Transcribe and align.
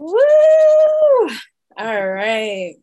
Woo! 0.00 0.16
All 1.76 2.08
right. 2.08 2.76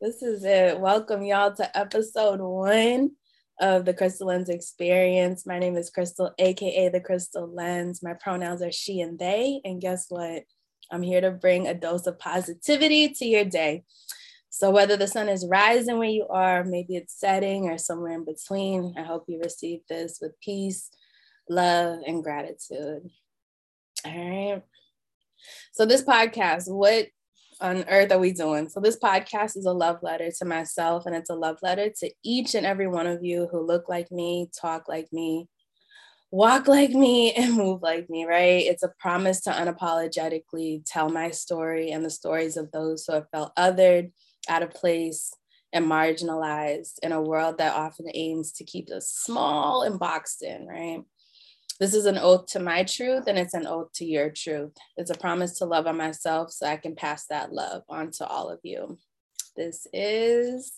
This 0.00 0.22
is 0.22 0.42
it. 0.44 0.80
Welcome, 0.80 1.22
y'all, 1.22 1.54
to 1.56 1.78
episode 1.78 2.40
one 2.40 3.10
of 3.60 3.84
the 3.84 3.92
Crystal 3.92 4.28
Lens 4.28 4.48
Experience. 4.48 5.44
My 5.44 5.58
name 5.58 5.76
is 5.76 5.90
Crystal, 5.90 6.32
aka 6.38 6.88
the 6.88 7.02
Crystal 7.02 7.46
Lens. 7.46 8.02
My 8.02 8.14
pronouns 8.14 8.62
are 8.62 8.72
she 8.72 9.02
and 9.02 9.18
they. 9.18 9.60
And 9.62 9.78
guess 9.78 10.06
what? 10.08 10.44
I'm 10.90 11.02
here 11.02 11.20
to 11.20 11.32
bring 11.32 11.66
a 11.66 11.74
dose 11.74 12.06
of 12.06 12.18
positivity 12.18 13.10
to 13.10 13.26
your 13.26 13.44
day. 13.44 13.84
So, 14.48 14.70
whether 14.70 14.96
the 14.96 15.08
sun 15.08 15.28
is 15.28 15.46
rising 15.46 15.98
where 15.98 16.08
you 16.08 16.26
are, 16.28 16.64
maybe 16.64 16.96
it's 16.96 17.20
setting 17.20 17.68
or 17.68 17.76
somewhere 17.76 18.14
in 18.14 18.24
between, 18.24 18.94
I 18.96 19.02
hope 19.02 19.24
you 19.28 19.38
receive 19.38 19.80
this 19.86 20.16
with 20.18 20.32
peace, 20.40 20.88
love, 21.50 21.98
and 22.06 22.24
gratitude. 22.24 23.10
All 24.06 24.50
right. 24.50 24.62
So, 25.72 25.86
this 25.86 26.02
podcast, 26.02 26.64
what 26.66 27.06
on 27.60 27.84
earth 27.88 28.12
are 28.12 28.18
we 28.18 28.32
doing? 28.32 28.68
So, 28.68 28.80
this 28.80 28.98
podcast 28.98 29.56
is 29.56 29.66
a 29.66 29.72
love 29.72 29.98
letter 30.02 30.30
to 30.38 30.44
myself, 30.44 31.06
and 31.06 31.14
it's 31.14 31.30
a 31.30 31.34
love 31.34 31.58
letter 31.62 31.90
to 32.00 32.10
each 32.24 32.54
and 32.54 32.66
every 32.66 32.88
one 32.88 33.06
of 33.06 33.24
you 33.24 33.48
who 33.50 33.66
look 33.66 33.88
like 33.88 34.10
me, 34.10 34.48
talk 34.60 34.88
like 34.88 35.08
me, 35.12 35.48
walk 36.30 36.68
like 36.68 36.90
me, 36.90 37.32
and 37.36 37.54
move 37.54 37.82
like 37.82 38.10
me, 38.10 38.24
right? 38.24 38.64
It's 38.64 38.82
a 38.82 38.92
promise 38.98 39.40
to 39.42 39.50
unapologetically 39.50 40.82
tell 40.86 41.08
my 41.08 41.30
story 41.30 41.90
and 41.90 42.04
the 42.04 42.10
stories 42.10 42.56
of 42.56 42.70
those 42.72 43.04
who 43.06 43.14
have 43.14 43.28
felt 43.30 43.54
othered, 43.56 44.12
out 44.48 44.62
of 44.62 44.70
place, 44.70 45.32
and 45.72 45.86
marginalized 45.86 46.98
in 47.02 47.12
a 47.12 47.22
world 47.22 47.58
that 47.58 47.74
often 47.74 48.06
aims 48.12 48.52
to 48.52 48.64
keep 48.64 48.90
us 48.90 49.08
small 49.08 49.82
and 49.82 49.98
boxed 49.98 50.42
in, 50.42 50.66
right? 50.66 51.02
This 51.82 51.94
is 51.94 52.06
an 52.06 52.16
oath 52.16 52.46
to 52.52 52.60
my 52.60 52.84
truth 52.84 53.24
and 53.26 53.36
it's 53.36 53.54
an 53.54 53.66
oath 53.66 53.90
to 53.94 54.04
your 54.04 54.30
truth. 54.30 54.70
It's 54.96 55.10
a 55.10 55.18
promise 55.18 55.58
to 55.58 55.64
love 55.64 55.88
on 55.88 55.96
myself 55.96 56.52
so 56.52 56.64
I 56.64 56.76
can 56.76 56.94
pass 56.94 57.26
that 57.26 57.52
love 57.52 57.82
on 57.88 58.12
to 58.12 58.26
all 58.28 58.50
of 58.50 58.60
you. 58.62 58.98
This 59.56 59.88
is 59.92 60.74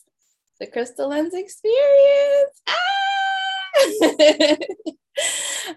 the 0.59 0.67
Crystal 0.67 1.09
Lens 1.09 1.35
Experience. 1.35 2.63
Ah! 2.67 2.75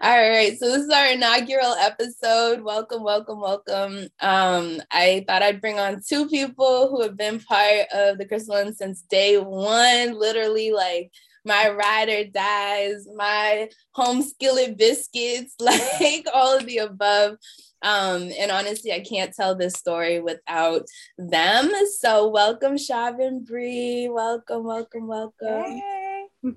All 0.00 0.30
right, 0.30 0.58
so 0.58 0.66
this 0.70 0.84
is 0.84 0.90
our 0.90 1.08
inaugural 1.08 1.74
episode. 1.74 2.62
Welcome, 2.62 3.02
welcome, 3.02 3.38
welcome. 3.38 4.08
Um, 4.20 4.80
I 4.90 5.26
thought 5.28 5.42
I'd 5.42 5.60
bring 5.60 5.78
on 5.78 6.00
two 6.08 6.26
people 6.28 6.88
who 6.88 7.02
have 7.02 7.18
been 7.18 7.38
part 7.40 7.86
of 7.92 8.16
the 8.16 8.24
Crystal 8.26 8.54
Lens 8.54 8.78
since 8.78 9.02
day 9.02 9.36
one, 9.36 10.18
literally 10.18 10.72
like 10.72 11.12
my 11.48 11.70
rider 11.70 12.30
dies, 12.30 13.08
my 13.16 13.70
home 13.92 14.22
skillet 14.22 14.76
biscuits, 14.76 15.54
like 15.58 16.26
all 16.32 16.56
of 16.56 16.66
the 16.66 16.78
above. 16.78 17.38
Um, 17.82 18.30
and 18.38 18.50
honestly, 18.50 18.92
I 18.92 19.00
can't 19.00 19.34
tell 19.34 19.54
this 19.54 19.74
story 19.74 20.20
without 20.20 20.82
them. 21.16 21.70
So 21.98 22.28
welcome, 22.28 22.74
Shav 22.74 23.24
and 23.24 23.46
Bre. 23.46 24.12
Welcome, 24.12 24.64
welcome, 24.64 25.08
welcome. 25.08 25.64
Hey. 25.64 26.26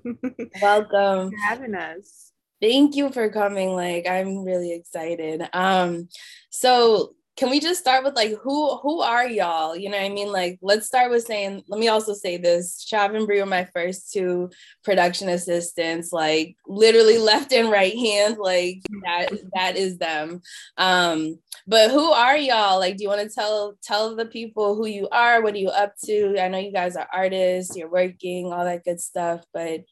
welcome. 0.62 1.30
for 1.30 1.36
having 1.44 1.74
us. 1.74 2.32
Thank 2.60 2.94
you 2.94 3.10
for 3.10 3.28
coming. 3.30 3.70
Like, 3.70 4.06
I'm 4.06 4.44
really 4.44 4.72
excited. 4.72 5.42
Um, 5.52 6.08
so 6.50 7.14
can 7.36 7.48
we 7.48 7.60
just 7.60 7.80
start 7.80 8.04
with 8.04 8.14
like 8.14 8.34
who 8.42 8.76
who 8.76 9.00
are 9.00 9.26
y'all? 9.26 9.74
You 9.74 9.88
know 9.88 9.96
what 9.96 10.04
I 10.04 10.10
mean? 10.10 10.30
Like 10.30 10.58
let's 10.60 10.86
start 10.86 11.10
with 11.10 11.24
saying, 11.24 11.62
let 11.66 11.80
me 11.80 11.88
also 11.88 12.12
say 12.12 12.36
this. 12.36 12.86
Shav 12.90 13.16
and 13.16 13.26
Bre 13.26 13.36
were 13.36 13.46
my 13.46 13.64
first 13.64 14.12
two 14.12 14.50
production 14.84 15.30
assistants, 15.30 16.12
like 16.12 16.56
literally 16.66 17.16
left 17.16 17.52
and 17.52 17.70
right 17.70 17.96
hand, 17.96 18.36
like 18.38 18.82
that 19.04 19.30
that 19.54 19.76
is 19.76 19.96
them. 19.96 20.42
Um, 20.76 21.38
but 21.66 21.90
who 21.90 22.10
are 22.10 22.36
y'all? 22.36 22.78
Like, 22.78 22.98
do 22.98 23.04
you 23.04 23.08
want 23.08 23.22
to 23.22 23.34
tell 23.34 23.78
tell 23.82 24.14
the 24.14 24.26
people 24.26 24.76
who 24.76 24.86
you 24.86 25.08
are? 25.08 25.42
What 25.42 25.54
are 25.54 25.58
you 25.58 25.70
up 25.70 25.94
to? 26.04 26.38
I 26.38 26.48
know 26.48 26.58
you 26.58 26.72
guys 26.72 26.96
are 26.96 27.08
artists, 27.10 27.74
you're 27.76 27.88
working, 27.90 28.52
all 28.52 28.64
that 28.64 28.84
good 28.84 29.00
stuff. 29.00 29.42
But 29.54 29.84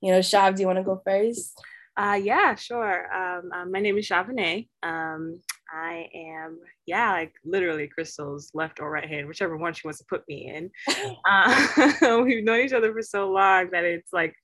you 0.00 0.12
know, 0.12 0.20
Shav, 0.20 0.54
do 0.54 0.60
you 0.60 0.68
want 0.68 0.78
to 0.78 0.84
go 0.84 1.02
first? 1.04 1.60
Uh, 1.96 2.18
yeah, 2.20 2.54
sure. 2.56 3.12
Um, 3.14 3.52
um, 3.52 3.72
my 3.72 3.80
name 3.80 3.96
is 3.98 4.08
Chavane. 4.08 4.66
Um, 4.82 5.40
I 5.72 6.08
am, 6.14 6.58
yeah, 6.86 7.12
like 7.12 7.34
literally 7.44 7.86
Crystal's 7.86 8.50
left 8.52 8.80
or 8.80 8.90
right 8.90 9.08
hand, 9.08 9.28
whichever 9.28 9.56
one 9.56 9.74
she 9.74 9.86
wants 9.86 9.98
to 10.00 10.06
put 10.08 10.26
me 10.28 10.52
in. 10.52 10.70
Uh, 11.26 12.22
we've 12.24 12.44
known 12.44 12.60
each 12.60 12.72
other 12.72 12.92
for 12.92 13.02
so 13.02 13.30
long 13.30 13.70
that 13.70 13.84
it's 13.84 14.12
like 14.12 14.34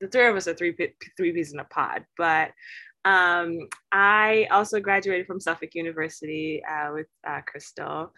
the 0.00 0.08
three 0.08 0.26
of 0.26 0.36
us 0.36 0.46
are 0.46 0.54
three 0.54 0.74
three 1.16 1.32
peas 1.32 1.52
in 1.52 1.58
a 1.58 1.64
pod. 1.64 2.04
But 2.16 2.50
um, 3.04 3.68
I 3.90 4.46
also 4.50 4.78
graduated 4.78 5.26
from 5.26 5.40
Suffolk 5.40 5.74
University 5.74 6.62
uh, 6.64 6.92
with 6.92 7.08
uh, 7.26 7.40
Crystal 7.46 8.12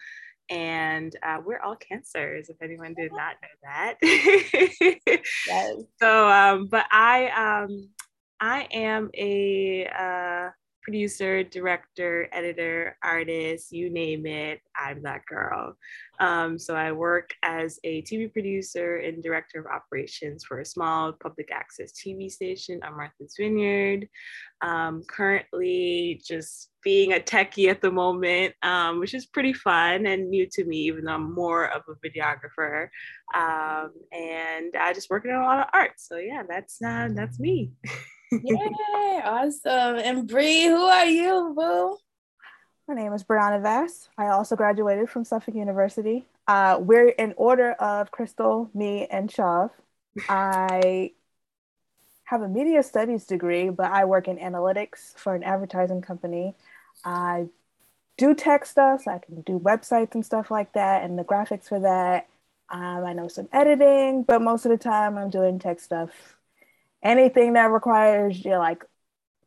and 0.49 1.15
uh, 1.23 1.39
we're 1.43 1.59
all 1.59 1.75
cancers 1.75 2.49
if 2.49 2.61
anyone 2.61 2.93
did 2.93 3.11
not 3.11 3.35
know 3.41 3.47
that 3.63 3.95
yes. 5.47 5.75
so 5.99 6.29
um, 6.29 6.67
but 6.67 6.85
i 6.91 7.63
um, 7.63 7.89
I 8.45 8.67
am 8.71 9.09
a 9.15 9.87
uh, 9.87 10.51
producer, 10.83 11.43
director, 11.43 12.29
editor, 12.31 12.95
artist, 13.03 13.71
you 13.71 13.89
name 13.89 14.27
it, 14.27 14.61
I'm 14.79 15.01
that 15.01 15.25
girl. 15.25 15.75
Um, 16.19 16.59
so 16.59 16.75
I 16.75 16.91
work 16.91 17.31
as 17.41 17.79
a 17.83 18.03
TV 18.03 18.31
producer 18.31 18.97
and 18.97 19.23
director 19.23 19.59
of 19.59 19.65
operations 19.65 20.43
for 20.43 20.59
a 20.59 20.65
small 20.65 21.11
public 21.13 21.49
access 21.51 21.91
TV 21.91 22.29
station 22.29 22.81
on 22.83 22.95
Martha's 22.95 23.33
Vineyard. 23.35 24.07
Um, 24.61 25.01
currently, 25.09 26.21
just 26.23 26.69
being 26.83 27.13
a 27.13 27.19
techie 27.19 27.71
at 27.71 27.81
the 27.81 27.89
moment, 27.89 28.53
um, 28.61 28.99
which 28.99 29.15
is 29.15 29.25
pretty 29.25 29.53
fun 29.53 30.05
and 30.05 30.29
new 30.29 30.47
to 30.51 30.65
me, 30.65 30.77
even 30.81 31.05
though 31.05 31.15
I'm 31.15 31.33
more 31.33 31.71
of 31.71 31.81
a 31.89 32.07
videographer. 32.07 32.89
Um, 33.33 33.89
and 34.11 34.75
I 34.79 34.93
just 34.93 35.09
working 35.09 35.31
on 35.31 35.41
a 35.41 35.45
lot 35.47 35.59
of 35.61 35.65
art. 35.73 35.93
So 35.97 36.17
yeah, 36.17 36.43
that's 36.47 36.79
uh, 36.79 37.09
that's 37.15 37.39
me. 37.39 37.71
Yay, 38.31 39.21
awesome. 39.23 39.97
And 39.97 40.27
Bre, 40.27 40.41
who 40.41 40.83
are 40.83 41.05
you, 41.05 41.53
boo? 41.55 41.97
My 42.87 42.95
name 42.95 43.13
is 43.13 43.23
Brianna 43.23 43.61
Vass. 43.61 44.09
I 44.17 44.27
also 44.27 44.55
graduated 44.55 45.09
from 45.09 45.25
Suffolk 45.25 45.55
University. 45.55 46.25
Uh, 46.47 46.77
we're 46.79 47.09
in 47.09 47.33
order 47.37 47.71
of 47.73 48.11
Crystal, 48.11 48.69
me, 48.73 49.07
and 49.07 49.29
Shav. 49.29 49.71
I 50.29 51.11
have 52.25 52.41
a 52.41 52.47
media 52.47 52.83
studies 52.83 53.25
degree, 53.25 53.69
but 53.69 53.91
I 53.91 54.05
work 54.05 54.27
in 54.27 54.37
analytics 54.37 55.15
for 55.15 55.35
an 55.35 55.43
advertising 55.43 56.01
company. 56.01 56.55
I 57.03 57.47
do 58.17 58.33
tech 58.33 58.65
stuff, 58.65 59.03
so 59.03 59.11
I 59.11 59.19
can 59.19 59.41
do 59.41 59.59
websites 59.59 60.15
and 60.15 60.25
stuff 60.25 60.49
like 60.51 60.73
that, 60.73 61.03
and 61.03 61.17
the 61.17 61.23
graphics 61.23 61.69
for 61.69 61.79
that. 61.79 62.27
Um, 62.69 63.05
I 63.05 63.13
know 63.13 63.27
some 63.27 63.47
editing, 63.51 64.23
but 64.23 64.41
most 64.41 64.65
of 64.65 64.71
the 64.71 64.77
time 64.77 65.17
I'm 65.17 65.29
doing 65.29 65.59
tech 65.59 65.79
stuff 65.79 66.35
anything 67.05 67.53
that 67.53 67.71
requires 67.71 68.43
your 68.43 68.57
like 68.57 68.83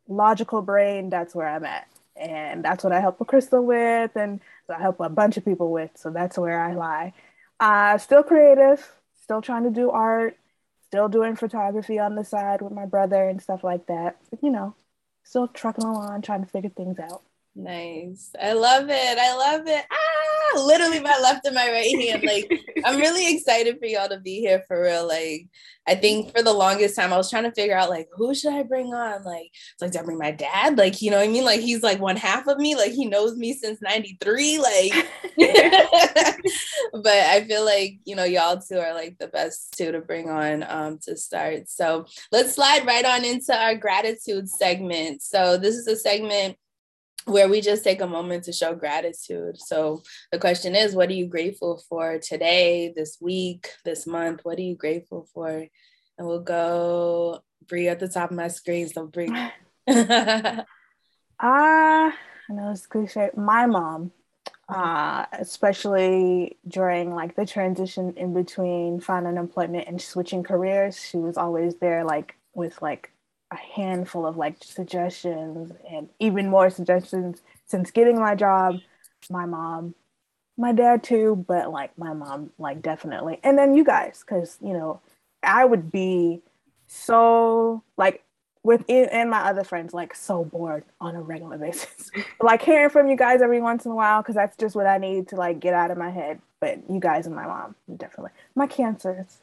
logical 0.07 0.63
brain, 0.63 1.09
that's 1.11 1.35
where 1.35 1.47
I'm 1.47 1.65
at. 1.65 1.87
And 2.15 2.65
that's 2.65 2.83
what 2.83 2.91
I 2.91 2.99
help 2.99 3.21
a 3.21 3.25
Crystal 3.25 3.63
with, 3.63 4.15
and 4.15 4.41
so 4.67 4.73
I 4.73 4.81
help 4.81 4.99
a 4.99 5.07
bunch 5.09 5.37
of 5.37 5.45
people 5.45 5.71
with. 5.71 5.91
So 5.95 6.09
that's 6.09 6.37
where 6.37 6.59
I 6.61 6.73
lie. 6.73 7.13
Uh, 7.59 7.97
still 7.97 8.23
creative, 8.23 8.91
still 9.21 9.41
trying 9.41 9.63
to 9.63 9.69
do 9.69 9.89
art, 9.91 10.37
still 10.85 11.07
doing 11.07 11.35
photography 11.35 11.99
on 11.99 12.15
the 12.15 12.25
side 12.25 12.61
with 12.61 12.73
my 12.73 12.85
brother 12.85 13.29
and 13.29 13.41
stuff 13.41 13.63
like 13.63 13.85
that. 13.87 14.17
But, 14.29 14.43
you 14.43 14.49
know, 14.49 14.75
still 15.23 15.47
trucking 15.47 15.85
along, 15.85 16.23
trying 16.23 16.43
to 16.43 16.49
figure 16.49 16.71
things 16.71 16.99
out. 16.99 17.21
Nice. 17.55 18.31
I 18.41 18.53
love 18.53 18.89
it. 18.89 19.17
I 19.17 19.35
love 19.35 19.67
it. 19.67 19.85
Ah, 19.91 20.38
literally 20.55 20.99
my 20.99 21.17
left 21.21 21.45
and 21.45 21.55
my 21.55 21.69
right 21.69 21.99
hand. 21.99 22.23
Like, 22.23 22.51
I'm 22.85 22.97
really 22.97 23.33
excited 23.33 23.77
for 23.79 23.85
y'all 23.85 24.09
to 24.09 24.19
be 24.19 24.39
here 24.39 24.63
for 24.67 24.81
real. 24.81 25.07
Like, 25.07 25.47
I 25.87 25.95
think 25.95 26.35
for 26.35 26.43
the 26.43 26.53
longest 26.53 26.95
time, 26.95 27.11
I 27.11 27.17
was 27.17 27.29
trying 27.29 27.43
to 27.43 27.51
figure 27.51 27.75
out, 27.75 27.89
like, 27.89 28.07
who 28.13 28.35
should 28.35 28.53
I 28.53 28.63
bring 28.63 28.93
on? 28.93 29.23
Like, 29.23 29.51
like, 29.81 29.91
do 29.91 29.99
I 29.99 30.03
bring 30.03 30.19
my 30.19 30.31
dad? 30.31 30.77
Like, 30.77 31.01
you 31.01 31.09
know 31.09 31.17
what 31.17 31.27
I 31.27 31.31
mean? 31.31 31.45
Like, 31.45 31.61
he's 31.61 31.81
like 31.81 31.99
one 31.99 32.15
half 32.15 32.47
of 32.47 32.57
me. 32.57 32.75
Like, 32.75 32.91
he 32.91 33.05
knows 33.05 33.35
me 33.35 33.53
since 33.53 33.81
93. 33.81 34.59
Like, 34.59 34.93
but 36.93 37.07
I 37.07 37.43
feel 37.47 37.65
like, 37.65 37.99
you 38.05 38.15
know, 38.15 38.23
y'all 38.23 38.61
two 38.61 38.77
are 38.77 38.93
like 38.93 39.17
the 39.17 39.27
best 39.27 39.75
two 39.77 39.91
to 39.91 40.01
bring 40.01 40.29
on 40.29 40.63
um, 40.67 40.99
to 41.03 41.17
start. 41.17 41.69
So 41.69 42.05
let's 42.31 42.53
slide 42.53 42.85
right 42.85 43.05
on 43.05 43.25
into 43.25 43.55
our 43.55 43.75
gratitude 43.75 44.47
segment. 44.47 45.23
So, 45.23 45.57
this 45.57 45.75
is 45.75 45.87
a 45.87 45.95
segment 45.95 46.57
where 47.25 47.49
we 47.49 47.61
just 47.61 47.83
take 47.83 48.01
a 48.01 48.07
moment 48.07 48.45
to 48.45 48.53
show 48.53 48.73
gratitude. 48.75 49.57
So 49.59 50.01
the 50.31 50.39
question 50.39 50.75
is, 50.75 50.95
what 50.95 51.09
are 51.09 51.13
you 51.13 51.27
grateful 51.27 51.81
for 51.89 52.19
today, 52.19 52.93
this 52.95 53.17
week, 53.21 53.69
this 53.85 54.07
month? 54.07 54.41
What 54.43 54.57
are 54.57 54.63
you 54.63 54.75
grateful 54.75 55.27
for? 55.33 55.49
And 56.17 56.27
we'll 56.27 56.41
go 56.41 57.41
Bre 57.67 57.87
at 57.87 57.99
the 57.99 58.07
top 58.07 58.31
of 58.31 58.37
my 58.37 58.47
screen. 58.47 58.87
So 58.89 59.07
Bre. 59.07 59.27
Ah, 61.41 62.07
uh, 62.07 62.11
I 62.49 62.53
know 62.53 62.71
it's 62.71 62.85
cliche. 62.85 63.29
My 63.33 63.65
mom, 63.65 64.11
uh, 64.67 65.25
especially 65.31 66.57
during 66.67 67.15
like 67.15 67.37
the 67.37 67.45
transition 67.45 68.13
in 68.17 68.33
between 68.33 68.99
finding 68.99 69.37
employment 69.37 69.87
and 69.87 70.01
switching 70.01 70.43
careers, 70.43 70.99
she 70.99 71.15
was 71.15 71.37
always 71.37 71.75
there, 71.75 72.03
like 72.03 72.35
with 72.53 72.81
like 72.81 73.13
a 73.51 73.57
handful 73.57 74.25
of 74.25 74.37
like 74.37 74.57
suggestions 74.63 75.71
and 75.89 76.09
even 76.19 76.49
more 76.49 76.69
suggestions 76.69 77.41
since 77.65 77.91
getting 77.91 78.19
my 78.19 78.35
job 78.35 78.79
my 79.29 79.45
mom 79.45 79.93
my 80.59 80.73
dad 80.73 81.01
too, 81.01 81.43
but 81.47 81.71
like 81.71 81.97
my 81.97 82.13
mom, 82.13 82.51
like 82.59 82.81
definitely. 82.81 83.39
And 83.43 83.57
then 83.57 83.73
you 83.73 83.83
guys, 83.83 84.23
because 84.25 84.57
you 84.61 84.73
know, 84.73 84.99
I 85.41 85.63
would 85.63 85.89
be 85.89 86.41
so 86.87 87.81
like 87.97 88.23
with 88.61 88.83
and 88.89 89.29
my 89.29 89.39
other 89.39 89.63
friends 89.63 89.93
like 89.93 90.13
so 90.13 90.43
bored 90.43 90.83
on 90.99 91.15
a 91.15 91.21
regular 91.21 91.57
basis. 91.57 92.11
like 92.41 92.61
hearing 92.61 92.89
from 92.89 93.07
you 93.07 93.15
guys 93.15 93.41
every 93.41 93.61
once 93.61 93.85
in 93.85 93.91
a 93.91 93.95
while 93.95 94.21
because 94.21 94.35
that's 94.35 94.57
just 94.57 94.75
what 94.75 94.85
I 94.85 94.97
need 94.97 95.29
to 95.29 95.37
like 95.37 95.61
get 95.61 95.73
out 95.73 95.91
of 95.91 95.97
my 95.97 96.09
head. 96.09 96.41
But 96.59 96.79
you 96.89 96.99
guys 96.99 97.25
and 97.25 97.35
my 97.35 97.47
mom 97.47 97.75
definitely 97.95 98.31
my 98.53 98.67
cancers. 98.67 99.37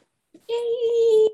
Yay! 0.47 1.29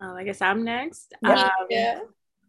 Um, 0.00 0.16
I 0.16 0.24
guess 0.24 0.40
I'm 0.40 0.64
next. 0.64 1.14
Um, 1.24 1.50
yeah. 1.70 2.00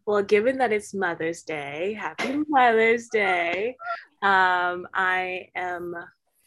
Well, 0.06 0.22
given 0.22 0.58
that 0.58 0.72
it's 0.72 0.94
Mother's 0.94 1.42
Day, 1.42 1.96
happy 1.98 2.42
Mother's 2.48 3.08
Day. 3.08 3.76
Um, 4.22 4.86
I 4.94 5.48
am 5.54 5.94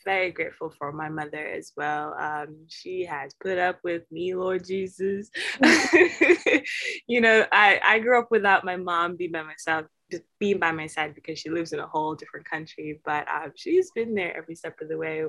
very 0.05 0.31
grateful 0.31 0.73
for 0.77 0.91
my 0.91 1.09
mother 1.09 1.45
as 1.45 1.71
well. 1.75 2.13
Um, 2.19 2.65
she 2.67 3.05
has 3.05 3.33
put 3.41 3.57
up 3.57 3.79
with 3.83 4.03
me, 4.11 4.35
Lord 4.35 4.65
Jesus. 4.65 5.29
you 7.07 7.21
know, 7.21 7.45
I, 7.51 7.79
I 7.83 7.99
grew 7.99 8.19
up 8.19 8.29
without 8.31 8.65
my 8.65 8.75
mom 8.75 9.15
being 9.15 9.31
by 9.31 9.43
myself, 9.43 9.85
just 9.85 10.02
being 10.39 10.59
by 10.59 10.71
my 10.71 10.87
side 10.87 11.15
because 11.15 11.39
she 11.39 11.49
lives 11.49 11.73
in 11.73 11.79
a 11.79 11.87
whole 11.87 12.15
different 12.15 12.49
country. 12.49 12.99
But 13.05 13.27
um, 13.27 13.51
she's 13.55 13.91
been 13.91 14.13
there 14.13 14.35
every 14.35 14.55
step 14.55 14.79
of 14.81 14.89
the 14.89 14.97
way, 14.97 15.23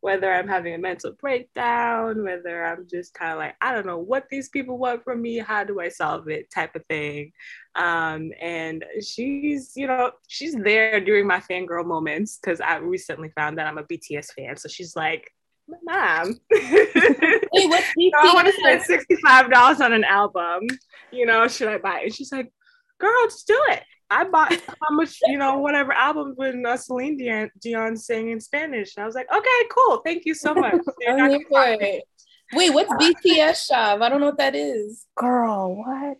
whether 0.00 0.32
I'm 0.32 0.48
having 0.48 0.74
a 0.74 0.78
mental 0.78 1.12
breakdown, 1.12 2.22
whether 2.24 2.64
I'm 2.64 2.86
just 2.90 3.14
kind 3.14 3.32
of 3.32 3.38
like, 3.38 3.54
I 3.60 3.72
don't 3.72 3.86
know 3.86 3.98
what 3.98 4.26
these 4.30 4.48
people 4.48 4.78
want 4.78 5.04
from 5.04 5.22
me, 5.22 5.38
how 5.38 5.64
do 5.64 5.80
I 5.80 5.88
solve 5.88 6.28
it 6.28 6.50
type 6.50 6.74
of 6.74 6.84
thing. 6.86 7.32
Um, 7.74 8.32
and 8.40 8.84
she's, 9.00 9.72
you 9.76 9.86
know, 9.86 10.12
she's 10.28 10.54
there 10.54 11.00
during 11.00 11.26
my 11.26 11.40
fangirl 11.40 11.86
moments 11.86 12.38
because 12.38 12.60
I 12.60 12.76
recently 12.76 13.30
found 13.36 13.58
that 13.58 13.66
I'm 13.66 13.78
a 13.78 13.84
BTS 13.84 14.32
fan. 14.34 14.56
So 14.56 14.68
she's 14.68 14.96
like, 14.96 15.30
Mom, 15.82 16.38
hey, 16.52 17.66
what's 17.66 17.86
BTS? 17.98 18.10
I 18.14 18.34
want 18.34 18.46
to 18.46 18.52
spend 18.52 18.82
$65 18.82 19.80
on 19.80 19.92
an 19.92 20.04
album. 20.04 20.62
You 21.10 21.26
know, 21.26 21.48
should 21.48 21.68
I 21.68 21.78
buy 21.78 22.00
it? 22.00 22.04
And 22.04 22.14
she's 22.14 22.30
like, 22.30 22.52
girl, 22.98 23.24
just 23.24 23.46
do 23.46 23.60
it. 23.68 23.82
I 24.10 24.24
bought 24.24 24.52
how 24.82 24.94
much, 24.94 25.18
you 25.26 25.38
know, 25.38 25.58
whatever 25.58 25.92
album 25.92 26.34
when 26.36 26.64
uh, 26.64 26.76
Celine 26.76 27.16
Dion, 27.16 27.50
Dion 27.60 27.96
sang 27.96 28.30
in 28.30 28.40
Spanish. 28.40 28.96
And 28.96 29.02
I 29.02 29.06
was 29.06 29.14
like, 29.14 29.30
okay, 29.32 29.68
cool. 29.74 29.98
Thank 30.04 30.24
you 30.24 30.34
so 30.34 30.54
much. 30.54 30.74
Wait, 32.52 32.70
what's 32.70 32.92
BTS 32.92 33.70
Shav? 33.70 34.02
I 34.02 34.08
don't 34.08 34.20
know 34.20 34.26
what 34.26 34.38
that 34.38 34.54
is. 34.54 35.06
Girl, 35.16 35.76
what? 35.76 36.16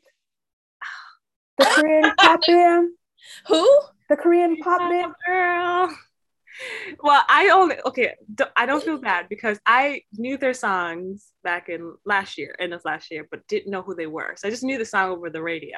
The 1.58 1.64
Korean 1.64 2.12
pop 2.18 2.40
band? 2.46 2.90
Who? 3.46 3.80
The 4.08 4.16
Korean 4.16 4.56
pop 4.56 4.80
band? 4.90 5.12
Girl. 5.24 5.96
Well, 7.02 7.22
I 7.28 7.50
only 7.50 7.76
okay. 7.84 8.14
I 8.56 8.64
don't 8.66 8.82
feel 8.82 8.98
bad 8.98 9.28
because 9.28 9.60
I 9.66 10.02
knew 10.14 10.38
their 10.38 10.54
songs 10.54 11.32
back 11.44 11.68
in 11.68 11.94
last 12.06 12.38
year, 12.38 12.56
end 12.58 12.72
of 12.72 12.82
last 12.84 13.10
year, 13.10 13.28
but 13.30 13.46
didn't 13.46 13.70
know 13.70 13.82
who 13.82 13.94
they 13.94 14.06
were. 14.06 14.34
So 14.36 14.48
I 14.48 14.50
just 14.50 14.64
knew 14.64 14.78
the 14.78 14.84
song 14.84 15.10
over 15.10 15.28
the 15.28 15.42
radio 15.42 15.76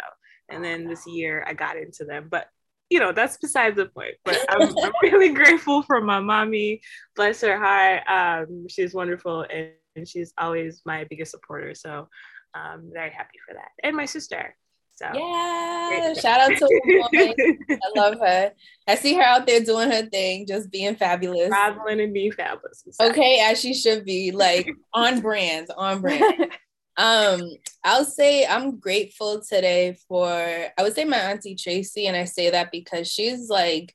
and 0.49 0.65
then 0.65 0.87
this 0.87 1.07
year 1.07 1.45
I 1.47 1.55
got 1.55 1.77
into 1.77 2.05
them. 2.05 2.29
But 2.31 2.49
you 2.91 3.01
know, 3.01 3.13
that's 3.13 3.37
beside 3.37 3.77
the 3.77 3.87
point. 3.87 4.15
But 4.25 4.39
I'm, 4.49 4.63
I'm 4.83 4.93
really 5.03 5.33
grateful 5.33 5.83
for 5.83 6.01
my 6.01 6.21
mommy. 6.21 6.81
Bless 7.17 7.41
her 7.43 7.59
heart. 7.59 8.03
Um, 8.09 8.67
she's 8.69 8.95
wonderful 8.95 9.43
and, 9.43 9.71
and, 9.95 10.09
she's 10.09 10.33
always 10.39 10.81
my 10.87 11.05
biggest 11.05 11.33
supporter. 11.33 11.75
So 11.75 12.09
I'm 12.55 12.81
um, 12.81 12.91
very 12.93 13.11
happy 13.11 13.39
for 13.47 13.55
that. 13.55 13.71
And 13.83 13.97
my 13.97 14.07
sister. 14.07 14.57
So 14.95 15.07
yeah, 15.15 16.13
shout 16.15 16.41
out 16.41 16.57
to 16.59 17.09
woman. 17.13 17.35
I 17.71 17.79
love 17.95 18.19
her. 18.19 18.53
I 18.89 18.95
see 18.97 19.15
her 19.15 19.23
out 19.23 19.47
there 19.47 19.61
doing 19.61 19.93
her 19.93 20.07
thing, 20.07 20.45
just 20.45 20.73
being 20.73 20.97
fabulous. 20.97 21.47
Traveling 21.49 22.01
and 22.01 22.13
being 22.13 22.33
fabulous. 22.33 22.83
Okay, 23.01 23.39
as 23.39 23.61
she 23.61 23.75
should 23.75 24.05
be, 24.05 24.33
like 24.33 24.69
on 24.93 25.21
brand, 25.21 25.69
on 25.77 26.01
brand. 26.01 26.51
Um, 26.99 27.43
I'll 27.85 28.05
say 28.05 28.47
I'm 28.47 28.79
grateful 28.79 29.41
today 29.41 29.97
for 30.09 30.29
I 30.29 30.83
would 30.83 30.95
say 30.95 31.05
my 31.05 31.17
auntie 31.17 31.55
Tracy, 31.57 32.07
and 32.07 32.17
I 32.17 32.25
say 32.25 32.51
that 32.51 32.73
because 32.73 33.09
she's 33.11 33.49
like 33.49 33.95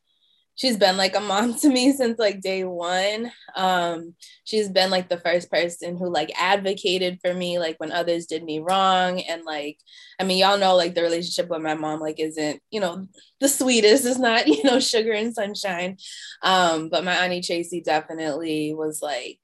she's 0.56 0.78
been 0.78 0.98
like 0.98 1.16
a 1.16 1.20
mom 1.20 1.54
to 1.60 1.70
me 1.70 1.92
since 1.94 2.20
like 2.20 2.42
day 2.42 2.64
one. 2.64 3.32
Um, 3.56 4.16
she's 4.44 4.70
been 4.70 4.90
like 4.90 5.10
the 5.10 5.20
first 5.20 5.52
person 5.52 5.98
who 5.98 6.12
like 6.12 6.32
advocated 6.40 7.20
for 7.22 7.34
me 7.34 7.60
like 7.60 7.80
when 7.80 7.92
others 7.92 8.26
did 8.26 8.44
me 8.44 8.60
wrong. 8.60 9.20
And 9.22 9.44
like, 9.46 9.80
I 10.20 10.24
mean, 10.24 10.38
y'all 10.38 10.58
know 10.58 10.76
like 10.76 10.96
the 10.96 11.02
relationship 11.02 11.50
with 11.50 11.62
my 11.62 11.76
mom 11.76 12.00
like 12.00 12.20
isn't, 12.20 12.62
you 12.72 12.80
know, 12.80 13.08
the 13.40 13.50
sweetest. 13.50 14.06
It's 14.06 14.20
not, 14.20 14.48
you 14.50 14.64
know, 14.64 14.80
sugar 14.80 15.14
and 15.14 15.34
sunshine. 15.34 15.98
Um, 16.42 16.90
but 16.90 17.04
my 17.04 17.14
auntie 17.14 17.42
Tracy 17.42 17.82
definitely 17.82 18.74
was 18.74 19.02
like 19.02 19.40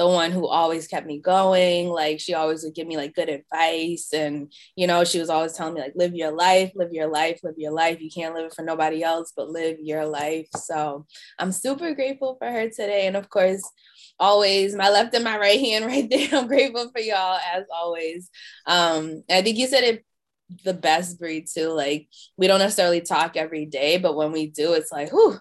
the 0.00 0.08
one 0.08 0.30
who 0.30 0.48
always 0.48 0.88
kept 0.88 1.06
me 1.06 1.18
going. 1.18 1.90
Like 1.90 2.20
she 2.20 2.32
always 2.32 2.64
would 2.64 2.74
give 2.74 2.86
me 2.86 2.96
like 2.96 3.14
good 3.14 3.28
advice. 3.28 4.14
And, 4.14 4.50
you 4.74 4.86
know, 4.86 5.04
she 5.04 5.18
was 5.18 5.28
always 5.28 5.52
telling 5.52 5.74
me 5.74 5.82
like, 5.82 5.92
live 5.94 6.14
your 6.14 6.30
life, 6.30 6.72
live 6.74 6.90
your 6.90 7.08
life, 7.08 7.40
live 7.44 7.56
your 7.58 7.72
life. 7.72 8.00
You 8.00 8.10
can't 8.10 8.34
live 8.34 8.46
it 8.46 8.54
for 8.54 8.62
nobody 8.62 9.02
else, 9.02 9.34
but 9.36 9.50
live 9.50 9.76
your 9.78 10.06
life. 10.06 10.48
So 10.56 11.04
I'm 11.38 11.52
super 11.52 11.94
grateful 11.94 12.36
for 12.38 12.50
her 12.50 12.70
today. 12.70 13.08
And 13.08 13.14
of 13.14 13.28
course, 13.28 13.62
always 14.18 14.74
my 14.74 14.88
left 14.88 15.14
and 15.14 15.22
my 15.22 15.36
right 15.36 15.60
hand 15.60 15.84
right 15.86 16.08
there. 16.08 16.30
I'm 16.32 16.46
grateful 16.46 16.90
for 16.90 17.00
y'all 17.02 17.38
as 17.54 17.64
always. 17.70 18.30
Um, 18.64 19.22
I 19.28 19.42
think 19.42 19.58
you 19.58 19.66
said 19.66 19.84
it 19.84 20.06
the 20.64 20.72
best 20.72 21.18
Bre 21.18 21.40
too. 21.40 21.74
Like 21.74 22.08
we 22.38 22.46
don't 22.46 22.60
necessarily 22.60 23.02
talk 23.02 23.36
every 23.36 23.66
day, 23.66 23.98
but 23.98 24.16
when 24.16 24.32
we 24.32 24.46
do, 24.46 24.72
it's 24.72 24.90
like, 24.90 25.10
whew, 25.10 25.38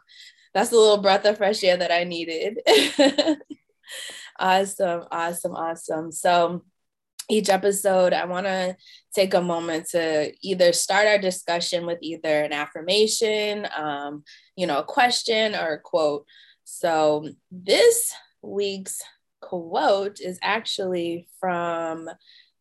that's 0.53 0.73
a 0.73 0.75
little 0.75 1.01
breath 1.01 1.23
of 1.23 1.37
fresh 1.37 1.63
air 1.63 1.77
that 1.77 1.93
I 1.93 2.03
needed. 2.03 2.59
Awesome, 4.39 5.03
awesome, 5.11 5.53
awesome. 5.53 6.11
So 6.11 6.63
each 7.29 7.49
episode, 7.49 8.13
I 8.13 8.25
want 8.25 8.47
to 8.47 8.75
take 9.13 9.33
a 9.33 9.41
moment 9.41 9.87
to 9.89 10.33
either 10.41 10.73
start 10.73 11.07
our 11.07 11.19
discussion 11.19 11.85
with 11.85 11.99
either 12.01 12.43
an 12.43 12.53
affirmation, 12.53 13.67
um, 13.77 14.23
you 14.55 14.65
know, 14.65 14.79
a 14.79 14.83
question 14.83 15.55
or 15.55 15.73
a 15.73 15.79
quote. 15.79 16.25
So 16.63 17.27
this 17.51 18.13
week's 18.41 19.01
quote 19.41 20.19
is 20.21 20.39
actually 20.41 21.27
from 21.39 22.09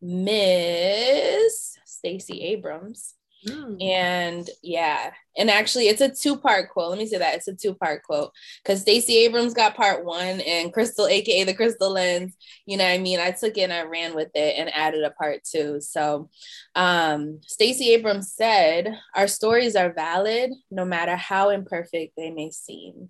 Miss 0.01 1.77
Stacey 1.85 2.41
Abrams. 2.41 3.15
Mm. 3.47 3.81
And 3.81 4.49
yeah, 4.61 5.11
and 5.37 5.49
actually, 5.49 5.87
it's 5.87 6.01
a 6.01 6.09
two 6.09 6.37
part 6.37 6.69
quote. 6.71 6.89
Let 6.89 6.99
me 6.99 7.05
say 7.05 7.19
that 7.19 7.35
it's 7.35 7.47
a 7.47 7.55
two 7.55 7.73
part 7.73 8.03
quote 8.03 8.31
because 8.61 8.81
Stacey 8.81 9.17
Abrams 9.19 9.53
got 9.53 9.75
part 9.75 10.03
one, 10.03 10.41
and 10.41 10.73
Crystal, 10.73 11.07
aka 11.07 11.45
the 11.45 11.53
Crystal 11.53 11.89
Lens, 11.89 12.35
you 12.65 12.75
know 12.75 12.83
what 12.83 12.91
I 12.91 12.97
mean? 12.97 13.19
I 13.19 13.31
took 13.31 13.57
it 13.57 13.61
and 13.61 13.73
I 13.73 13.83
ran 13.83 14.13
with 14.13 14.29
it 14.35 14.55
and 14.57 14.73
added 14.75 15.03
a 15.03 15.11
part 15.11 15.43
two. 15.45 15.79
So, 15.79 16.29
um, 16.75 17.39
Stacey 17.45 17.91
Abrams 17.93 18.33
said, 18.33 18.93
Our 19.15 19.27
stories 19.27 19.77
are 19.77 19.93
valid 19.93 20.51
no 20.69 20.83
matter 20.83 21.15
how 21.15 21.49
imperfect 21.49 22.13
they 22.17 22.31
may 22.31 22.51
seem. 22.51 23.09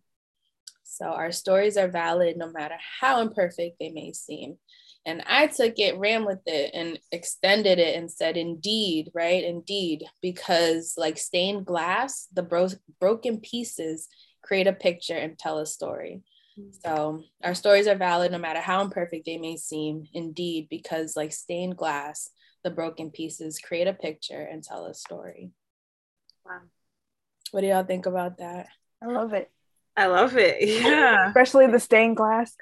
So, 0.83 1.05
our 1.05 1.31
stories 1.31 1.75
are 1.75 1.87
valid 1.87 2.37
no 2.37 2.51
matter 2.51 2.75
how 2.99 3.21
imperfect 3.21 3.77
they 3.79 3.89
may 3.89 4.13
seem. 4.13 4.57
And 5.05 5.23
I 5.25 5.47
took 5.47 5.79
it, 5.79 5.97
ran 5.97 6.25
with 6.25 6.41
it, 6.45 6.71
and 6.73 6.99
extended 7.11 7.79
it 7.79 7.95
and 7.95 8.11
said, 8.11 8.37
Indeed, 8.37 9.11
right? 9.13 9.43
Indeed, 9.43 10.03
because 10.21 10.95
like 10.97 11.17
stained 11.17 11.65
glass, 11.65 12.27
the 12.33 12.43
bro- 12.43 12.69
broken 12.99 13.39
pieces 13.39 14.07
create 14.43 14.67
a 14.67 14.73
picture 14.73 15.15
and 15.15 15.37
tell 15.37 15.59
a 15.59 15.65
story. 15.65 16.21
Mm-hmm. 16.59 16.71
So 16.83 17.23
our 17.43 17.55
stories 17.55 17.87
are 17.87 17.95
valid 17.95 18.31
no 18.31 18.37
matter 18.37 18.59
how 18.59 18.81
imperfect 18.81 19.25
they 19.25 19.37
may 19.37 19.57
seem. 19.57 20.07
Indeed, 20.13 20.67
because 20.69 21.15
like 21.15 21.31
stained 21.31 21.77
glass, 21.77 22.29
the 22.63 22.69
broken 22.69 23.09
pieces 23.09 23.59
create 23.59 23.87
a 23.87 23.93
picture 23.93 24.41
and 24.41 24.63
tell 24.63 24.85
a 24.85 24.93
story. 24.93 25.51
Wow. 26.45 26.61
What 27.51 27.61
do 27.61 27.67
y'all 27.67 27.83
think 27.83 28.05
about 28.05 28.37
that? 28.39 28.67
I 29.01 29.07
love 29.07 29.33
it. 29.33 29.49
I 29.95 30.07
love 30.07 30.37
it. 30.37 30.57
Yeah. 30.83 31.27
Especially 31.27 31.67
the 31.67 31.79
stained 31.79 32.17
glass. 32.17 32.55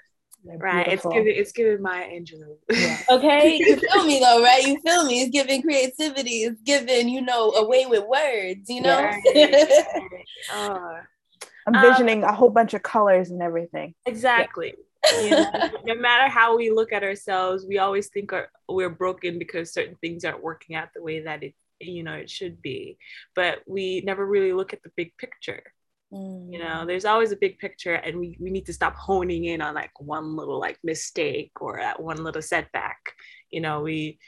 Right. 0.45 0.87
It's 0.87 1.05
giving 1.05 1.33
it's 1.35 1.51
giving 1.51 1.81
my 1.81 2.03
angel. 2.03 2.57
Yeah. 2.69 2.99
okay. 3.11 3.57
You 3.57 3.77
feel 3.77 4.05
me 4.05 4.19
though, 4.19 4.41
right? 4.41 4.65
You 4.65 4.79
feel 4.81 5.05
me? 5.05 5.21
It's 5.21 5.31
giving 5.31 5.61
creativity. 5.61 6.43
It's 6.43 6.61
giving, 6.61 7.09
you 7.09 7.21
know, 7.21 7.51
a 7.51 7.67
way 7.67 7.85
with 7.85 8.05
words, 8.07 8.69
you 8.69 8.81
know? 8.81 9.11
oh. 10.53 10.99
I'm 11.67 11.81
visioning 11.81 12.23
um, 12.23 12.29
a 12.29 12.33
whole 12.33 12.49
bunch 12.49 12.73
of 12.73 12.81
colors 12.81 13.29
and 13.29 13.41
everything. 13.41 13.93
Exactly. 14.05 14.73
Yeah. 15.21 15.69
no 15.85 15.95
matter 15.95 16.29
how 16.29 16.55
we 16.55 16.71
look 16.71 16.93
at 16.93 17.03
ourselves, 17.03 17.65
we 17.67 17.77
always 17.77 18.07
think 18.07 18.31
our, 18.31 18.47
we're 18.69 18.89
broken 18.89 19.37
because 19.37 19.73
certain 19.73 19.97
things 19.99 20.23
aren't 20.23 20.41
working 20.41 20.77
out 20.77 20.89
the 20.95 21.03
way 21.03 21.21
that 21.21 21.43
it 21.43 21.53
you 21.79 22.03
know 22.03 22.13
it 22.13 22.29
should 22.29 22.61
be. 22.61 22.97
But 23.35 23.59
we 23.67 24.01
never 24.01 24.25
really 24.25 24.53
look 24.53 24.71
at 24.71 24.81
the 24.81 24.91
big 24.95 25.17
picture 25.17 25.63
Mm. 26.13 26.53
You 26.53 26.59
know, 26.59 26.85
there's 26.85 27.05
always 27.05 27.31
a 27.31 27.37
big 27.37 27.59
picture, 27.59 27.95
and 27.95 28.17
we, 28.19 28.37
we 28.39 28.49
need 28.49 28.65
to 28.67 28.73
stop 28.73 28.95
honing 28.95 29.45
in 29.45 29.61
on 29.61 29.75
like 29.75 29.91
one 29.99 30.35
little 30.35 30.59
like 30.59 30.79
mistake 30.83 31.51
or 31.59 31.77
that 31.79 32.01
one 32.01 32.23
little 32.23 32.41
setback. 32.41 32.97
You 33.51 33.61
know, 33.61 33.81
we 33.81 34.19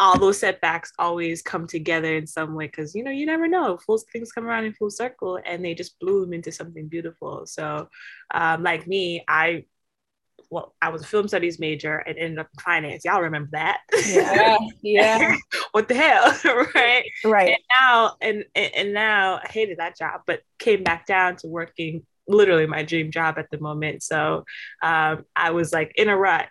all 0.00 0.18
those 0.18 0.38
setbacks 0.38 0.92
always 0.98 1.42
come 1.42 1.66
together 1.66 2.16
in 2.16 2.26
some 2.26 2.54
way 2.54 2.66
because 2.66 2.94
you 2.94 3.04
know 3.04 3.10
you 3.10 3.26
never 3.26 3.46
know 3.46 3.76
full 3.76 3.98
things 4.10 4.32
come 4.32 4.46
around 4.46 4.64
in 4.64 4.72
full 4.72 4.90
circle 4.90 5.38
and 5.44 5.62
they 5.62 5.74
just 5.74 6.00
bloom 6.00 6.32
into 6.32 6.50
something 6.50 6.88
beautiful 6.88 7.44
so 7.44 7.86
um, 8.32 8.62
like 8.62 8.86
me 8.86 9.22
i 9.28 9.62
well 10.50 10.74
i 10.82 10.88
was 10.88 11.02
a 11.02 11.06
film 11.06 11.26
studies 11.28 11.58
major 11.58 11.96
and 11.98 12.18
ended 12.18 12.38
up 12.38 12.48
in 12.54 12.62
finance. 12.62 13.04
Y'all 13.04 13.22
remember 13.22 13.50
that? 13.52 13.80
Yeah 14.08 14.56
yeah. 14.82 15.36
What 15.72 15.88
the 15.88 15.94
hell 15.94 16.26
right? 16.74 17.04
Right. 17.24 17.48
And 17.50 17.58
now 17.80 18.16
and 18.20 18.44
and 18.54 18.92
now 18.92 19.40
i 19.42 19.46
hated 19.48 19.78
that 19.78 19.96
job 19.96 20.22
but 20.26 20.40
came 20.58 20.82
back 20.82 21.06
down 21.06 21.36
to 21.36 21.46
working 21.48 22.04
literally 22.28 22.66
my 22.66 22.82
dream 22.84 23.10
job 23.10 23.38
at 23.38 23.50
the 23.50 23.58
moment. 23.60 24.02
So 24.02 24.44
um, 24.82 25.24
i 25.34 25.50
was 25.50 25.72
like 25.72 25.92
in 25.96 26.08
a 26.08 26.16
rut. 26.16 26.46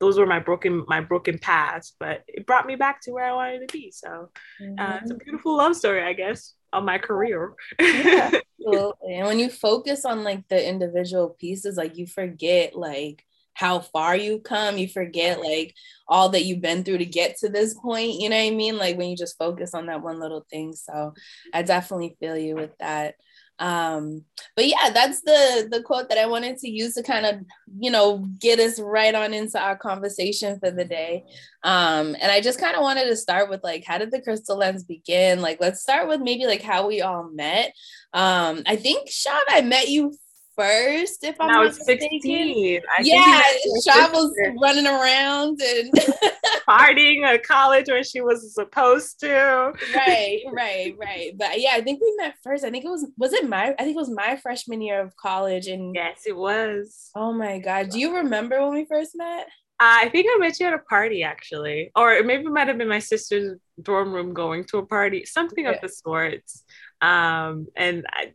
Those 0.00 0.18
were 0.18 0.26
my 0.26 0.40
broken 0.40 0.84
my 0.88 1.00
broken 1.00 1.38
paths 1.38 1.94
but 2.00 2.22
it 2.28 2.46
brought 2.46 2.66
me 2.66 2.74
back 2.76 3.00
to 3.02 3.12
where 3.12 3.24
i 3.24 3.32
wanted 3.32 3.66
to 3.68 3.72
be. 3.72 3.90
So 3.92 4.30
uh, 4.78 4.98
it's 5.02 5.10
a 5.10 5.14
Mhm. 5.14 5.24
beautiful 5.24 5.56
love 5.56 5.76
story 5.76 6.02
i 6.02 6.12
guess 6.12 6.54
on 6.72 6.84
my 6.86 6.98
career. 6.98 7.52
Yeah. 7.78 8.30
Absolutely. 8.64 9.14
and 9.16 9.26
when 9.26 9.38
you 9.38 9.48
focus 9.50 10.04
on 10.04 10.22
like 10.24 10.46
the 10.48 10.60
individual 10.68 11.30
pieces 11.38 11.76
like 11.76 11.96
you 11.98 12.06
forget 12.06 12.74
like 12.76 13.24
how 13.62 13.78
far 13.78 14.16
you've 14.16 14.42
come 14.42 14.76
you 14.76 14.88
forget 14.88 15.40
like 15.40 15.72
all 16.08 16.30
that 16.30 16.44
you've 16.44 16.60
been 16.60 16.82
through 16.82 16.98
to 16.98 17.04
get 17.06 17.36
to 17.36 17.48
this 17.48 17.74
point 17.74 18.14
you 18.14 18.28
know 18.28 18.36
what 18.36 18.52
i 18.52 18.56
mean? 18.62 18.76
Like 18.76 18.98
when 18.98 19.08
you 19.08 19.16
just 19.16 19.38
focus 19.38 19.72
on 19.72 19.86
that 19.86 20.02
one 20.02 20.18
little 20.18 20.44
thing. 20.50 20.72
So 20.74 21.14
i 21.54 21.62
definitely 21.62 22.16
feel 22.18 22.36
you 22.36 22.56
with 22.56 22.76
that. 22.78 23.14
Um 23.60 24.24
but 24.56 24.66
yeah 24.66 24.90
that's 24.92 25.20
the 25.20 25.68
the 25.70 25.82
quote 25.82 26.08
that 26.08 26.18
i 26.18 26.26
wanted 26.26 26.56
to 26.58 26.68
use 26.68 26.94
to 26.94 27.04
kind 27.04 27.24
of 27.24 27.34
you 27.78 27.92
know 27.92 28.26
get 28.40 28.58
us 28.58 28.80
right 28.80 29.14
on 29.14 29.32
into 29.32 29.60
our 29.60 29.76
conversation 29.76 30.58
for 30.58 30.72
the 30.72 30.84
day. 30.84 31.24
Um 31.62 32.16
and 32.20 32.32
i 32.32 32.40
just 32.40 32.58
kind 32.58 32.74
of 32.74 32.82
wanted 32.82 33.04
to 33.04 33.16
start 33.16 33.48
with 33.48 33.62
like 33.62 33.84
how 33.86 33.98
did 33.98 34.10
the 34.10 34.22
crystal 34.22 34.56
lens 34.56 34.82
begin? 34.82 35.40
Like 35.40 35.60
let's 35.60 35.82
start 35.82 36.08
with 36.08 36.20
maybe 36.20 36.46
like 36.46 36.62
how 36.62 36.88
we 36.88 37.00
all 37.00 37.30
met. 37.32 37.66
Um 38.12 38.64
i 38.66 38.74
think 38.74 39.08
Shav, 39.08 39.44
i 39.48 39.60
met 39.60 39.88
you 39.88 40.14
first 40.56 41.24
if 41.24 41.36
i'm 41.40 41.50
i 41.50 41.58
was 41.58 41.78
mistaken 41.78 42.08
16 42.22 42.80
I 42.98 43.02
yeah 43.02 43.42
you 43.64 43.72
was 44.12 44.34
running 44.60 44.86
around 44.86 45.60
and 45.60 45.92
partying 46.68 47.24
at 47.24 47.42
college 47.42 47.86
when 47.88 48.04
she 48.04 48.20
was 48.20 48.54
supposed 48.54 49.20
to 49.20 49.72
right, 49.96 50.40
right, 50.52 50.94
right. 50.98 51.32
But 51.36 51.60
yeah, 51.60 51.70
I 51.74 51.80
think 51.80 52.00
we 52.00 52.14
met 52.16 52.34
first. 52.42 52.64
I 52.64 52.70
think 52.70 52.84
it 52.84 52.88
was 52.88 53.06
was 53.18 53.32
it 53.32 53.48
my 53.48 53.74
I 53.78 53.82
think 53.82 53.96
it 53.96 54.00
was 54.00 54.10
my 54.10 54.36
freshman 54.36 54.80
year 54.80 55.00
of 55.00 55.16
college. 55.16 55.66
And 55.66 55.94
yes 55.94 56.22
it 56.26 56.36
was 56.36 57.10
oh 57.16 57.32
my 57.32 57.58
god, 57.58 57.90
do 57.90 57.98
you 57.98 58.16
remember 58.16 58.62
when 58.62 58.74
we 58.74 58.84
first 58.84 59.12
met? 59.14 59.46
I 59.80 60.08
think 60.10 60.26
I 60.30 60.38
met 60.38 60.60
you 60.60 60.66
at 60.66 60.74
a 60.74 60.78
party 60.78 61.22
actually, 61.24 61.90
or 61.96 62.22
maybe 62.22 62.44
it 62.44 62.50
might 62.50 62.68
have 62.68 62.78
been 62.78 62.88
my 62.88 63.00
sister's 63.00 63.58
dorm 63.80 64.12
room 64.12 64.32
going 64.32 64.64
to 64.66 64.78
a 64.78 64.86
party, 64.86 65.24
something 65.24 65.64
Yeah. 65.64 65.72
of 65.72 65.80
the 65.80 65.88
sorts. 65.88 66.62
Um, 67.00 67.66
and 67.76 68.06
I, 68.08 68.32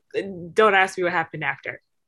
don't 0.54 0.74
ask 0.76 0.98
me 0.98 1.06
what 1.06 1.14
happened 1.14 1.46
after. 1.46 1.82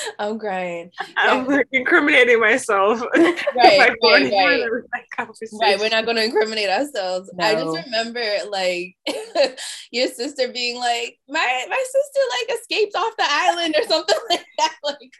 I'm 0.18 0.38
crying. 0.38 0.90
I'm 1.16 1.46
like 1.46 1.68
incriminating 1.72 2.40
myself. 2.40 3.02
Right, 3.56 3.78
right, 3.78 3.96
right. 4.02 4.30
further 4.30 4.74
with 4.74 4.86
that 4.92 5.04
conversation. 5.16 5.58
Right, 5.60 5.78
we're 5.78 5.88
not 5.88 6.04
going 6.04 6.16
to 6.16 6.24
incriminate 6.24 6.68
ourselves. 6.68 7.30
I 7.40 7.54
just 7.54 7.86
remember 7.86 8.22
like 8.50 8.96
your 9.90 10.08
sister 10.08 10.48
being 10.48 10.76
like, 10.76 11.18
my 11.28 11.66
my 11.68 11.84
sister 11.84 12.20
like 12.30 12.58
escaped 12.58 12.94
off 12.94 13.16
the 13.16 13.24
island 13.26 13.74
or 13.78 13.84
something 13.88 14.16
like 14.30 14.44
that, 14.58 14.74
like 14.84 15.12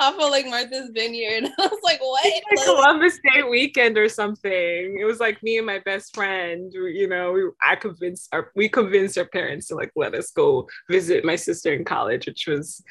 off 0.00 0.14
of 0.14 0.30
like 0.30 0.46
Martha's 0.46 0.90
Vineyard. 0.92 1.44
I 1.58 1.66
was 1.66 1.80
like, 1.82 2.00
what? 2.00 2.24
Like, 2.24 2.64
Columbus 2.64 3.18
Day 3.32 3.42
weekend 3.42 3.96
or 3.96 4.08
something. 4.08 4.98
It 5.00 5.04
was 5.04 5.20
like 5.20 5.42
me 5.42 5.58
and 5.58 5.66
my 5.66 5.80
best 5.84 6.14
friend. 6.14 6.72
You 6.72 7.08
know, 7.08 7.32
we, 7.32 7.42
I 7.64 7.76
convinced 7.76 8.28
our 8.32 8.50
we 8.56 8.68
convinced 8.68 9.18
our 9.18 9.26
parents 9.26 9.68
to 9.68 9.76
like 9.76 9.92
let 9.96 10.14
us 10.14 10.30
go 10.32 10.68
visit 10.88 11.24
my 11.24 11.36
sister 11.36 11.72
in 11.72 11.84
college, 11.84 12.26
which 12.26 12.46
was 12.46 12.82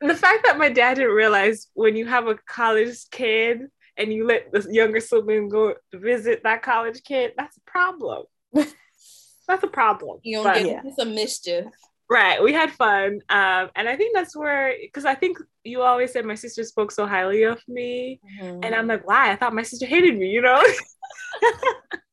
the 0.00 0.14
fact 0.14 0.44
that 0.44 0.58
my 0.58 0.68
dad 0.68 0.94
didn't 0.94 1.12
realize 1.12 1.68
when 1.74 1.96
you 1.96 2.06
have 2.06 2.26
a 2.26 2.36
college 2.46 2.98
kid 3.10 3.62
and 3.96 4.12
you 4.12 4.26
let 4.26 4.50
the 4.52 4.66
younger 4.72 5.00
sibling 5.00 5.48
go 5.48 5.74
visit 5.94 6.42
that 6.44 6.62
college 6.62 7.02
kid, 7.04 7.32
that's 7.36 7.56
a 7.56 7.60
problem. 7.62 8.24
that's 8.52 9.62
a 9.62 9.68
problem. 9.68 10.18
you 10.22 10.36
don't 10.38 10.44
But- 10.44 10.54
get 10.56 10.66
Yeah. 10.66 10.80
into 10.82 10.94
some 10.98 11.14
mischief. 11.14 11.66
right 12.10 12.42
we 12.42 12.52
had 12.52 12.70
fun 12.70 13.20
um 13.30 13.70
and 13.76 13.88
i 13.88 13.96
think 13.96 14.14
that's 14.14 14.36
where 14.36 14.74
because 14.82 15.06
i 15.06 15.14
think 15.14 15.38
you 15.64 15.80
always 15.80 16.12
said 16.12 16.24
my 16.26 16.34
sister 16.34 16.62
spoke 16.62 16.92
so 16.92 17.06
highly 17.06 17.44
of 17.44 17.58
me 17.66 18.20
Mhm. 18.42 18.60
and 18.62 18.74
i'm 18.74 18.86
like 18.86 19.06
why 19.08 19.32
i 19.32 19.36
thought 19.36 19.54
my 19.54 19.62
sister 19.62 19.86
hated 19.86 20.14
me 20.18 20.26
you 20.28 20.42
know 20.42 20.62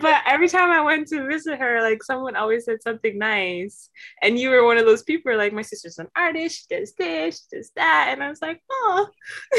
but 0.00 0.22
every 0.26 0.48
time 0.48 0.70
i 0.70 0.80
went 0.80 1.06
to 1.06 1.26
visit 1.26 1.58
her 1.58 1.80
like 1.82 2.02
someone 2.02 2.36
always 2.36 2.64
said 2.64 2.82
something 2.82 3.18
nice 3.18 3.90
and 4.22 4.38
you 4.38 4.50
were 4.50 4.64
one 4.64 4.78
of 4.78 4.86
those 4.86 5.02
people 5.02 5.36
like 5.36 5.52
my 5.52 5.62
sister's 5.62 5.98
an 5.98 6.08
artist 6.16 6.66
she 6.68 6.76
does 6.76 6.92
this 6.94 7.46
she 7.50 7.56
does 7.56 7.70
that 7.76 8.08
and 8.10 8.22
i 8.22 8.28
was 8.28 8.42
like 8.42 8.60
oh 8.70 9.08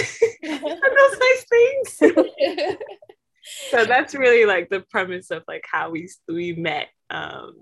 those 0.44 1.20
nice 1.20 1.46
things 1.50 2.00
so 3.70 3.86
that's 3.86 4.16
really 4.16 4.46
like 4.46 4.70
the 4.70 4.82
premise 4.90 5.32
of 5.32 5.44
like 5.48 5.64
how 5.72 5.90
we 5.90 6.10
we 6.28 6.54
met 6.54 6.88
um 7.10 7.54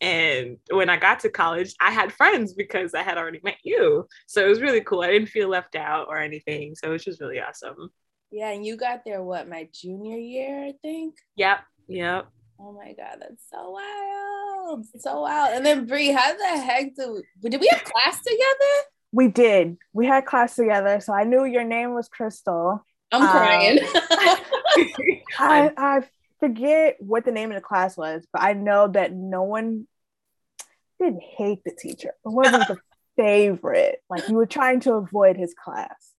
and 0.00 0.58
when 0.70 0.90
I 0.90 0.98
got 0.98 1.20
to 1.20 1.30
college, 1.30 1.74
I 1.80 1.90
had 1.90 2.12
friends 2.12 2.52
because 2.52 2.92
I 2.92 3.02
had 3.02 3.16
already 3.16 3.40
met 3.42 3.56
you. 3.62 4.06
So 4.26 4.44
it 4.44 4.48
was 4.50 4.60
really 4.60 4.82
cool. 4.82 5.00
I 5.00 5.10
didn't 5.10 5.28
feel 5.28 5.48
left 5.48 5.76
out 5.76 6.08
or 6.10 6.18
anything. 6.18 6.74
So 6.74 6.88
it 6.88 6.92
was 6.92 7.04
just 7.04 7.22
really 7.22 7.40
awesome. 7.40 7.90
Yeah, 8.34 8.50
and 8.50 8.66
you 8.66 8.76
got 8.76 9.04
there 9.04 9.22
what 9.22 9.48
my 9.48 9.68
junior 9.72 10.18
year, 10.18 10.64
I 10.64 10.72
think. 10.82 11.14
Yep. 11.36 11.58
Yep. 11.86 12.26
Oh 12.58 12.72
my 12.72 12.92
god, 12.94 13.18
that's 13.20 13.44
so 13.48 13.70
wild, 13.70 14.86
so 14.98 15.20
wild. 15.20 15.54
And 15.54 15.64
then 15.64 15.86
Bre, 15.86 16.10
how 16.12 16.36
the 16.36 16.60
heck 16.60 16.96
do 16.96 17.22
did 17.40 17.60
we 17.60 17.68
have 17.70 17.84
class 17.84 18.20
together? 18.22 18.88
We 19.12 19.28
did. 19.28 19.76
We 19.92 20.06
had 20.06 20.26
class 20.26 20.56
together, 20.56 20.98
so 21.00 21.12
I 21.12 21.22
knew 21.22 21.44
your 21.44 21.62
name 21.62 21.94
was 21.94 22.08
Crystal. 22.08 22.84
I'm 23.12 23.22
Um, 23.22 23.28
crying. 23.28 23.78
I, 25.38 25.70
I 25.76 26.02
forget 26.40 26.96
what 26.98 27.24
the 27.24 27.30
name 27.30 27.50
of 27.52 27.54
the 27.54 27.60
class 27.60 27.96
was, 27.96 28.26
but 28.32 28.42
I 28.42 28.54
know 28.54 28.88
that 28.88 29.12
no 29.12 29.44
one 29.44 29.86
didn't 31.00 31.22
hate 31.22 31.60
the 31.64 31.70
teacher. 31.72 32.08
It 32.24 32.32
wasn't 32.32 32.66
the 32.66 32.78
favorite. 33.16 34.02
Like 34.10 34.28
you 34.28 34.34
were 34.34 34.46
trying 34.46 34.80
to 34.80 34.94
avoid 34.94 35.36
his 35.36 35.54
class. 35.54 36.10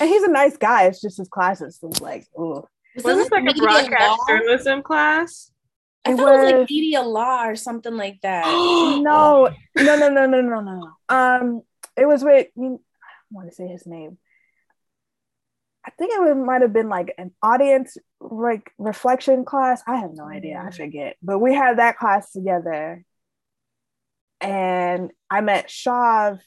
And 0.00 0.08
he's 0.08 0.22
a 0.22 0.30
nice 0.30 0.56
guy. 0.56 0.84
It's 0.86 1.00
just 1.00 1.18
his 1.18 1.28
classes 1.28 1.78
was 1.82 2.00
like, 2.00 2.26
oh, 2.36 2.66
was 2.94 3.04
Was 3.04 3.16
this 3.16 3.30
like 3.30 3.48
a 3.48 3.54
broadcast 3.54 4.20
journalism 4.28 4.82
class? 4.82 5.50
I 6.04 6.12
It 6.12 6.16
thought 6.16 6.28
it 6.34 6.36
was 6.36 6.52
like 6.60 6.70
media 6.70 7.02
law 7.02 7.46
or 7.46 7.56
something 7.56 7.96
like 7.96 8.20
that. 8.22 8.44
no, 9.02 9.48
no, 9.76 9.96
no, 9.96 9.96
no, 9.96 10.08
no, 10.08 10.26
no, 10.26 10.40
no, 10.40 10.60
no. 10.60 10.90
Um, 11.08 11.62
it 11.96 12.06
was 12.06 12.22
with 12.22 12.48
I 12.56 12.76
want 13.30 13.48
to 13.48 13.54
say 13.54 13.66
his 13.66 13.86
name. 13.86 14.18
I 15.84 15.90
think 15.90 16.12
it 16.12 16.34
might 16.36 16.62
have 16.62 16.72
been 16.72 16.88
like 16.88 17.14
an 17.16 17.32
audience 17.42 17.96
like 18.20 18.72
reflection 18.76 19.44
class. 19.44 19.82
I 19.86 19.96
have 19.96 20.12
no 20.14 20.24
idea. 20.28 20.56
I 20.58 20.70
Mm. 20.70 20.76
forget. 20.76 21.16
But 21.22 21.38
we 21.38 21.54
had 21.54 21.78
that 21.78 21.96
class 21.96 22.32
together, 22.32 23.04
and 24.40 25.10
I 25.30 25.40
met 25.42 25.68
Shav 25.68 26.40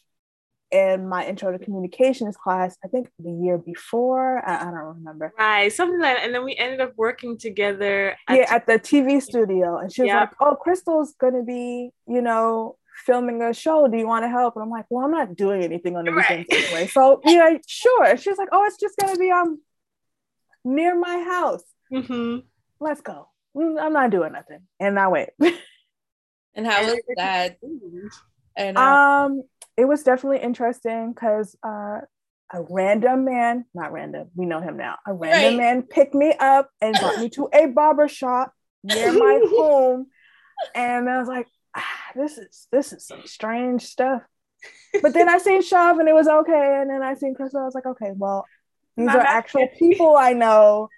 in 0.71 1.07
my 1.07 1.25
intro 1.25 1.51
to 1.51 1.63
communications 1.63 2.38
class. 2.38 2.77
I 2.83 2.88
think 2.88 3.09
the 3.19 3.31
year 3.31 3.57
before. 3.57 4.47
I, 4.47 4.61
I 4.61 4.63
don't 4.65 4.97
remember. 4.97 5.33
Right. 5.38 5.71
Something 5.71 5.99
like 5.99 6.17
that. 6.17 6.25
And 6.25 6.33
then 6.33 6.43
we 6.45 6.55
ended 6.55 6.81
up 6.81 6.93
working 6.95 7.38
together. 7.38 8.15
At 8.27 8.38
yeah, 8.38 8.45
at 8.55 8.67
the 8.67 8.73
TV 8.73 9.21
studio, 9.21 9.77
and 9.77 9.91
she 9.91 10.01
was 10.03 10.09
Yeah. 10.09 10.19
like, 10.21 10.31
"Oh, 10.39 10.55
Crystal's 10.55 11.13
gonna 11.19 11.43
be, 11.43 11.91
you 12.07 12.21
know, 12.21 12.77
filming 13.05 13.41
a 13.41 13.53
show. 13.53 13.88
Do 13.88 13.97
you 13.97 14.07
want 14.07 14.23
to 14.25 14.29
help?" 14.29 14.55
And 14.55 14.63
I'm 14.63 14.69
like, 14.69 14.85
"Well, 14.89 15.05
I'm 15.05 15.11
not 15.11 15.35
doing 15.35 15.63
anything 15.63 15.95
on 15.95 16.05
the 16.05 16.11
Right. 16.11 16.45
weekends 16.45 16.65
anyway." 16.71 16.88
So 16.88 17.21
yeah, 17.25 17.57
sure. 17.67 18.05
And 18.05 18.19
she 18.19 18.29
was 18.29 18.38
like, 18.38 18.49
"Oh, 18.51 18.63
it's 18.65 18.77
just 18.79 18.95
gonna 18.97 19.17
be 19.17 19.31
um 19.31 19.61
near 20.63 20.97
my 20.97 21.23
house. 21.23 21.63
Mhm. 21.91 22.43
Let's 22.79 23.01
go." 23.01 23.29
Mm, 23.55 23.81
I'm 23.81 23.93
not 23.93 24.11
doing 24.11 24.33
nothing, 24.33 24.59
and 24.79 24.99
I 24.99 25.07
went. 25.07 25.29
And 26.55 26.65
how 26.65 26.83
was 26.83 26.99
that? 27.15 27.57
And 28.57 28.77
uh, 28.77 28.81
um, 28.81 29.43
it 29.79 29.88
was 29.88 30.03
definitely 30.03 30.39
interesting 30.39 31.13
because 31.13 31.55
uh, 31.65 32.01
a 32.53 32.62
random 32.69 33.25
man, 33.25 33.65
not 33.74 33.93
random, 33.93 34.29
we 34.36 34.45
know 34.45 34.62
him 34.62 34.77
now. 34.77 34.98
A 35.07 35.13
random 35.13 35.55
Right. 35.55 35.57
man 35.57 35.83
picked 35.83 36.15
me 36.15 36.33
up 36.39 36.69
and 36.81 37.00
brought 37.00 37.17
me 37.17 37.29
to 37.31 37.50
a 37.53 37.67
barber 37.67 38.07
shop 38.09 38.53
near 38.83 39.13
my 39.13 39.39
home, 39.45 40.07
and 40.75 41.09
I 41.09 41.19
was 41.19 41.27
like, 41.29 41.48
ah, 41.75 41.83
"This 42.15 42.38
is 42.38 42.67
this 42.71 42.93
is 42.93 43.07
some 43.07 43.24
strange 43.25 43.83
stuff." 43.86 44.24
But 45.01 45.13
then 45.13 45.29
I 45.29 45.38
seen 45.39 45.62
Shav 45.62 46.00
and 46.00 46.09
it 46.09 46.13
was 46.13 46.27
okay, 46.27 46.79
and 46.81 46.89
then 46.89 47.03
I 47.03 47.15
seen 47.15 47.36
Crystal. 47.36 47.62
I 47.62 47.65
was 47.65 47.75
like, 47.75 47.86
"Okay, 47.88 48.12
well, 48.15 48.50
these 48.98 49.15
are 49.15 49.21
actual 49.21 49.69
people 49.79 50.15
I 50.17 50.33
know." 50.33 50.91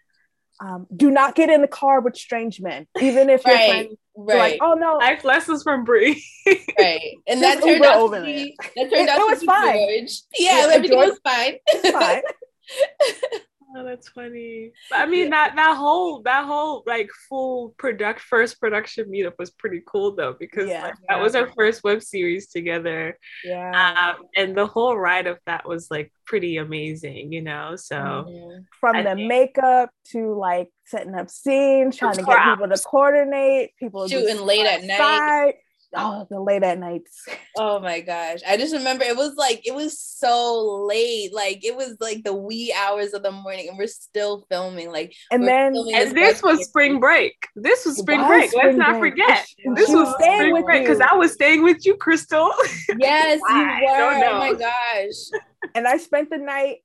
Um, 0.64 0.88
do 0.96 1.12
not 1.12 1.36
get 1.36 1.50
in 1.50 1.62
the 1.62 1.68
car 1.68 2.02
with 2.02 2.16
strange 2.16 2.62
men, 2.62 2.88
even 3.00 3.30
if 3.30 3.46
your 3.48 3.58
right, 3.58 3.60
friends 3.60 3.94
are 3.94 3.98
right, 4.18 4.38
like, 4.38 4.58
"Oh 4.62 4.74
no, 4.74 4.98
Life 4.98 5.24
lessons 5.24 5.64
from 5.64 5.84
Bre. 5.84 6.14
right. 6.80 7.02
And 7.28 7.42
that 7.42 7.62
turned 7.64 7.84
out 7.84 7.98
over 7.98 8.20
to 8.20 8.26
be 8.26 8.56
that 8.76 8.88
It- 8.88 8.90
turned 8.90 9.10
out 9.10 9.18
it 9.18 9.22
to 9.22 9.26
was 9.32 9.40
be 9.42 9.46
fine. 9.46 9.74
George. 10.00 10.12
Yeah, 10.38 10.58
Yeah, 10.68 10.74
everything 10.74 10.98
George- 10.98 11.10
was 11.10 11.20
fine. 11.24 11.56
it's 11.68 11.90
fine." 13.32 13.42
Oh, 13.76 13.84
that's 13.86 14.10
funny. 14.10 14.72
I 14.92 15.06
mean 15.06 15.26
yeah. 15.26 15.30
that 15.30 15.56
that 15.56 15.78
whole 15.78 16.22
that 16.24 16.46
whole 16.46 16.84
like 16.86 17.10
full 17.30 17.74
product 17.78 18.20
first 18.20 18.60
production 18.60 19.10
meetup 19.10 19.34
was 19.40 19.52
pretty 19.52 19.82
cool 19.88 20.16
though 20.16 20.36
because 20.38 20.70
yeah, 20.70 20.84
like, 20.84 20.96
that 21.08 21.22
was 21.22 21.36
our 21.36 21.50
first 21.56 21.84
web 21.84 22.04
series 22.04 22.48
together. 22.48 23.18
Yeah. 23.44 24.16
Um, 24.18 24.26
and 24.36 24.58
the 24.58 24.68
whole 24.68 24.98
ride 24.98 25.28
of 25.28 25.40
that 25.46 25.68
was 25.68 25.90
like 25.90 26.12
pretty 26.26 26.58
amazing, 26.58 27.32
you 27.32 27.42
know. 27.42 27.76
So 27.76 27.96
mm-hmm. 27.96 28.62
from 28.80 28.96
I 28.98 29.04
the 29.04 29.16
think, 29.16 29.28
makeup 29.28 29.90
to 30.12 30.36
like 30.38 30.70
setting 30.86 31.16
up 31.16 31.30
scenes, 31.30 31.98
trying 31.98 32.16
to 32.16 32.24
get 32.24 32.44
people 32.44 32.68
to 32.68 32.84
coordinate, 32.84 33.72
people 33.78 34.08
shooting 34.08 34.42
late 34.42 34.66
at 34.66 34.84
night 34.84 35.56
oh 35.96 36.28
the 36.30 36.40
late 36.40 36.64
at 36.64 36.80
nights. 36.80 37.28
Oh 37.58 37.82
my 37.82 38.00
gosh. 38.00 38.40
I 38.48 38.56
just 38.56 38.74
remember 38.74 39.04
it 39.04 39.18
was 39.18 39.36
like 39.36 39.68
it 39.68 39.76
was 39.76 40.00
so 40.00 40.86
late. 40.88 41.34
Like 41.34 41.66
it 41.66 41.76
was 41.76 41.98
like 42.00 42.24
the 42.24 42.34
wee 42.34 42.74
hours 42.74 43.14
of 43.14 43.24
the 43.24 43.32
morning 43.32 43.68
and 43.68 43.78
we're 43.78 43.88
still 43.88 44.46
filming. 44.50 44.90
Like 44.90 45.14
and 45.32 45.46
then 45.46 45.76
and 45.94 46.16
this 46.16 46.42
was 46.42 46.66
spring 46.66 47.02
break. 47.02 47.34
This 47.56 47.86
was 47.86 47.98
spring 47.98 48.22
was 48.22 48.28
break. 48.30 48.52
Spring 48.52 48.66
let's 48.68 48.78
not 48.78 49.00
break. 49.00 49.14
forget. 49.14 49.46
This 49.76 49.90
was 49.90 50.14
spring 50.14 50.64
break 50.64 50.84
because 50.84 51.02
i 51.02 51.14
was 51.14 51.34
staying 51.34 51.62
with 51.62 51.86
you 51.86 51.98
crystal. 51.98 52.52
Yes 52.98 53.42
you 53.50 53.56
were. 53.56 54.26
Oh 54.30 54.40
my 54.40 54.54
gosh. 54.54 55.42
And 55.76 55.88
i 55.88 55.98
spent 55.98 56.30
the 56.30 56.38
night 56.38 56.78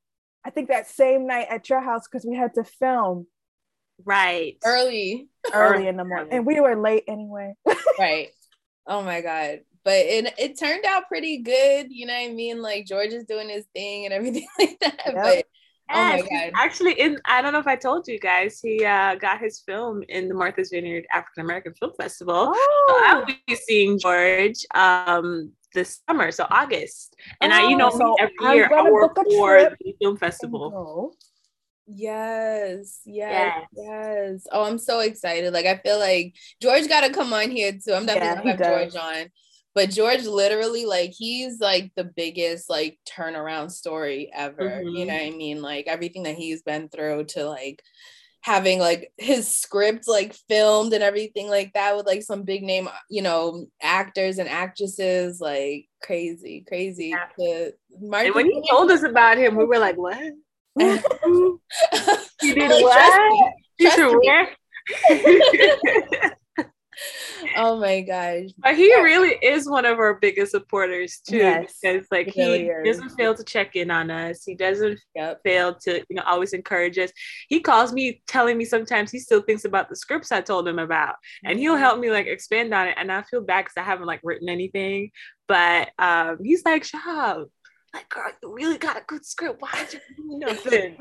i 0.45 0.51
think 0.51 0.69
that 0.69 0.89
same 0.89 1.27
night 1.27 1.47
at 1.49 1.71
your 1.71 1.81
house 1.81 2.09
because 2.11 2.27
we 2.27 2.35
had 2.35 2.55
to 2.55 2.65
film. 2.65 3.29
Right. 4.05 4.57
Early 4.65 5.29
early. 5.55 5.87
in 5.87 5.97
the 5.97 6.05
morning. 6.05 6.33
And 6.33 6.45
we 6.45 6.61
were 6.61 6.77
late 6.77 7.05
anyway. 7.07 7.55
Right 7.99 8.29
Oh 8.87 9.03
my 9.03 9.21
god. 9.21 9.61
But 9.85 9.95
it 9.95 10.35
it 10.39 10.59
turned 10.59 10.85
out 10.85 11.09
pretty 11.09 11.39
good, 11.39 11.87
you 11.91 12.07
know 12.07 12.15
what 12.15 12.31
I 12.31 12.33
mean? 12.33 12.61
Like 12.61 12.87
George 12.87 13.13
is 13.13 13.25
doing 13.25 13.49
his 13.49 13.65
thing 13.75 14.05
and 14.05 14.13
everything 14.15 14.47
like 14.59 14.79
that. 14.81 15.01
Yep. 15.07 15.15
But 15.15 15.45
oh 15.91 16.09
my 16.09 16.21
god. 16.21 16.53
Actually 16.57 16.93
in 17.01 17.19
I 17.25 17.41
don't 17.41 17.53
know 17.53 17.61
if 17.61 17.67
I 17.67 17.77
told 17.77 18.09
you 18.09 18.19
guys, 18.19 18.61
he 18.61 18.85
uh, 18.85 19.15
got 19.15 19.41
his 19.41 19.61
film 19.61 20.03
in 20.09 20.29
the 20.29 20.35
Martha's 20.35 20.71
Vineyard 20.71 21.07
African 21.13 21.45
American 21.45 21.75
Film 21.75 21.93
Festival. 21.99 22.53
Oh. 22.55 22.87
So 22.89 23.17
I'll 23.17 23.27
be 23.27 23.55
seeing 23.55 23.99
George 23.99 24.65
um 24.75 25.53
this 25.77 26.01
summer, 26.09 26.33
so 26.33 26.47
August. 26.51 27.15
And 27.41 27.53
oh, 27.53 27.57
I, 27.57 27.69
you 27.69 27.77
know, 27.77 27.91
so 27.91 28.17
every 28.19 28.57
year 28.57 28.69
I 28.73 28.91
work 28.91 29.15
for 29.15 29.77
the 29.79 29.95
film 30.01 30.17
festival. 30.17 31.15
Yes, 31.87 33.01
yes, 33.05 33.05
yes, 33.07 33.67
yes. 33.77 34.47
Oh, 34.51 34.65
I'm 34.65 34.79
so 34.79 35.01
excited. 35.01 35.53
Like 35.53 35.67
I 35.67 35.77
feel 35.77 35.99
like 35.99 36.35
George 36.61 36.89
gotta 36.89 37.13
come 37.13 37.33
on 37.33 37.51
here 37.51 37.73
too. 37.73 37.95
I'm 37.95 38.07
definitely 38.07 38.51
yeah, 38.51 38.57
gonna 38.57 38.75
have 38.75 38.91
George 38.93 39.03
on. 39.03 39.31
But 39.75 39.91
George 39.91 40.25
literally 40.25 40.87
like 40.87 41.13
he's 41.17 41.61
like 41.61 41.93
the 41.97 42.05
biggest 42.05 42.69
like 42.69 42.99
turnaround 43.09 43.71
story 43.71 44.31
ever. 44.35 44.63
Mm-hmm. 44.63 44.89
You 44.89 45.07
know 45.07 45.15
what 45.15 45.23
I 45.23 45.31
mean? 45.31 45.63
Like 45.63 45.87
everything 45.87 46.25
that 46.25 46.35
he's 46.35 46.63
been 46.63 46.89
through 46.89 47.25
to 47.25 47.49
like 47.49 47.83
having 48.41 48.79
like 48.79 49.13
his 49.19 49.53
script 49.53 50.07
like 50.07 50.33
filmed 50.49 50.93
and 50.93 51.03
everything 51.03 51.49
like 51.49 51.73
that 51.75 51.97
with 51.97 52.07
like 52.07 52.23
some 52.23 52.45
big 52.45 52.63
name, 52.63 52.89
you 53.11 53.21
know, 53.21 53.67
actors 53.83 54.39
and 54.39 54.49
actresses, 54.49 55.41
like 55.41 55.89
crazy, 56.03 56.65
crazy. 56.67 57.09
Yeah. 57.09 57.69
and 57.91 58.35
when 58.35 58.47
he 58.47 58.63
told 58.71 58.91
us 58.91 59.03
about 59.03 59.37
him, 59.37 59.57
we 59.57 59.65
were 59.65 59.79
like, 59.79 59.97
what? 59.97 60.33
you 60.79 61.61
did 62.43 62.71
what? 62.83 63.53
You 63.79 63.91
should 63.91 64.19
wear. 64.23 64.49
oh 67.57 67.79
my 67.79 68.03
gosh. 68.03 68.51
But 68.59 68.77
he 68.77 68.95
really 68.95 69.37
is 69.43 69.69
one 69.69 69.85
of 69.85 69.99
our 69.99 70.15
biggest 70.15 70.53
supporters 70.53 71.21
too. 71.27 71.39
Yes, 71.39 71.79
because 71.83 72.07
like 72.11 72.29
he, 72.29 72.69
really 72.69 72.85
doesn't 72.85 73.11
fail 73.11 73.35
to 73.35 73.45
check 73.45 73.77
in 73.77 73.91
on 73.91 74.11
us. 74.11 74.45
He 74.45 74.55
doesn't 74.55 75.01
yep. 75.15 75.41
fail 75.45 75.75
to, 75.85 76.05
you 76.09 76.17
know, 76.17 76.23
always 76.27 76.53
encourage 76.53 76.99
us. 76.99 77.11
He 77.49 77.61
calls 77.61 77.93
me 77.93 78.23
telling 78.27 78.57
me 78.59 78.65
sometimes 78.65 79.11
he 79.11 79.19
still 79.19 79.43
thinks 79.43 79.65
about 79.65 79.89
the 79.89 79.97
scripts 79.97 80.33
I 80.33 80.41
told 80.41 80.69
him 80.69 80.79
about. 80.79 81.17
And 81.45 81.59
he'll 81.59 81.77
help 81.77 81.99
me 81.99 82.11
like 82.11 82.27
expand 82.27 82.73
on 82.73 82.89
it. 82.89 82.97
And 82.99 83.11
I 83.11 83.23
feel 83.23 83.41
bad 83.41 83.65
because 83.65 83.77
I 83.77 83.83
haven't 83.83 84.07
like 84.07 84.21
written 84.23 84.49
anything. 84.49 85.11
But 85.49 85.91
um 85.99 86.39
he's 86.43 86.65
like, 86.65 86.85
Shav, 86.85 87.47
like, 87.97 88.09
girl, 88.09 88.31
you 88.43 88.55
really 88.55 88.79
got 88.79 88.97
a 88.97 89.03
good 89.07 89.25
script. 89.25 89.61
Why 89.61 89.87
did 89.91 90.01
you 90.17 90.17
do 90.17 90.39
nothing? 90.47 90.97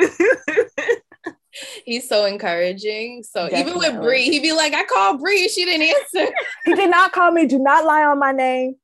He's 1.86 2.08
so 2.08 2.26
encouraging. 2.26 3.24
So 3.24 3.50
Definitely. 3.50 3.60
even 3.60 3.96
with 3.96 4.02
Bre, 4.04 4.16
he'd 4.16 4.42
be 4.42 4.54
like, 4.54 4.74
I 4.74 4.84
called 4.86 5.22
Bre, 5.22 5.48
she 5.50 5.66
didn't 5.66 5.88
answer. 5.88 6.34
he 6.66 6.74
did 6.74 6.90
not 6.90 7.12
call 7.12 7.32
me. 7.32 7.46
Do 7.46 7.60
not 7.60 7.86
lie 7.86 8.04
on 8.04 8.20
my 8.20 8.32
name. 8.32 8.76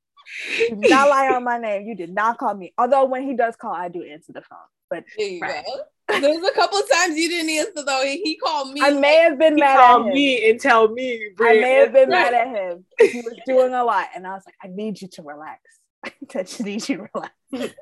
Do 0.69 0.75
not 0.75 1.09
lie 1.09 1.27
on 1.27 1.43
my 1.43 1.57
name. 1.57 1.85
You 1.85 1.95
did 1.95 2.13
not 2.13 2.37
call 2.37 2.53
me. 2.53 2.73
Although 2.77 3.05
when 3.05 3.23
he 3.23 3.35
does 3.35 3.55
call, 3.55 3.73
I 3.73 3.89
do 3.89 4.03
answer 4.03 4.31
the 4.31 4.41
phone. 4.41 4.59
But 4.89 5.03
there 5.17 5.27
you 5.27 5.41
right. 5.41 5.65
go. 5.65 6.19
There's 6.19 6.43
a 6.43 6.51
couple 6.51 6.77
of 6.77 6.89
times 6.91 7.17
you 7.17 7.29
didn't 7.29 7.49
answer 7.49 7.85
though. 7.85 8.03
He 8.03 8.37
called 8.43 8.73
me. 8.73 8.81
I 8.81 8.91
may 8.91 9.15
have 9.17 9.39
been 9.39 9.55
mad 9.55 9.79
at 9.79 10.07
him. 10.07 10.13
me 10.13 10.49
and 10.49 10.59
tell 10.59 10.89
me. 10.89 11.29
I 11.39 11.53
may 11.53 11.73
have 11.75 11.93
been 11.93 12.09
mad 12.09 12.33
at 12.33 12.47
him. 12.47 12.85
He 12.99 13.21
was 13.21 13.37
doing 13.45 13.73
a 13.73 13.83
lot, 13.83 14.07
and 14.13 14.27
I 14.27 14.33
was 14.33 14.43
like, 14.45 14.55
I 14.61 14.67
need 14.67 15.01
you 15.01 15.07
to 15.13 15.21
relax. 15.21 15.61
I 16.03 16.11
just 16.43 16.63
need 16.63 16.87
you 16.89 16.97
to 16.97 17.07
relax 17.13 17.75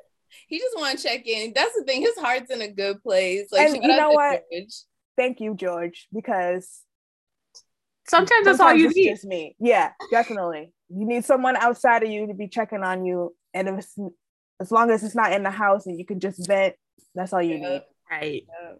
he 0.50 0.58
just 0.58 0.76
want 0.76 0.98
to 0.98 1.02
check 1.02 1.26
in. 1.26 1.52
That's 1.54 1.74
the 1.76 1.84
thing. 1.84 2.02
His 2.02 2.18
heart's 2.18 2.50
in 2.50 2.60
a 2.60 2.68
good 2.68 3.02
place. 3.02 3.46
Like, 3.52 3.68
and 3.68 3.82
you 3.82 3.96
know 3.96 4.10
what? 4.10 4.42
George. 4.52 4.74
Thank 5.16 5.40
you, 5.40 5.54
George, 5.54 6.08
because 6.12 6.80
sometimes, 8.08 8.28
sometimes 8.28 8.46
that's 8.46 8.60
all 8.60 8.74
you 8.74 8.88
it's 8.88 8.96
need. 8.96 9.08
Just 9.10 9.24
me. 9.24 9.56
Yeah, 9.60 9.92
definitely. 10.10 10.72
You 10.88 11.06
need 11.06 11.24
someone 11.24 11.56
outside 11.56 12.02
of 12.02 12.10
you 12.10 12.26
to 12.26 12.34
be 12.34 12.48
checking 12.48 12.82
on 12.82 13.04
you, 13.04 13.34
and 13.54 13.68
if 13.68 13.78
it's, 13.78 13.96
as 14.60 14.72
long 14.72 14.90
as 14.90 15.04
it's 15.04 15.14
not 15.14 15.32
in 15.32 15.44
the 15.44 15.50
house 15.50 15.86
and 15.86 15.96
you 15.96 16.04
can 16.04 16.18
just 16.18 16.46
vent, 16.46 16.74
that's 17.14 17.32
all 17.32 17.40
you 17.40 17.56
yeah. 17.56 17.68
need. 17.68 17.82
Right. 18.10 18.42
Yeah. 18.48 18.72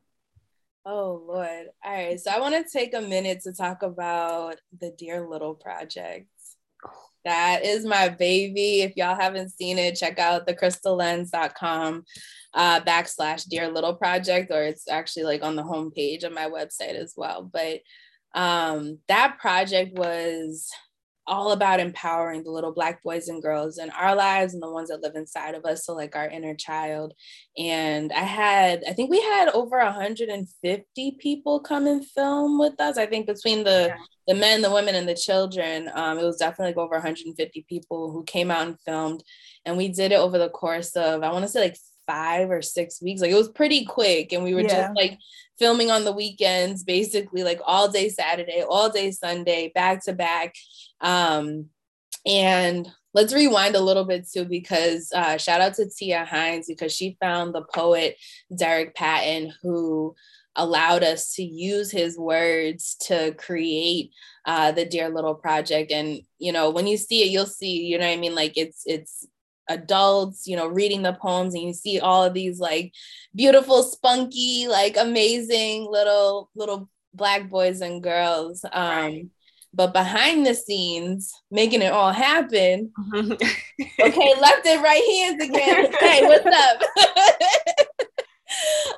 Oh 0.84 1.22
Lord. 1.24 1.66
All 1.84 1.92
right. 1.92 2.18
So 2.18 2.32
I 2.32 2.40
want 2.40 2.54
to 2.54 2.78
take 2.78 2.94
a 2.94 3.00
minute 3.00 3.42
to 3.42 3.52
talk 3.52 3.82
about 3.82 4.56
the 4.76 4.90
Dear 4.90 5.28
Little 5.28 5.54
Project. 5.54 6.26
That 7.24 7.64
is 7.64 7.84
my 7.84 8.08
baby. 8.08 8.82
If 8.82 8.96
y'all 8.96 9.14
haven't 9.18 9.50
seen 9.50 9.78
it, 9.78 9.96
check 9.96 10.18
out 10.18 10.46
thecrystallens.com 10.46 12.04
uh, 12.54 12.80
backslash 12.80 13.48
Dear 13.48 13.70
Little 13.70 13.94
Project, 13.94 14.50
or 14.50 14.62
it's 14.62 14.88
actually 14.88 15.24
like 15.24 15.42
on 15.42 15.56
the 15.56 15.62
homepage 15.62 16.24
of 16.24 16.32
my 16.32 16.48
website 16.48 16.94
as 16.94 17.14
well. 17.16 17.42
But 17.42 17.80
um, 18.34 18.98
that 19.08 19.38
project 19.38 19.98
was 19.98 20.70
all 21.30 21.52
about 21.52 21.78
empowering 21.78 22.42
the 22.42 22.50
little 22.50 22.72
black 22.72 23.02
boys 23.04 23.28
and 23.28 23.40
girls 23.40 23.78
in 23.78 23.88
our 23.90 24.16
lives 24.16 24.52
and 24.52 24.62
the 24.62 24.70
ones 24.70 24.88
that 24.88 25.00
live 25.00 25.14
inside 25.14 25.54
of 25.54 25.64
us 25.64 25.86
so 25.86 25.94
like 25.94 26.16
our 26.16 26.28
inner 26.28 26.54
child. 26.54 27.14
And 27.56 28.12
i 28.12 28.24
had 28.24 28.82
i 28.88 28.92
think 28.92 29.10
we 29.10 29.20
had 29.20 29.48
over 29.50 29.78
150 29.78 31.16
people 31.18 31.60
come 31.60 31.86
and 31.86 32.04
film 32.04 32.58
with 32.58 32.80
us. 32.80 32.98
I 32.98 33.06
think 33.06 33.26
between 33.26 33.62
the 33.62 33.86
yeah. 33.90 33.96
the 34.26 34.34
men 34.34 34.60
the 34.60 34.72
women 34.72 34.96
and 34.96 35.08
the 35.08 35.14
children 35.14 35.88
um, 35.94 36.18
it 36.18 36.24
was 36.24 36.36
definitely 36.36 36.72
like 36.72 36.78
over 36.78 36.96
150 36.96 37.64
people 37.68 38.10
who 38.10 38.24
came 38.24 38.50
out 38.50 38.66
and 38.66 38.80
filmed. 38.80 39.22
And 39.64 39.76
we 39.76 39.88
did 39.88 40.10
it 40.10 40.16
over 40.18 40.36
the 40.36 40.48
course 40.48 40.96
of 40.96 41.22
i 41.22 41.30
want 41.30 41.44
to 41.44 41.48
say 41.48 41.60
like 41.60 41.76
five 42.10 42.50
or 42.50 42.62
six 42.62 43.00
weeks. 43.00 43.20
Like 43.20 43.30
it 43.30 43.36
was 43.36 43.48
pretty 43.48 43.84
quick. 43.84 44.32
And 44.32 44.42
we 44.42 44.54
were 44.54 44.62
yeah. 44.62 44.86
just 44.86 44.96
like 44.96 45.18
filming 45.58 45.90
on 45.90 46.04
the 46.04 46.12
weekends, 46.12 46.82
basically 46.82 47.44
like 47.44 47.60
all 47.64 47.88
day 47.88 48.08
Saturday, 48.08 48.64
all 48.68 48.90
day 48.90 49.10
Sunday, 49.10 49.70
back 49.74 50.04
to 50.04 50.12
back. 50.12 50.54
Um, 51.00 51.66
and 52.26 52.88
let's 53.14 53.32
rewind 53.32 53.76
a 53.76 53.80
little 53.80 54.04
bit 54.04 54.26
too, 54.28 54.44
because 54.44 55.12
uh, 55.14 55.36
shout 55.36 55.60
out 55.60 55.74
to 55.74 55.88
Tia 55.88 56.24
Hines 56.24 56.66
because 56.66 56.92
she 56.92 57.16
found 57.20 57.54
the 57.54 57.62
poet 57.74 58.16
Derek 58.56 58.94
Patton 58.94 59.52
who 59.62 60.14
allowed 60.56 61.04
us 61.04 61.34
to 61.34 61.44
use 61.44 61.90
his 61.90 62.18
words 62.18 62.96
to 63.02 63.32
create 63.34 64.10
uh, 64.46 64.72
the 64.72 64.84
Dear 64.84 65.08
Little 65.08 65.34
Project. 65.34 65.92
And 65.92 66.22
you 66.38 66.52
know, 66.52 66.70
when 66.70 66.86
you 66.86 66.96
see 66.96 67.22
it, 67.22 67.30
you'll 67.30 67.46
see. 67.46 67.84
You 67.84 67.98
know 67.98 68.06
what 68.06 68.12
I 68.12 68.20
mean? 68.20 68.34
Like 68.34 68.54
it's 68.56 68.82
it's 68.84 69.26
adults, 69.70 70.46
you 70.46 70.56
know, 70.56 70.66
reading 70.66 71.02
the 71.02 71.12
poems 71.14 71.54
and 71.54 71.62
you 71.62 71.72
see 71.72 72.00
all 72.00 72.24
of 72.24 72.34
these 72.34 72.60
like 72.60 72.92
beautiful, 73.34 73.82
spunky, 73.82 74.66
like 74.68 74.96
amazing 74.98 75.86
little 75.90 76.50
little 76.54 76.90
black 77.14 77.48
boys 77.48 77.80
and 77.80 78.02
girls. 78.02 78.64
Um, 78.64 78.72
right. 78.72 79.26
But 79.72 79.92
behind 79.92 80.44
the 80.44 80.54
scenes, 80.54 81.32
making 81.50 81.82
it 81.82 81.92
all 81.92 82.12
happen. 82.12 82.92
okay, 83.14 84.34
left 84.40 84.66
and 84.66 84.82
right 84.82 85.04
hands 85.10 85.44
again. 85.44 85.92
hey, 86.00 86.26
what's 86.26 86.44
up? 86.44 86.82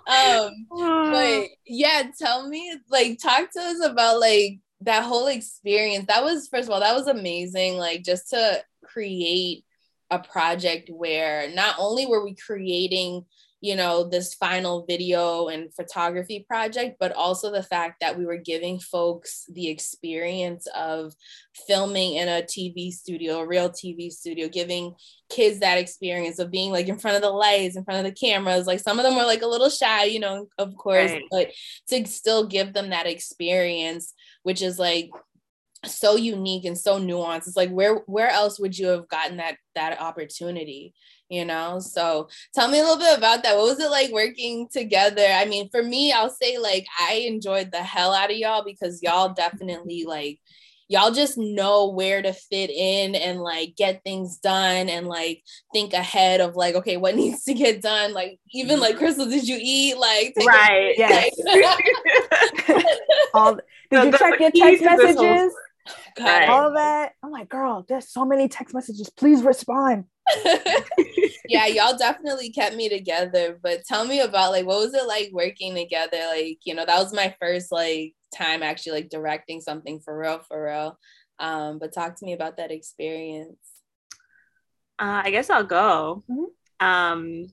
um, 0.48 1.10
but 1.10 1.48
yeah, 1.66 2.04
tell 2.18 2.48
me, 2.48 2.74
like, 2.88 3.18
talk 3.18 3.50
to 3.52 3.60
us 3.60 3.84
about 3.84 4.18
like 4.18 4.60
that 4.80 5.04
whole 5.04 5.26
experience. 5.26 6.06
That 6.06 6.24
was 6.24 6.48
first 6.48 6.68
of 6.68 6.70
all, 6.72 6.80
that 6.80 6.96
was 6.96 7.06
amazing. 7.06 7.76
Like, 7.76 8.02
just 8.02 8.30
to 8.30 8.64
create 8.82 9.64
a 10.12 10.18
project 10.18 10.90
where 10.92 11.50
not 11.52 11.74
only 11.78 12.06
were 12.06 12.22
we 12.22 12.34
creating 12.34 13.24
you 13.62 13.76
know, 13.76 14.02
this 14.02 14.34
final 14.34 14.84
video 14.86 15.46
and 15.46 15.72
photography 15.72 16.44
project, 16.48 16.96
but 16.98 17.12
also 17.12 17.50
the 17.52 17.62
fact 17.62 18.00
that 18.00 18.18
we 18.18 18.26
were 18.26 18.36
giving 18.36 18.80
folks 18.80 19.46
the 19.52 19.68
experience 19.68 20.66
of 20.76 21.14
filming 21.68 22.16
in 22.16 22.26
a 22.26 22.42
TV 22.42 22.90
studio, 22.90 23.38
a 23.38 23.46
real 23.46 23.70
TV 23.70 24.10
studio, 24.10 24.48
giving 24.48 24.96
kids 25.30 25.60
that 25.60 25.78
experience 25.78 26.40
of 26.40 26.50
being 26.50 26.72
like 26.72 26.88
in 26.88 26.98
front 26.98 27.14
of 27.14 27.22
the 27.22 27.30
lights, 27.30 27.76
in 27.76 27.84
front 27.84 28.04
of 28.04 28.04
the 28.04 28.18
cameras. 28.18 28.66
Like 28.66 28.80
some 28.80 28.98
of 28.98 29.04
them 29.04 29.14
were 29.14 29.22
like 29.22 29.42
a 29.42 29.46
little 29.46 29.70
shy, 29.70 30.06
you 30.06 30.18
know, 30.18 30.48
of 30.58 30.74
course, 30.76 31.12
right. 31.12 31.22
but 31.30 31.52
to 31.86 32.04
still 32.08 32.44
give 32.44 32.72
them 32.72 32.90
that 32.90 33.06
experience, 33.06 34.12
which 34.42 34.60
is 34.60 34.76
like 34.76 35.08
so 35.84 36.16
unique 36.16 36.64
and 36.64 36.78
so 36.78 37.00
nuanced. 37.00 37.48
It's 37.48 37.56
like 37.56 37.70
where 37.70 37.96
where 38.06 38.28
else 38.28 38.58
would 38.60 38.78
you 38.78 38.88
have 38.88 39.08
gotten 39.08 39.38
that 39.38 39.56
that 39.74 40.00
opportunity? 40.00 40.94
you 41.32 41.46
know? 41.46 41.80
So 41.80 42.28
tell 42.54 42.68
me 42.68 42.78
a 42.78 42.82
little 42.82 42.98
bit 42.98 43.16
about 43.16 43.42
that. 43.42 43.56
What 43.56 43.64
was 43.64 43.80
it 43.80 43.90
like 43.90 44.12
working 44.12 44.68
together? 44.70 45.24
I 45.26 45.46
mean 45.46 45.70
for 45.70 45.82
me 45.82 46.12
i'll 46.12 46.30
say 46.30 46.58
like 46.58 46.86
i 47.00 47.24
enjoyed 47.26 47.72
the 47.72 47.82
hell 47.82 48.12
out 48.12 48.30
of 48.30 48.36
y'all 48.36 48.64
because 48.64 49.02
y'all 49.02 49.32
definitely 49.32 50.04
like 50.06 50.38
y'all 50.88 51.10
just 51.10 51.38
know 51.38 51.88
where 51.88 52.20
to 52.20 52.32
fit 52.32 52.68
in 52.70 53.14
and 53.14 53.40
like 53.40 53.74
get 53.76 54.02
things 54.04 54.36
done 54.38 54.90
and 54.90 55.06
like 55.06 55.42
think 55.72 55.94
ahead 55.94 56.40
of 56.40 56.54
like 56.54 56.74
okay 56.74 56.98
what 56.98 57.16
needs 57.22 57.44
to 57.44 57.54
get 57.54 57.80
done? 57.80 58.12
Like 58.12 58.38
even 58.52 58.78
like 58.78 58.96
mm-hmm. 58.96 59.04
crystal 59.04 59.26
did 59.26 59.48
you 59.48 59.58
eat? 59.60 59.96
Like 59.96 60.34
right 60.46 60.94
yes. 60.96 61.30
All 63.34 63.56
did 63.90 64.04
you 64.04 64.12
check 64.12 64.40
your 64.40 64.50
text 64.50 64.84
messages 64.84 65.54
right. 66.20 66.48
all 66.48 66.72
that 66.74 67.12
i'm 67.22 67.30
like 67.30 67.48
girl 67.48 67.84
there's 67.88 68.08
so 68.08 68.24
many 68.24 68.48
text 68.48 68.74
messages 68.74 69.10
please 69.10 69.42
respond 69.42 70.04
yeah, 71.48 71.66
y'all 71.66 71.96
definitely 71.96 72.50
kept 72.50 72.76
me 72.76 72.88
together. 72.88 73.58
But 73.62 73.84
tell 73.84 74.04
me 74.04 74.20
about 74.20 74.52
like 74.52 74.66
what 74.66 74.78
was 74.78 74.94
it 74.94 75.06
like 75.06 75.30
working 75.32 75.74
together? 75.74 76.18
Like, 76.28 76.58
you 76.64 76.74
know, 76.74 76.84
that 76.84 76.98
was 76.98 77.12
my 77.12 77.34
first 77.40 77.72
like 77.72 78.14
time 78.34 78.62
actually 78.62 78.92
like 78.92 79.10
directing 79.10 79.60
something 79.60 80.00
for 80.00 80.16
real, 80.16 80.40
for 80.48 80.64
real. 80.64 80.98
Um, 81.38 81.78
but 81.78 81.92
talk 81.92 82.16
to 82.16 82.24
me 82.24 82.32
about 82.32 82.56
that 82.58 82.70
experience. 82.70 83.58
Uh, 84.98 85.22
I 85.24 85.30
guess 85.30 85.50
I'll 85.50 85.64
go. 85.64 86.22
Mm-hmm. 86.30 86.86
Um, 86.86 87.46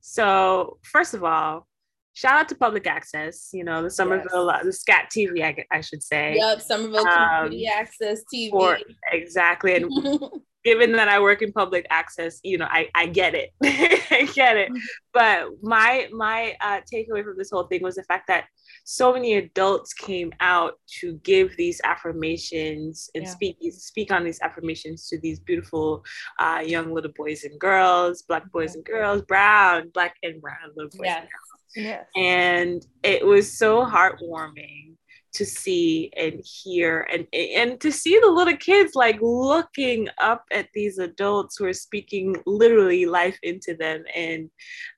so 0.00 0.78
first 0.82 1.14
of 1.14 1.24
all, 1.24 1.66
shout 2.14 2.40
out 2.40 2.48
to 2.48 2.54
public 2.54 2.86
access. 2.86 3.50
You 3.52 3.64
know, 3.64 3.82
the 3.82 3.90
Somerville, 3.90 4.46
yes. 4.46 4.60
uh, 4.60 4.64
the 4.64 4.72
SCAT 4.72 5.10
TV, 5.14 5.42
I, 5.42 5.64
I, 5.70 5.80
should 5.80 6.02
say. 6.02 6.36
Yep, 6.36 6.60
Somerville 6.62 7.06
um, 7.06 7.52
Access 7.76 8.22
TV. 8.32 8.50
For, 8.50 8.78
exactly, 9.12 9.74
and 9.76 9.90
given 10.64 10.92
that 10.92 11.08
I 11.08 11.20
work 11.20 11.42
in 11.42 11.52
public 11.52 11.86
access, 11.90 12.40
you 12.42 12.56
know, 12.56 12.66
I, 12.70 12.88
I 12.94 13.06
get 13.06 13.34
it. 13.34 13.50
I 13.64 14.28
get 14.34 14.56
it. 14.56 14.72
But 15.12 15.48
my 15.62 16.08
my 16.12 16.56
uh, 16.60 16.80
takeaway 16.92 17.22
from 17.22 17.36
this 17.36 17.50
whole 17.50 17.64
thing 17.64 17.82
was 17.82 17.96
the 17.96 18.02
fact 18.04 18.26
that 18.28 18.46
so 18.84 19.12
many 19.12 19.34
adults 19.34 19.92
came 19.92 20.32
out 20.40 20.74
to 21.00 21.14
give 21.22 21.56
these 21.56 21.80
affirmations 21.84 23.10
and 23.14 23.24
yeah. 23.24 23.30
speak 23.30 23.58
speak 23.72 24.10
on 24.10 24.24
these 24.24 24.40
affirmations 24.40 25.08
to 25.08 25.20
these 25.20 25.38
beautiful 25.40 26.02
uh, 26.38 26.62
young 26.64 26.94
little 26.94 27.12
boys 27.14 27.44
and 27.44 27.58
girls, 27.60 28.22
black 28.22 28.50
boys 28.50 28.74
and 28.74 28.84
girls, 28.84 29.22
brown, 29.22 29.90
black 29.92 30.16
and 30.22 30.40
brown 30.40 30.70
little 30.74 30.90
boys 30.90 31.06
yes. 31.06 31.26
Yes. 31.74 32.06
And 32.16 32.84
it 33.02 33.24
was 33.26 33.56
so 33.56 33.84
heartwarming 33.84 34.94
to 35.34 35.44
see 35.44 36.12
and 36.16 36.40
hear 36.44 37.06
and 37.12 37.26
and 37.32 37.80
to 37.80 37.90
see 37.90 38.18
the 38.20 38.30
little 38.30 38.56
kids 38.56 38.94
like 38.94 39.18
looking 39.20 40.08
up 40.18 40.44
at 40.52 40.68
these 40.74 40.98
adults 40.98 41.56
who 41.58 41.66
are 41.66 41.72
speaking 41.72 42.36
literally 42.46 43.04
life 43.04 43.36
into 43.42 43.74
them 43.74 44.04
and 44.14 44.48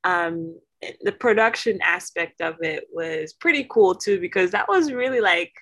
um, 0.04 0.54
the 1.02 1.12
production 1.12 1.78
aspect 1.82 2.42
of 2.42 2.56
it 2.60 2.84
was 2.92 3.32
pretty 3.32 3.66
cool 3.70 3.94
too 3.94 4.20
because 4.20 4.50
that 4.50 4.68
was 4.68 4.92
really 4.92 5.20
like 5.20 5.52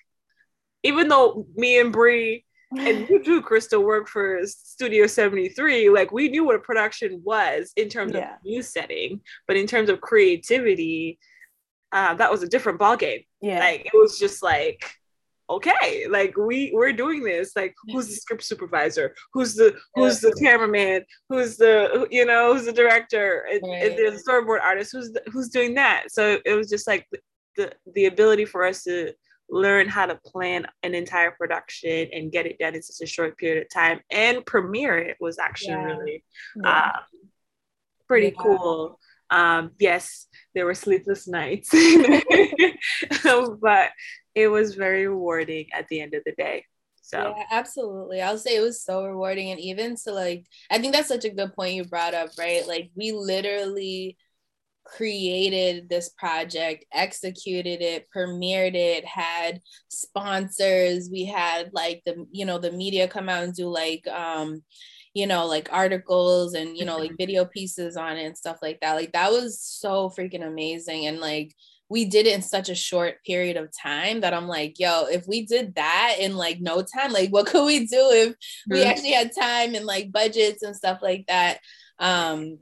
even 0.82 1.08
though 1.08 1.46
me 1.54 1.78
and 1.78 1.92
Bre 1.92 2.42
and 2.78 3.08
you 3.08 3.22
do 3.22 3.40
Crystal, 3.40 3.82
work 3.82 4.08
for 4.08 4.40
Studio 4.46 5.06
73. 5.06 5.90
Like 5.90 6.12
we 6.12 6.28
knew 6.28 6.44
what 6.44 6.56
a 6.56 6.60
production 6.60 7.20
was 7.24 7.72
in 7.76 7.88
terms 7.88 8.12
yeah. 8.14 8.34
of 8.34 8.44
news 8.44 8.72
setting, 8.72 9.20
but 9.46 9.56
in 9.56 9.66
terms 9.66 9.88
of 9.88 10.00
creativity, 10.00 11.18
uh, 11.92 12.14
that 12.14 12.30
was 12.30 12.42
a 12.42 12.48
different 12.48 12.78
ballgame. 12.78 13.24
Yeah. 13.40 13.60
Like 13.60 13.86
it 13.86 13.92
was 13.94 14.18
just 14.18 14.42
like, 14.42 14.84
okay, 15.48 16.06
like 16.08 16.36
we 16.36 16.72
we're 16.74 16.92
doing 16.92 17.22
this. 17.22 17.52
Like 17.54 17.74
who's 17.86 18.08
the 18.08 18.14
script 18.14 18.42
supervisor? 18.42 19.14
Who's 19.32 19.54
the 19.54 19.76
who's 19.94 20.20
the 20.20 20.34
cameraman? 20.42 21.04
Who's 21.28 21.56
the 21.56 22.06
you 22.10 22.26
know 22.26 22.54
who's 22.54 22.66
the 22.66 22.72
director? 22.72 23.46
And, 23.50 23.62
right. 23.62 23.92
and 23.92 23.98
a 24.00 24.18
storyboard 24.18 24.62
artist. 24.62 24.92
Who's 24.92 25.12
the, 25.12 25.22
who's 25.32 25.48
doing 25.48 25.74
that? 25.74 26.06
So 26.08 26.38
it 26.44 26.54
was 26.54 26.68
just 26.68 26.86
like 26.86 27.06
the 27.56 27.72
the 27.94 28.06
ability 28.06 28.44
for 28.44 28.64
us 28.64 28.82
to 28.84 29.12
learn 29.50 29.88
how 29.88 30.06
to 30.06 30.18
plan 30.26 30.66
an 30.82 30.94
entire 30.94 31.30
production 31.32 32.08
and 32.12 32.32
get 32.32 32.46
it 32.46 32.58
done 32.58 32.74
in 32.74 32.82
such 32.82 33.04
a 33.04 33.10
short 33.10 33.36
period 33.36 33.62
of 33.62 33.70
time 33.70 34.00
and 34.10 34.44
premiere 34.46 34.96
it 34.96 35.16
was 35.20 35.38
actually 35.38 35.72
yeah. 35.72 35.84
really 35.84 36.24
yeah. 36.56 36.86
Um, 36.86 37.28
pretty 38.08 38.28
yeah. 38.28 38.42
cool 38.42 38.98
um, 39.30 39.72
yes, 39.80 40.26
there 40.54 40.64
were 40.64 40.74
sleepless 40.74 41.26
nights, 41.26 41.70
but 43.60 43.90
it 44.34 44.48
was 44.48 44.74
very 44.74 45.08
rewarding 45.08 45.66
at 45.72 45.88
the 45.88 46.00
end 46.00 46.14
of 46.14 46.22
the 46.24 46.32
day. 46.32 46.64
So 47.02 47.34
yeah, 47.36 47.44
absolutely. 47.50 48.22
I'll 48.22 48.38
say 48.38 48.56
it 48.56 48.60
was 48.60 48.82
so 48.82 49.04
rewarding. 49.04 49.50
And 49.50 49.60
even 49.60 49.96
to 50.04 50.12
like, 50.12 50.46
I 50.70 50.78
think 50.78 50.94
that's 50.94 51.08
such 51.08 51.24
a 51.24 51.30
good 51.30 51.52
point 51.54 51.74
you 51.74 51.84
brought 51.84 52.14
up, 52.14 52.30
right? 52.38 52.66
Like 52.66 52.90
we 52.94 53.12
literally 53.12 54.16
created 54.84 55.88
this 55.88 56.10
project, 56.10 56.84
executed 56.92 57.80
it, 57.82 58.06
premiered 58.14 58.74
it, 58.74 59.04
had 59.04 59.60
sponsors. 59.88 61.08
We 61.10 61.24
had 61.24 61.70
like 61.72 62.02
the, 62.06 62.26
you 62.30 62.44
know, 62.44 62.58
the 62.58 62.72
media 62.72 63.08
come 63.08 63.28
out 63.28 63.44
and 63.44 63.54
do 63.54 63.68
like 63.68 64.06
um 64.08 64.62
you 65.14 65.28
know, 65.28 65.46
like 65.46 65.72
articles 65.72 66.54
and, 66.54 66.76
you 66.76 66.84
know, 66.84 66.98
like 66.98 67.10
mm-hmm. 67.10 67.16
video 67.18 67.44
pieces 67.44 67.96
on 67.96 68.16
it 68.16 68.24
and 68.24 68.36
stuff 68.36 68.58
like 68.60 68.80
that. 68.80 68.94
Like 68.94 69.12
that 69.12 69.30
was 69.30 69.60
so 69.60 70.10
freaking 70.10 70.44
amazing. 70.44 71.06
And 71.06 71.20
like 71.20 71.54
we 71.88 72.04
did 72.04 72.26
it 72.26 72.34
in 72.34 72.42
such 72.42 72.68
a 72.68 72.74
short 72.74 73.22
period 73.24 73.56
of 73.56 73.70
time 73.80 74.22
that 74.22 74.34
I'm 74.34 74.48
like, 74.48 74.80
yo, 74.80 75.04
if 75.04 75.28
we 75.28 75.46
did 75.46 75.76
that 75.76 76.16
in 76.18 76.36
like 76.36 76.60
no 76.60 76.82
time, 76.82 77.12
like 77.12 77.30
what 77.30 77.46
could 77.46 77.64
we 77.64 77.86
do 77.86 78.10
if 78.10 78.34
we 78.68 78.78
mm-hmm. 78.78 78.90
actually 78.90 79.12
had 79.12 79.30
time 79.38 79.76
and 79.76 79.86
like 79.86 80.10
budgets 80.10 80.64
and 80.64 80.74
stuff 80.74 80.98
like 81.00 81.26
that? 81.28 81.60
Um, 82.00 82.58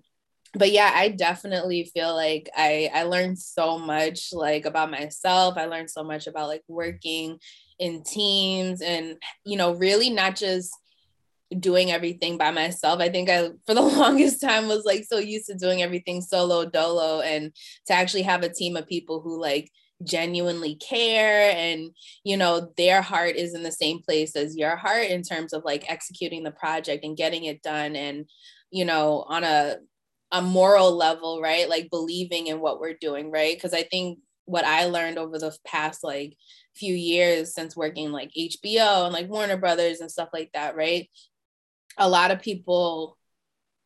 but 0.55 0.71
yeah, 0.71 0.93
I 0.95 1.09
definitely 1.09 1.91
feel 1.95 2.15
like 2.15 2.51
I 2.57 2.91
I 2.93 3.05
learned 3.05 3.39
so 3.39 3.79
much 3.79 4.33
like 4.33 4.67
about 4.67 4.91
myself. 4.91 5.57
I 5.57 5.67
learned 5.67 5.91
so 5.91 6.05
much 6.05 6.27
about 6.27 6.49
like 6.49 6.63
working 6.69 7.39
in 7.79 8.03
teams 8.03 8.83
and 8.83 9.17
you 9.45 9.57
know, 9.57 9.75
really 9.75 10.11
not 10.11 10.37
just 10.37 10.71
doing 11.59 11.91
everything 11.91 12.39
by 12.39 12.51
myself. 12.51 13.01
I 13.01 13.09
think 13.09 13.29
I, 13.31 13.51
for 13.67 13.75
the 13.75 13.81
longest 13.83 14.41
time, 14.41 14.69
was 14.69 14.85
like 14.85 15.05
so 15.05 15.19
used 15.19 15.47
to 15.47 15.55
doing 15.55 15.83
everything 15.83 16.21
solo 16.21 16.67
dolo, 16.67 17.21
and 17.21 17.53
to 17.87 17.93
actually 17.95 18.23
have 18.23 18.43
a 18.43 18.53
team 18.53 18.77
of 18.77 18.87
people 18.87 19.21
who 19.21 19.41
like 19.41 19.71
genuinely 20.05 20.75
care 20.75 21.55
and 21.57 21.91
you 22.25 22.37
know 22.37 22.73
their 22.77 23.01
heart 23.01 23.37
is 23.37 23.55
in 23.55 23.63
the 23.63 23.71
same 23.71 24.01
place 24.03 24.35
as 24.35 24.57
your 24.57 24.75
heart 24.75 25.07
in 25.07 25.23
terms 25.23 25.53
of 25.53 25.63
like 25.65 25.89
executing 25.89 26.43
the 26.43 26.51
project 26.51 27.05
and 27.05 27.17
getting 27.17 27.45
it 27.45 27.63
done 27.63 27.95
and 27.95 28.27
you 28.73 28.85
know 28.85 29.25
on 29.29 29.45
a 29.45 29.77
a 30.33 30.43
moral 30.43 30.97
level 30.97 31.41
right? 31.41 31.69
Like 31.69 31.91
believing 31.91 32.49
in 32.49 32.61
what 32.61 32.81
we're 32.81 32.97
doing 33.01 33.31
right? 33.31 33.57
Because 33.57 33.75
i 33.75 33.83
think 33.83 34.19
what 34.45 34.65
i 34.65 34.87
learned 34.87 35.19
over 35.19 35.39
the 35.39 35.57
past 35.65 36.03
like 36.03 36.37
few 36.75 36.95
years 36.95 37.55
since 37.55 37.77
working 37.77 38.11
like 38.11 38.31
hbo 38.37 39.05
and 39.05 39.13
like 39.13 39.29
warner 39.29 39.57
brothers 39.57 40.01
and 40.01 40.11
stuff 40.11 40.31
like 40.33 40.51
that 40.55 40.75
right? 40.75 41.09
A 41.99 42.09
lot 42.09 42.31
of 42.31 42.41
people 42.41 43.19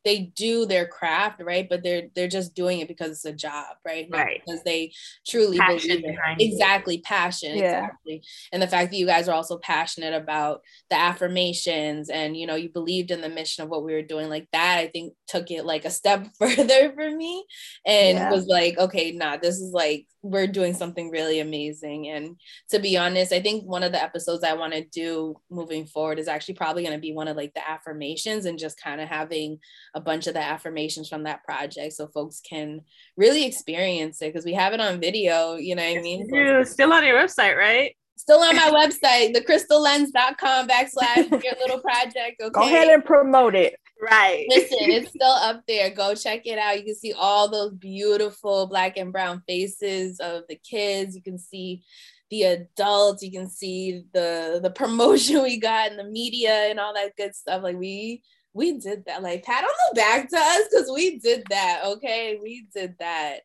they 0.07 0.21
do 0.37 0.64
their 0.64 0.87
craft 0.87 1.42
right 1.42 1.69
but 1.69 1.83
they're 1.83 2.05
they're 2.14 2.29
just 2.29 2.55
doing 2.55 2.79
it 2.79 2.87
because 2.87 3.11
it's 3.11 3.25
a 3.25 3.33
job 3.33 3.66
right 3.85 4.09
Not 4.09 4.19
right 4.19 4.40
because 4.47 4.62
they 4.62 4.92
truly 5.27 5.59
passion 5.59 6.01
believe 6.01 6.16
it 6.38 6.40
exactly 6.40 6.99
passion 6.99 7.57
yeah. 7.57 7.87
exactly 7.87 8.23
and 8.53 8.62
the 8.62 8.69
fact 8.69 8.92
that 8.92 8.97
you 8.97 9.05
guys 9.05 9.29
are 9.29 9.35
also 9.35 9.59
passionate 9.59 10.14
about 10.14 10.62
the 10.90 10.97
affirmations 10.97 12.09
and 12.09 12.37
you 12.37 12.47
know 12.47 12.55
you 12.55 12.69
believed 12.69 13.11
in 13.11 13.21
the 13.21 13.29
mission 13.29 13.64
of 13.64 13.69
what 13.69 13.85
we 13.85 13.92
were 13.92 14.01
doing 14.01 14.29
like 14.29 14.47
that 14.53 14.79
i 14.79 14.87
think 14.87 15.12
took 15.27 15.51
it 15.51 15.66
like 15.66 15.85
a 15.85 15.90
step 15.90 16.29
further 16.38 16.92
for 16.92 17.11
me 17.11 17.45
and 17.85 18.16
yeah. 18.16 18.31
was 18.31 18.47
like 18.47 18.79
okay 18.79 19.11
nah 19.11 19.37
this 19.37 19.57
is 19.57 19.73
like 19.73 20.07
we're 20.31 20.47
doing 20.47 20.75
something 20.75 21.11
really 21.11 21.41
amazing. 21.41 22.09
And 22.09 22.37
to 22.71 22.79
be 22.79 22.97
honest, 22.97 23.33
I 23.33 23.41
think 23.41 23.65
one 23.65 23.83
of 23.83 23.93
the 23.93 24.03
episodes 24.03 24.45
I 24.45 24.55
want 24.55 24.73
to 24.73 24.85
do 24.85 25.37
moving 25.51 25.87
forward 25.87 26.19
is 26.19 26.29
actually 26.29 26.55
probably 26.55 26.83
going 26.83 26.95
to 26.95 27.01
be 27.01 27.12
one 27.12 27.29
of 27.29 27.37
like 27.37 27.55
the 27.55 27.69
affirmations 27.69 28.45
and 28.45 28.59
just 28.59 28.81
kind 28.81 29.01
of 29.01 29.09
having 29.09 29.59
a 29.95 30.01
bunch 30.01 30.27
of 30.27 30.35
the 30.35 30.43
affirmations 30.43 31.09
from 31.09 31.25
that 31.25 31.45
project 31.45 31.95
so 31.95 32.09
folks 32.09 32.41
can 32.41 32.81
really 33.17 33.45
experience 33.45 34.21
it 34.23 34.33
because 34.33 34.45
we 34.45 34.55
have 34.55 34.73
it 34.73 34.81
on 34.81 35.01
video, 35.01 35.55
you 35.55 35.75
know 35.75 35.83
what 35.83 35.99
I 35.99 36.03
mean? 36.03 36.29
You 36.33 36.65
still 36.65 36.93
on 36.93 37.05
your 37.05 37.19
website, 37.19 37.57
right? 37.57 37.95
Still 38.16 38.40
on 38.40 38.57
my 38.57 38.70
website, 38.70 39.35
thecrystallens.com 39.37 40.68
backslash 40.68 41.40
Dear 41.40 41.52
Little 41.61 41.81
Project. 41.81 42.40
Okay. 42.40 42.50
Go 42.50 42.62
ahead 42.62 42.88
and 42.88 43.05
promote 43.05 43.55
it. 43.55 43.79
Right. 44.00 44.46
Listen, 44.48 44.79
it's 44.81 45.11
still 45.11 45.29
up 45.29 45.62
there. 45.68 45.90
Go 45.90 46.14
check 46.14 46.46
it 46.46 46.59
out. 46.59 46.79
You 46.79 46.85
can 46.85 46.94
see 46.94 47.12
all 47.12 47.48
those 47.48 47.72
beautiful 47.74 48.66
black 48.66 48.96
and 48.96 49.12
brown 49.12 49.42
faces 49.46 50.18
of 50.20 50.44
the 50.48 50.57
kids. 50.57 51.14
You 51.14 51.22
can 51.22 51.38
see 51.38 51.83
the 52.31 52.44
adults. 52.44 53.22
You 53.22 53.31
can 53.31 53.48
see 53.48 54.05
the 54.12 54.61
the 54.62 54.70
promotion 54.70 55.42
we 55.42 55.59
got 55.59 55.90
in 55.90 55.96
the 55.96 56.05
media 56.05 56.68
and 56.70 56.81
all 56.81 56.94
that 56.94 57.16
good 57.16 57.35
stuff. 57.35 57.62
Like 57.62 57.76
we 57.76 58.22
we 58.52 58.79
did 58.79 59.05
that. 59.07 59.22
Like 59.22 59.44
pat 59.44 59.64
on 59.64 59.70
the 59.90 59.96
back 59.96 60.29
to 60.31 60.37
us 60.37 60.62
because 60.70 60.90
we 60.92 61.18
did 61.18 61.44
that. 61.50 61.83
Okay, 61.85 62.38
we 62.42 62.66
did 62.74 62.96
that. 62.98 63.40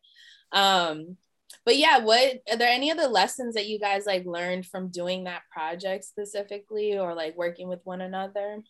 Um, 0.50 1.16
but 1.64 1.76
yeah, 1.76 1.98
what 1.98 2.40
are 2.50 2.56
there 2.56 2.70
any 2.70 2.90
other 2.90 3.06
lessons 3.06 3.54
that 3.54 3.66
you 3.66 3.78
guys 3.78 4.06
like 4.06 4.24
learned 4.26 4.66
from 4.66 4.90
doing 4.90 5.24
that 5.24 5.42
project 5.50 6.04
specifically, 6.04 6.98
or 6.98 7.14
like 7.14 7.36
working 7.36 7.68
with 7.68 7.80
one 7.84 8.00
another? 8.00 8.62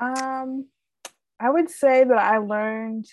Um, 0.00 0.66
I 1.38 1.50
would 1.50 1.70
say 1.70 2.04
that 2.04 2.18
I 2.18 2.38
learned. 2.38 3.06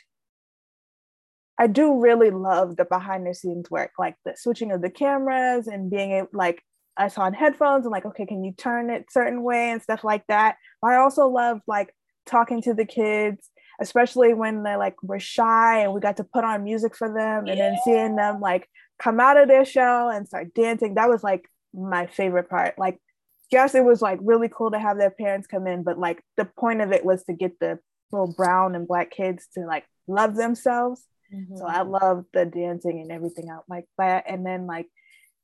I 1.60 1.66
do 1.66 2.00
really 2.00 2.30
love 2.30 2.76
the 2.76 2.86
behind 2.86 3.26
the 3.26 3.34
scenes 3.34 3.72
work, 3.72 3.92
like 3.98 4.16
the 4.24 4.36
switching 4.38 4.72
of 4.72 4.82
the 4.82 4.92
cameras 4.92 5.68
and 5.68 5.90
being 5.90 6.12
able, 6.12 6.30
like 6.32 6.62
I 6.96 7.08
saw 7.08 7.26
in 7.26 7.34
headphones 7.34 7.86
and 7.86 7.92
like, 7.92 8.06
okay, 8.06 8.26
can 8.26 8.44
you 8.44 8.52
turn 8.52 8.90
it 8.90 9.12
certain 9.12 9.42
way 9.44 9.72
and 9.72 9.82
stuff 9.82 10.04
like 10.04 10.26
that. 10.28 10.58
But 10.82 10.92
I 10.92 10.96
also 10.98 11.28
love 11.28 11.62
like 11.68 11.94
talking 12.28 12.62
to 12.64 12.74
the 12.74 12.86
kids, 12.86 13.50
especially 13.82 14.34
when 14.34 14.64
they 14.64 14.76
like 14.76 15.02
were 15.02 15.20
shy 15.20 15.82
and 15.82 15.94
we 15.94 16.02
got 16.02 16.18
to 16.18 16.24
put 16.24 16.44
on 16.44 16.64
music 16.64 16.96
for 16.96 17.08
them 17.08 17.48
and 17.48 17.60
then 17.60 17.78
seeing 17.84 18.16
them 18.16 18.40
like 18.40 18.68
come 19.00 19.20
out 19.20 19.38
of 19.38 19.48
their 19.48 19.66
shell 19.66 20.10
and 20.10 20.28
start 20.28 20.54
dancing. 20.54 20.96
That 20.96 21.10
was 21.10 21.24
like 21.24 21.50
my 21.74 22.08
favorite 22.08 22.50
part. 22.50 22.78
Like, 22.78 23.00
yes, 23.52 23.76
it 23.76 23.84
was 23.84 24.02
like 24.02 24.20
really 24.22 24.50
cool 24.50 24.72
to 24.72 24.80
have 24.80 24.98
their 24.98 25.12
parents 25.12 25.48
come 25.48 25.68
in, 25.68 25.84
but 25.84 25.98
like 25.98 26.24
the 26.36 26.46
point 26.46 26.82
of 26.82 26.92
it 26.92 27.06
was 27.06 27.24
to 27.26 27.34
get 27.34 27.60
the 27.60 27.80
little 28.12 28.34
brown 28.34 28.76
and 28.76 28.88
black 28.88 29.12
kids 29.12 29.48
to 29.54 29.66
like 29.66 29.86
love 30.08 30.36
themselves. 30.36 31.04
Mm-hmm. 31.34 31.58
So 31.58 31.66
I 31.66 31.82
love 31.82 32.26
the 32.34 32.46
dancing 32.46 33.02
and 33.02 33.12
everything 33.12 33.50
out 33.50 33.66
like 33.68 33.86
that. 33.98 34.26
And 34.28 34.46
then 34.46 34.66
like 34.66 34.88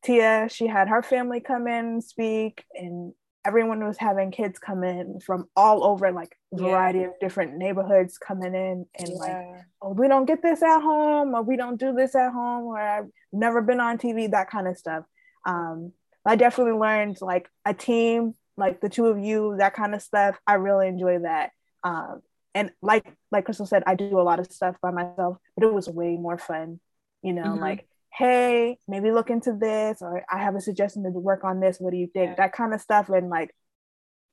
Tia, 0.04 0.48
she 0.50 0.68
had 0.68 0.90
her 0.90 1.02
family 1.02 1.40
come 1.40 1.68
in 1.68 1.86
and 1.86 2.04
speak, 2.04 2.64
and 2.74 3.14
everyone 3.46 3.86
was 3.86 3.98
having 3.98 4.32
kids 4.32 4.60
come 4.60 4.84
in 4.84 5.20
from 5.20 5.48
all 5.56 5.84
over, 5.84 6.12
like 6.12 6.38
variety 6.54 7.00
yeah. 7.00 7.08
of 7.08 7.20
different 7.20 7.58
neighborhoods 7.58 8.18
coming 8.18 8.54
in, 8.54 8.86
and 8.98 9.10
yeah. 9.10 9.16
like, 9.16 9.66
oh, 9.82 9.94
we 9.94 10.08
don't 10.08 10.26
get 10.26 10.42
this 10.42 10.62
at 10.62 10.82
home, 10.82 11.34
or 11.34 11.42
we 11.42 11.58
don't 11.58 11.80
do 11.80 11.94
this 11.94 12.16
at 12.16 12.32
home, 12.32 12.66
or 12.66 12.80
I've 12.80 13.10
never 13.32 13.62
been 13.62 13.80
on 13.80 13.98
TV, 13.98 14.32
that 14.32 14.50
kind 14.50 14.68
of 14.68 14.78
stuff. 14.78 15.04
Um, 15.46 15.92
I 16.26 16.36
definitely 16.36 16.80
learned 16.80 17.18
like 17.22 17.50
a 17.66 17.74
team, 17.74 18.34
like 18.56 18.80
the 18.80 18.90
two 18.90 19.08
of 19.08 19.20
you, 19.20 19.56
that 19.58 19.74
kind 19.74 19.94
of 19.94 20.02
stuff. 20.02 20.38
I 20.48 20.54
really 20.54 20.88
enjoy 20.88 21.20
that. 21.20 21.52
Um, 21.84 22.22
and 22.56 22.72
like 22.82 23.06
like 23.32 23.46
Crystal 23.46 23.66
said, 23.66 23.84
I 23.86 23.96
do 23.96 24.20
a 24.20 24.22
lot 24.22 24.40
of 24.40 24.52
stuff 24.52 24.76
by 24.82 24.92
myself, 24.92 25.38
but 25.56 25.66
it 25.66 25.74
was 25.74 25.90
way 25.90 26.16
more 26.16 26.38
fun. 26.38 26.80
You 27.22 27.34
know, 27.34 27.44
mm-hmm. 27.44 27.62
like 27.62 27.88
hey, 28.18 28.78
maybe 28.88 29.12
look 29.12 29.30
into 29.30 29.54
this, 29.54 30.02
or 30.02 30.24
I 30.32 30.40
have 30.40 30.56
a 30.56 30.62
suggestion 30.62 31.04
to 31.04 31.10
work 31.10 31.44
on 31.44 31.60
this. 31.60 31.78
What 31.80 31.92
do 31.92 31.98
you 31.98 32.08
think? 32.08 32.32
Yeah. 32.32 32.36
That 32.36 32.54
kind 32.54 32.74
of 32.74 32.82
stuff. 32.82 33.10
And 33.10 33.30
like 33.30 33.56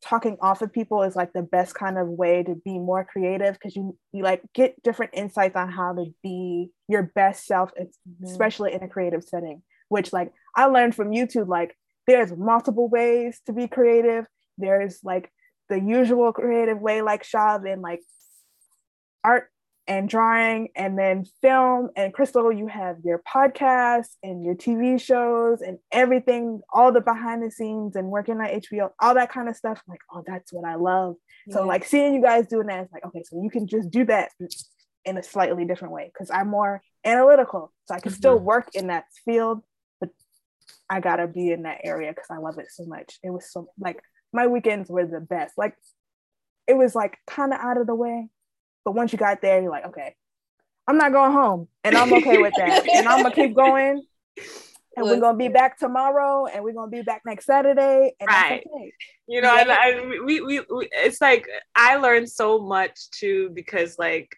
talking 0.03 0.37
off 0.41 0.63
of 0.63 0.73
people 0.73 1.03
is 1.03 1.17
like 1.17 1.33
the 1.33 1.43
best 1.43 1.75
kind 1.75 1.99
of 1.99 2.09
way 2.09 2.43
to 2.43 2.55
be 2.55 2.79
more 2.79 3.05
creative 3.05 3.55
because 3.55 3.77
you 3.77 3.97
you 4.13 4.23
like 4.23 4.43
get 4.55 4.83
different 4.83 5.13
insights 5.15 5.57
on 5.57 5.71
how 5.71 5.95
to 5.95 6.07
be 6.23 6.71
your 6.89 7.11
best 7.15 7.47
self, 7.47 7.71
mm-hmm. 7.71 8.25
especially 8.25 8.73
in 8.73 8.83
a 8.83 8.89
creative 8.89 9.25
setting. 9.25 9.63
Which 9.89 10.13
like 10.13 10.33
I 10.55 10.67
learned 10.67 10.95
from 10.95 11.11
YouTube, 11.11 11.49
like 11.49 11.77
there's 12.07 12.37
multiple 12.37 12.89
ways 12.89 13.41
to 13.47 13.53
be 13.53 13.67
creative. 13.67 14.27
There's 14.59 15.01
like 15.03 15.31
the 15.69 15.81
usual 15.81 16.33
creative 16.33 16.81
way, 16.81 17.03
like 17.03 17.23
Shav, 17.25 17.71
and 17.71 17.81
like 17.81 18.01
art 19.25 19.51
and 19.91 20.09
drawing 20.09 20.69
and 20.77 20.97
then 20.97 21.25
film. 21.43 21.91
And 21.97 22.15
crystal 22.15 22.53
you 22.53 22.69
have 22.69 22.99
your 23.05 23.21
podcast 23.29 24.07
and 24.23 24.45
your 24.45 24.55
tv 24.55 25.01
shows 25.01 25.61
and 25.63 25.79
everything 25.91 26.61
all 26.73 26.93
the 26.93 27.01
behind 27.01 27.43
the 27.43 27.51
scenes 27.51 27.97
and 27.97 28.09
working 28.09 28.37
on 28.37 28.47
hbo 28.47 28.91
all 29.01 29.15
that 29.15 29.33
kind 29.33 29.49
of 29.49 29.57
stuff. 29.57 29.83
I'm 29.87 29.93
like 29.93 30.01
oh 30.15 30.23
that's 30.25 30.53
what 30.53 30.65
i 30.65 30.77
love. 30.77 31.17
Yeah. 31.47 31.55
so 31.55 31.67
like 31.67 31.85
seeing 31.85 32.15
you 32.15 32.23
guys 32.23 32.47
doing 32.47 32.69
that 32.69 32.85
it's 32.85 32.93
like 32.93 33.05
okay 33.05 33.25
so 33.25 33.43
you 33.43 33.51
can 33.51 33.67
just 33.67 33.91
do 33.91 34.05
that 34.05 34.31
in 35.05 35.19
a 35.19 35.23
slightly 35.23 35.65
different 35.65 35.93
way 35.93 36.11
because 36.13 36.31
i'm 36.31 36.49
more 36.49 36.83
analytical 37.05 37.73
so 37.87 37.95
i 37.95 38.01
can 38.01 38.13
mm-hmm. 38.13 38.19
still 38.19 38.39
work 38.39 38.69
in 38.75 38.89
that 38.89 39.05
field 39.25 39.63
but 40.01 40.11
i 40.89 41.01
gotta 41.01 41.27
be 41.27 41.51
in 41.51 41.63
that 41.63 41.81
area 41.83 42.13
because 42.13 42.29
i 42.31 42.37
love 42.37 42.59
it 42.59 42.67
so 42.71 42.85
much. 42.85 43.19
It 43.25 43.31
was 43.31 43.51
so 43.51 43.69
like 43.79 44.01
my 44.33 44.47
weekends 44.47 44.89
were 44.89 45.07
the 45.07 45.21
best. 45.21 45.59
Like 45.59 45.75
it 46.69 46.75
was 46.75 46.95
like 46.95 47.19
kind 47.27 47.53
of 47.53 47.59
out 47.59 47.79
of 47.79 47.89
the 47.89 47.95
way 47.95 48.29
but 48.85 48.93
once 48.93 49.13
you 49.13 49.19
got 49.19 49.41
there, 49.43 49.61
you're 49.61 49.71
like, 49.71 49.87
okay, 49.87 50.15
I'm 50.87 50.99
not 50.99 51.13
going 51.13 51.33
home, 51.33 51.69
and 51.85 51.97
I'm 51.97 52.13
okay 52.13 52.39
with 52.39 52.55
that, 52.57 52.89
and 52.95 53.09
I'm 53.09 53.23
gonna 53.23 53.35
keep 53.35 53.55
going. 53.55 54.03
And 54.97 55.07
we're 55.07 55.21
gonna 55.21 55.39
be 55.39 55.49
back 55.49 55.79
tomorrow, 55.79 56.47
and 56.47 56.65
we're 56.65 56.75
gonna 56.75 56.91
be 56.91 57.03
back 57.03 57.23
next 57.25 57.47
Saturday. 57.47 58.13
And 58.21 58.29
right. 58.29 58.63
Okay. 58.67 58.93
You 59.29 59.41
know, 59.41 59.55
yeah. 59.55 59.77
I, 59.81 59.91
I, 59.91 60.23
we, 60.25 60.41
we, 60.41 60.61
we, 60.61 60.89
it's 60.93 61.21
like 61.21 61.47
I 61.77 61.97
learned 61.97 62.29
so 62.29 62.59
much 62.59 63.11
too 63.13 63.51
because 63.55 63.99
like 63.99 64.37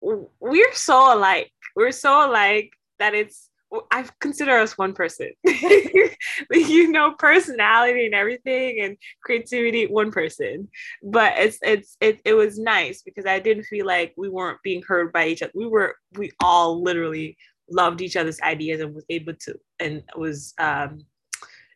we're 0.00 0.72
so 0.72 1.16
alike. 1.16 1.50
We're 1.74 1.92
so 1.92 2.30
alike 2.30 2.72
that 2.98 3.14
it's 3.14 3.49
I 3.90 4.04
consider 4.20 4.58
us 4.58 4.76
one 4.76 4.94
person. 4.94 5.30
you 5.44 6.90
know, 6.90 7.12
personality 7.18 8.06
and 8.06 8.14
everything 8.14 8.80
and 8.80 8.96
creativity, 9.22 9.86
one 9.86 10.10
person. 10.10 10.68
But 11.02 11.34
it's 11.36 11.58
it's 11.62 11.96
it, 12.00 12.20
it 12.24 12.34
was 12.34 12.58
nice 12.58 13.02
because 13.02 13.26
I 13.26 13.38
didn't 13.38 13.64
feel 13.64 13.86
like 13.86 14.14
we 14.16 14.28
weren't 14.28 14.62
being 14.62 14.82
heard 14.86 15.12
by 15.12 15.26
each 15.26 15.42
other. 15.42 15.52
We 15.54 15.66
were 15.66 15.96
we 16.16 16.30
all 16.40 16.82
literally 16.82 17.36
loved 17.70 18.00
each 18.00 18.16
other's 18.16 18.40
ideas 18.40 18.80
and 18.80 18.94
was 18.94 19.04
able 19.08 19.34
to 19.34 19.54
and 19.78 20.02
was 20.16 20.52
um 20.58 21.04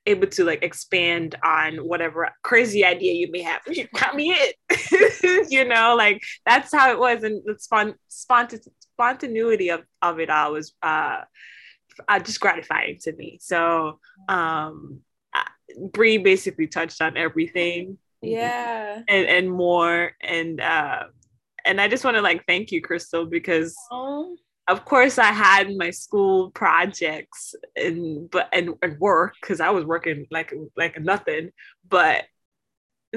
able 0.07 0.27
to 0.27 0.45
like 0.45 0.63
expand 0.63 1.35
on 1.45 1.77
whatever 1.77 2.29
crazy 2.43 2.85
idea 2.85 3.13
you 3.13 3.31
may 3.31 3.43
have. 3.43 3.63
You 3.67 3.87
got 3.95 4.15
me 4.15 4.35
it. 4.37 5.47
you 5.51 5.65
know, 5.65 5.95
like 5.97 6.23
that's 6.45 6.73
how 6.73 6.91
it 6.91 6.99
was. 6.99 7.23
And 7.23 7.43
the 7.45 7.55
spont- 7.55 7.95
spontaneity 8.09 9.71
of, 9.71 9.83
of 10.03 10.21
it 10.21 10.31
all 10.31 10.53
was 10.53 10.75
uh 10.83 11.23
uh, 12.09 12.21
just 12.21 12.41
gratifying 12.41 12.99
to 13.03 13.13
me. 13.13 13.39
So 13.41 13.99
um, 14.29 15.01
Bre 15.93 16.19
basically 16.23 16.67
touched 16.67 17.01
on 17.03 17.17
everything. 17.17 17.99
Yeah. 18.23 19.03
And, 19.09 19.27
and 19.27 19.51
more. 19.51 20.13
And 20.23 20.61
uh, 20.61 21.05
and 21.65 21.81
I 21.81 21.89
just 21.89 22.05
want 22.05 22.17
to 22.17 22.23
like 22.23 22.45
thank 22.47 22.71
you, 22.71 22.81
Crystal, 22.81 23.27
because 23.27 23.75
Aww. 23.91 24.35
of 24.69 24.85
course 24.85 25.19
I 25.19 25.33
had 25.33 25.75
my 25.77 25.91
school 25.91 26.51
projects 26.51 27.55
and 27.77 28.31
but 28.31 28.49
and, 28.53 28.75
and 28.83 28.99
work 28.99 29.35
because 29.41 29.61
I 29.61 29.71
was 29.71 29.85
working 29.85 30.27
like 30.31 30.53
like 30.77 31.01
nothing. 31.01 31.51
But 31.89 32.25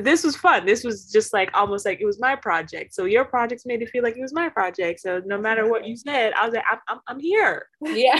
this 0.03 0.23
was 0.23 0.35
fun. 0.35 0.65
This 0.65 0.83
was 0.83 1.11
just 1.11 1.33
like 1.33 1.49
almost 1.53 1.85
like 1.85 1.99
it 2.01 2.05
was 2.05 2.19
my 2.19 2.35
project. 2.35 2.93
So 2.93 3.05
your 3.05 3.25
projects 3.25 3.65
made 3.65 3.81
it 3.81 3.89
feel 3.89 4.03
like 4.03 4.17
it 4.17 4.21
was 4.21 4.33
my 4.33 4.49
project. 4.49 4.99
So 4.99 5.21
no 5.25 5.39
matter 5.39 5.69
what 5.69 5.85
you 5.85 5.95
said, 5.95 6.33
I 6.33 6.45
was 6.45 6.55
like, 6.55 6.63
I'm, 6.71 6.79
I'm, 6.87 6.99
I'm 7.07 7.19
here. 7.19 7.67
Yeah. 7.81 8.19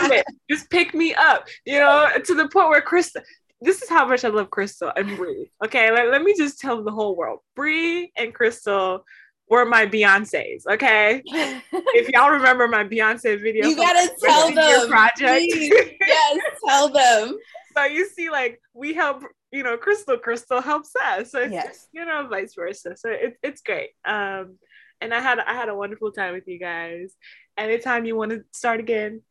just 0.50 0.70
pick 0.70 0.94
me 0.94 1.14
up, 1.14 1.48
you 1.64 1.78
know, 1.78 2.08
to 2.24 2.34
the 2.34 2.48
point 2.48 2.68
where 2.68 2.80
Crystal, 2.80 3.22
this 3.60 3.82
is 3.82 3.88
how 3.88 4.06
much 4.06 4.24
I 4.24 4.28
love 4.28 4.50
Crystal 4.50 4.92
and 4.96 5.16
Bre. 5.16 5.44
Okay. 5.64 5.90
Let, 5.90 6.10
let 6.10 6.22
me 6.22 6.34
just 6.36 6.60
tell 6.60 6.82
the 6.82 6.92
whole 6.92 7.16
world 7.16 7.40
Bre 7.56 8.06
and 8.16 8.32
Crystal 8.32 9.04
were 9.50 9.64
my 9.64 9.86
Beyonce's. 9.86 10.66
Okay. 10.66 11.22
if 11.24 12.08
y'all 12.14 12.30
remember 12.30 12.68
my 12.68 12.84
Beyonce 12.84 13.40
video, 13.40 13.66
you 13.66 13.76
gotta 13.76 14.10
tell 14.22 14.52
them. 14.52 14.88
Project. 14.88 15.46
yes, 15.50 16.38
tell 16.66 16.88
them. 16.88 17.36
So 17.78 17.84
you 17.84 18.08
see, 18.08 18.30
like 18.30 18.60
we 18.74 18.94
help 18.94 19.22
you 19.50 19.62
know, 19.62 19.76
Crystal 19.76 20.18
Crystal 20.18 20.60
helps 20.60 20.94
us. 20.96 21.30
So 21.30 21.42
yes. 21.42 21.86
you 21.92 22.04
know, 22.04 22.26
vice 22.28 22.54
versa. 22.54 22.96
So 22.96 23.08
it's 23.10 23.38
it's 23.42 23.62
great. 23.62 23.90
Um, 24.04 24.58
and 25.00 25.14
I 25.14 25.20
had 25.20 25.38
I 25.38 25.54
had 25.54 25.68
a 25.68 25.74
wonderful 25.74 26.12
time 26.12 26.34
with 26.34 26.48
you 26.48 26.58
guys. 26.58 27.14
Anytime 27.56 28.04
you 28.04 28.16
want 28.16 28.32
to 28.32 28.44
start 28.52 28.80
again, 28.80 29.22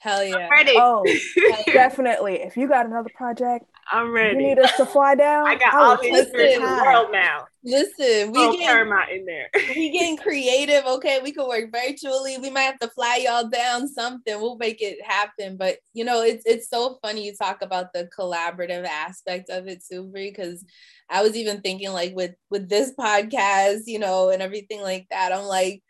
hell 0.00 0.24
yeah, 0.24 0.36
I'm 0.36 0.50
ready. 0.50 0.74
Oh, 0.76 1.04
definitely. 1.66 2.36
If 2.36 2.56
you 2.56 2.68
got 2.68 2.86
another 2.86 3.10
project, 3.14 3.66
I'm 3.90 4.12
ready. 4.12 4.36
You 4.36 4.48
need 4.48 4.58
us 4.58 4.76
to 4.76 4.86
fly 4.86 5.14
down. 5.14 5.46
I 5.46 5.56
got 5.56 5.74
all 5.74 5.96
the 6.00 6.08
experience 6.08 6.56
in 6.56 6.62
the 6.62 6.82
world 6.84 7.08
now. 7.12 7.46
Listen, 7.64 8.32
we 8.32 8.58
get 8.58 8.66
Paramount 8.66 9.10
in 9.10 9.24
there. 9.24 9.48
we 9.74 9.90
getting 9.90 10.16
creative. 10.16 10.84
Okay, 10.84 11.20
we 11.22 11.32
can 11.32 11.46
work 11.48 11.70
virtually. 11.72 12.38
We 12.38 12.50
might 12.50 12.62
have 12.62 12.78
to 12.80 12.88
fly 12.88 13.24
y'all 13.24 13.48
down 13.48 13.88
something. 13.88 14.40
We'll 14.40 14.56
make 14.56 14.80
it 14.80 14.98
happen. 15.04 15.56
But 15.56 15.78
you 15.92 16.04
know, 16.04 16.22
it's 16.22 16.44
it's 16.46 16.68
so 16.68 16.98
funny 17.02 17.26
you 17.26 17.34
talk 17.34 17.62
about 17.62 17.92
the 17.92 18.08
collaborative 18.18 18.84
aspect 18.86 19.50
of 19.50 19.66
it 19.66 19.82
too, 19.90 20.10
because 20.12 20.64
I 21.10 21.22
was 21.22 21.36
even 21.36 21.60
thinking 21.60 21.92
like 21.92 22.14
with 22.14 22.34
with 22.50 22.68
this 22.68 22.92
podcast, 22.98 23.82
you 23.86 23.98
know, 23.98 24.30
and 24.30 24.42
everything 24.42 24.80
like 24.80 25.06
that. 25.10 25.32
I'm 25.32 25.44
like 25.44 25.82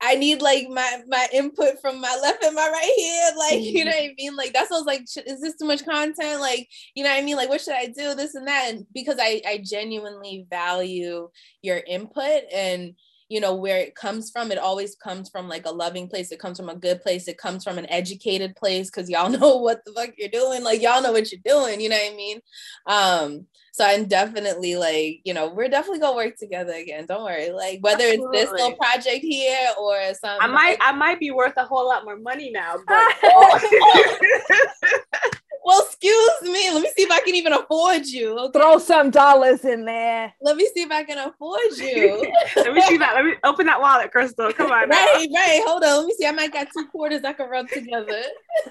I 0.00 0.14
need 0.14 0.42
like 0.42 0.68
my 0.68 1.02
my 1.08 1.26
input 1.32 1.80
from 1.80 2.00
my 2.00 2.18
left 2.22 2.44
and 2.44 2.54
my 2.54 2.68
right 2.68 3.00
hand. 3.00 3.36
Like, 3.36 3.60
you 3.74 3.84
know 3.84 3.90
mm-hmm. 3.90 4.00
what 4.00 4.10
I 4.10 4.14
mean? 4.16 4.36
Like 4.36 4.52
that's 4.52 4.70
what 4.70 4.76
I 4.76 4.80
was 4.80 4.86
like, 4.86 5.02
is 5.26 5.40
this 5.40 5.56
too 5.56 5.66
much 5.66 5.84
content? 5.84 6.40
Like, 6.40 6.68
you 6.94 7.04
know 7.04 7.10
what 7.10 7.18
I 7.18 7.22
mean? 7.22 7.36
Like, 7.36 7.48
what 7.48 7.60
should 7.60 7.74
I 7.74 7.86
do? 7.86 8.14
This 8.14 8.34
and 8.34 8.46
that. 8.46 8.70
And 8.70 8.86
because 8.92 9.16
I 9.20 9.42
I 9.46 9.62
genuinely 9.64 10.46
value 10.48 11.28
your 11.62 11.78
input 11.78 12.42
and 12.52 12.94
you 13.28 13.40
know 13.40 13.54
where 13.54 13.78
it 13.78 13.94
comes 13.94 14.30
from 14.30 14.50
it 14.50 14.58
always 14.58 14.94
comes 14.96 15.28
from 15.28 15.48
like 15.48 15.66
a 15.66 15.70
loving 15.70 16.08
place 16.08 16.32
it 16.32 16.38
comes 16.38 16.58
from 16.58 16.68
a 16.68 16.74
good 16.74 17.00
place 17.02 17.28
it 17.28 17.38
comes 17.38 17.62
from 17.62 17.78
an 17.78 17.88
educated 17.90 18.56
place 18.56 18.90
because 18.90 19.08
y'all 19.08 19.30
know 19.30 19.56
what 19.56 19.84
the 19.84 19.92
fuck 19.92 20.10
you're 20.16 20.28
doing 20.28 20.64
like 20.64 20.82
y'all 20.82 21.02
know 21.02 21.12
what 21.12 21.30
you're 21.30 21.40
doing 21.44 21.80
you 21.80 21.88
know 21.88 21.96
what 21.96 22.12
i 22.12 22.16
mean 22.16 22.40
um 22.86 23.46
so 23.72 23.84
i'm 23.84 24.06
definitely 24.06 24.76
like 24.76 25.20
you 25.24 25.34
know 25.34 25.48
we're 25.48 25.68
definitely 25.68 26.00
gonna 26.00 26.16
work 26.16 26.36
together 26.36 26.72
again 26.72 27.06
don't 27.06 27.24
worry 27.24 27.50
like 27.50 27.78
whether 27.82 28.04
Absolutely. 28.04 28.38
it's 28.38 28.50
this 28.50 28.60
little 28.60 28.76
project 28.76 29.22
here 29.22 29.68
or 29.78 29.96
something 30.14 30.38
i 30.40 30.46
might 30.46 30.76
i 30.80 30.92
might 30.92 31.20
be 31.20 31.30
worth 31.30 31.54
a 31.56 31.64
whole 31.64 31.86
lot 31.86 32.04
more 32.04 32.18
money 32.18 32.50
now 32.50 32.76
but 32.86 33.14
well, 35.68 35.84
excuse 35.84 36.42
me. 36.44 36.70
Let 36.70 36.82
me 36.82 36.90
see 36.96 37.02
if 37.02 37.10
I 37.10 37.20
can 37.20 37.34
even 37.34 37.52
afford 37.52 38.06
you. 38.06 38.38
Okay? 38.38 38.58
Throw 38.58 38.78
some 38.78 39.10
dollars 39.10 39.66
in 39.66 39.84
there. 39.84 40.32
Let 40.40 40.56
me 40.56 40.66
see 40.74 40.80
if 40.80 40.90
I 40.90 41.04
can 41.04 41.18
afford 41.18 41.76
you. 41.76 42.24
Let 42.56 42.72
me 42.72 42.80
see 42.80 42.96
that. 42.96 43.14
Let 43.14 43.26
me 43.26 43.34
open 43.44 43.66
that 43.66 43.78
wallet, 43.78 44.10
Crystal. 44.10 44.50
Come 44.54 44.72
on. 44.72 44.88
Right, 44.88 45.28
now. 45.30 45.36
right. 45.38 45.60
Hold 45.66 45.84
on. 45.84 45.98
Let 45.98 46.06
me 46.06 46.14
see. 46.18 46.26
I 46.26 46.32
might 46.32 46.54
got 46.54 46.68
two 46.72 46.86
quarters 46.86 47.22
I 47.22 47.34
can 47.34 47.50
rub 47.50 47.68
together. 47.68 48.22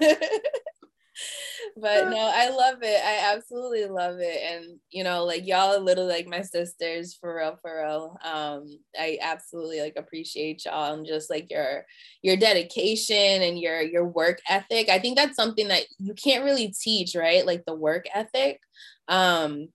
but 1.76 2.08
no, 2.08 2.30
I 2.34 2.50
love 2.50 2.78
it. 2.82 3.00
I 3.04 3.34
absolutely 3.34 3.86
love 3.86 4.16
it. 4.18 4.40
And 4.42 4.78
you 4.90 5.04
know, 5.04 5.24
like 5.24 5.46
y'all 5.46 5.74
are 5.74 5.80
little 5.80 6.06
like 6.06 6.26
my 6.26 6.42
sisters 6.42 7.14
for 7.14 7.36
real, 7.36 7.58
for 7.60 7.82
real. 7.82 8.18
Um, 8.24 8.78
I 8.98 9.18
absolutely 9.20 9.80
like 9.80 9.94
appreciate 9.96 10.64
y'all 10.64 10.94
and 10.94 11.06
just 11.06 11.30
like 11.30 11.50
your 11.50 11.84
your 12.22 12.36
dedication 12.36 13.42
and 13.42 13.58
your 13.58 13.80
your 13.82 14.06
work 14.06 14.40
ethic. 14.48 14.88
I 14.88 14.98
think 14.98 15.16
that's 15.16 15.36
something 15.36 15.68
that 15.68 15.84
you 15.98 16.14
can't 16.14 16.44
really 16.44 16.68
teach, 16.68 17.14
right? 17.14 17.46
Like 17.46 17.64
the 17.64 17.74
work 17.74 18.06
ethic. 18.14 18.60
Um, 19.08 19.68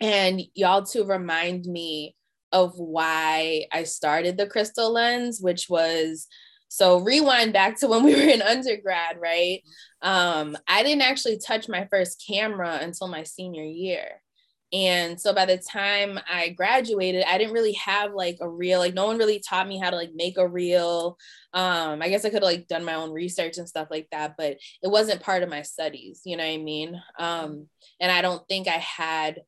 and 0.00 0.42
y'all 0.54 0.84
to 0.86 1.04
remind 1.04 1.66
me 1.66 2.14
of 2.52 2.78
why 2.78 3.66
I 3.72 3.82
started 3.84 4.36
the 4.36 4.46
crystal 4.46 4.92
lens, 4.92 5.40
which 5.40 5.68
was 5.68 6.28
so 6.68 7.00
rewind 7.00 7.52
back 7.52 7.78
to 7.80 7.88
when 7.88 8.04
we 8.04 8.14
were 8.16 8.30
in 8.30 8.42
undergrad, 8.42 9.18
right? 9.20 9.62
Um, 10.02 10.56
I 10.66 10.82
didn't 10.82 11.02
actually 11.02 11.38
touch 11.38 11.68
my 11.68 11.86
first 11.90 12.24
camera 12.26 12.78
until 12.80 13.08
my 13.08 13.24
senior 13.24 13.64
year. 13.64 14.22
And 14.70 15.18
so 15.18 15.32
by 15.32 15.46
the 15.46 15.56
time 15.56 16.20
I 16.28 16.50
graduated, 16.50 17.24
I 17.26 17.38
didn't 17.38 17.54
really 17.54 17.72
have 17.74 18.12
like 18.12 18.36
a 18.40 18.48
reel, 18.48 18.78
like 18.78 18.92
no 18.92 19.06
one 19.06 19.16
really 19.16 19.40
taught 19.40 19.66
me 19.66 19.78
how 19.78 19.88
to 19.88 19.96
like 19.96 20.10
make 20.14 20.36
a 20.36 20.46
reel. 20.46 21.16
Um, 21.54 22.02
I 22.02 22.10
guess 22.10 22.24
I 22.24 22.28
could 22.28 22.42
have 22.42 22.52
like 22.52 22.68
done 22.68 22.84
my 22.84 22.94
own 22.94 23.10
research 23.10 23.56
and 23.56 23.66
stuff 23.66 23.88
like 23.90 24.08
that, 24.12 24.34
but 24.36 24.58
it 24.82 24.90
wasn't 24.90 25.22
part 25.22 25.42
of 25.42 25.48
my 25.48 25.62
studies, 25.62 26.20
you 26.26 26.36
know 26.36 26.44
what 26.44 26.52
I 26.52 26.58
mean? 26.58 27.00
Um, 27.18 27.68
and 27.98 28.12
I 28.12 28.20
don't 28.20 28.46
think 28.46 28.68
I 28.68 28.72
had 28.72 29.40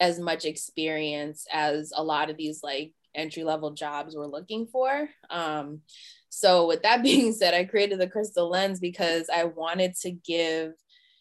as 0.00 0.18
much 0.18 0.46
experience 0.46 1.46
as 1.52 1.92
a 1.94 2.02
lot 2.02 2.30
of 2.30 2.38
these 2.38 2.62
like 2.62 2.92
entry 3.14 3.44
level 3.44 3.72
jobs 3.72 4.16
were 4.16 4.26
looking 4.26 4.66
for. 4.66 5.08
Um, 5.30 5.80
so, 6.28 6.66
with 6.66 6.82
that 6.82 7.02
being 7.04 7.32
said, 7.32 7.54
I 7.54 7.64
created 7.64 8.00
the 8.00 8.08
crystal 8.08 8.48
lens 8.48 8.80
because 8.80 9.28
I 9.32 9.44
wanted 9.44 9.94
to 10.02 10.10
give 10.10 10.72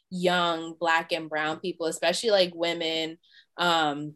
young 0.10 0.76
Black 0.80 1.12
and 1.12 1.30
Brown 1.30 1.60
people, 1.60 1.88
especially 1.88 2.32
like 2.32 2.54
women, 2.56 3.18
um, 3.58 4.14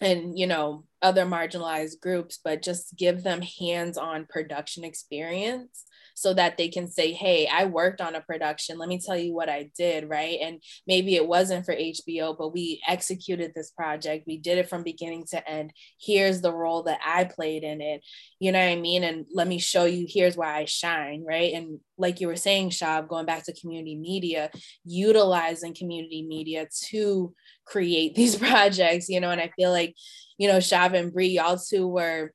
and 0.00 0.38
you 0.38 0.46
know 0.46 0.84
other 1.02 1.24
marginalized 1.24 2.00
groups 2.00 2.38
but 2.42 2.62
just 2.62 2.96
give 2.96 3.22
them 3.22 3.42
hands-on 3.42 4.26
production 4.26 4.84
experience 4.84 5.84
so 6.14 6.32
that 6.32 6.56
they 6.56 6.68
can 6.68 6.88
say, 6.88 7.12
hey, 7.12 7.48
I 7.52 7.66
worked 7.66 8.00
on 8.00 8.14
a 8.14 8.20
production. 8.20 8.78
Let 8.78 8.88
me 8.88 8.98
tell 8.98 9.16
you 9.16 9.34
what 9.34 9.48
I 9.48 9.70
did, 9.76 10.08
right? 10.08 10.38
And 10.40 10.62
maybe 10.86 11.16
it 11.16 11.26
wasn't 11.26 11.66
for 11.66 11.74
HBO, 11.74 12.38
but 12.38 12.54
we 12.54 12.80
executed 12.88 13.52
this 13.54 13.70
project. 13.72 14.24
We 14.26 14.38
did 14.38 14.58
it 14.58 14.68
from 14.68 14.84
beginning 14.84 15.26
to 15.32 15.48
end. 15.48 15.72
Here's 16.00 16.40
the 16.40 16.52
role 16.52 16.84
that 16.84 17.00
I 17.04 17.24
played 17.24 17.64
in 17.64 17.80
it. 17.80 18.02
You 18.38 18.52
know 18.52 18.60
what 18.60 18.72
I 18.72 18.76
mean? 18.76 19.02
And 19.02 19.26
let 19.34 19.48
me 19.48 19.58
show 19.58 19.84
you, 19.84 20.06
here's 20.08 20.36
where 20.36 20.48
I 20.48 20.66
shine, 20.66 21.24
right? 21.26 21.52
And 21.52 21.80
like 21.98 22.20
you 22.20 22.28
were 22.28 22.36
saying, 22.36 22.70
Shav, 22.70 23.08
going 23.08 23.26
back 23.26 23.44
to 23.44 23.60
community 23.60 23.96
media, 23.96 24.50
utilizing 24.84 25.74
community 25.74 26.22
media 26.22 26.68
to 26.90 27.34
create 27.66 28.14
these 28.14 28.36
projects, 28.36 29.08
you 29.08 29.20
know, 29.20 29.30
and 29.30 29.40
I 29.40 29.50
feel 29.56 29.72
like, 29.72 29.96
you 30.38 30.46
know, 30.46 30.58
Shav 30.58 30.94
and 30.94 31.12
Bre, 31.12 31.22
y'all 31.22 31.58
two 31.58 31.88
were 31.88 32.32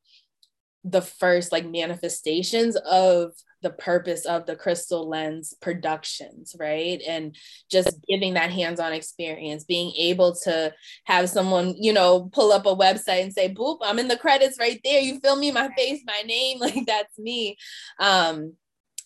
the 0.84 1.02
first 1.02 1.52
like 1.52 1.66
manifestations 1.66 2.76
of 2.78 3.32
the 3.62 3.70
purpose 3.70 4.26
of 4.26 4.46
the 4.46 4.56
crystal 4.56 5.08
lens 5.10 5.54
productions 5.62 6.56
right? 6.60 7.02
And 7.08 7.36
just 7.70 7.98
giving 8.08 8.34
that 8.36 8.52
hands-on 8.52 8.94
experience 8.94 9.64
being 9.64 9.94
able 9.98 10.36
to 10.44 10.74
have 11.06 11.30
someone 11.30 11.76
you 11.78 11.94
know 11.94 12.30
pull 12.34 12.52
up 12.52 12.66
a 12.66 12.76
website 12.76 13.24
and 13.24 13.34
say 13.34 13.54
boop 13.54 13.80
i'm 13.84 14.00
in 14.00 14.08
the 14.08 14.18
credits 14.18 14.58
right 14.60 14.80
there. 14.84 15.02
You 15.02 15.20
feel 15.20 15.36
me 15.36 15.52
my 15.52 15.70
face 15.78 16.02
my 16.06 16.22
name. 16.26 16.60
Like 16.70 16.86
that's 16.86 17.18
me. 17.18 17.58
Um 18.00 18.54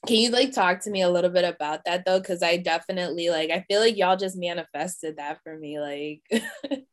can 0.06 0.18
you 0.18 0.32
like 0.32 0.52
talk 0.52 0.82
to 0.82 0.90
me 0.90 1.02
a 1.02 1.10
little 1.10 1.30
bit 1.30 1.46
about 1.46 1.86
that 1.86 2.04
though? 2.06 2.20
Because 2.20 2.44
i 2.44 2.58
definitely 2.58 3.30
like 3.30 3.50
i 3.52 3.66
feel 3.70 3.80
like 3.80 3.98
y'all 3.98 4.18
just 4.18 4.38
manifested 4.38 5.18
that 5.18 5.40
for 5.44 5.58
me 5.58 5.80
like 5.80 6.22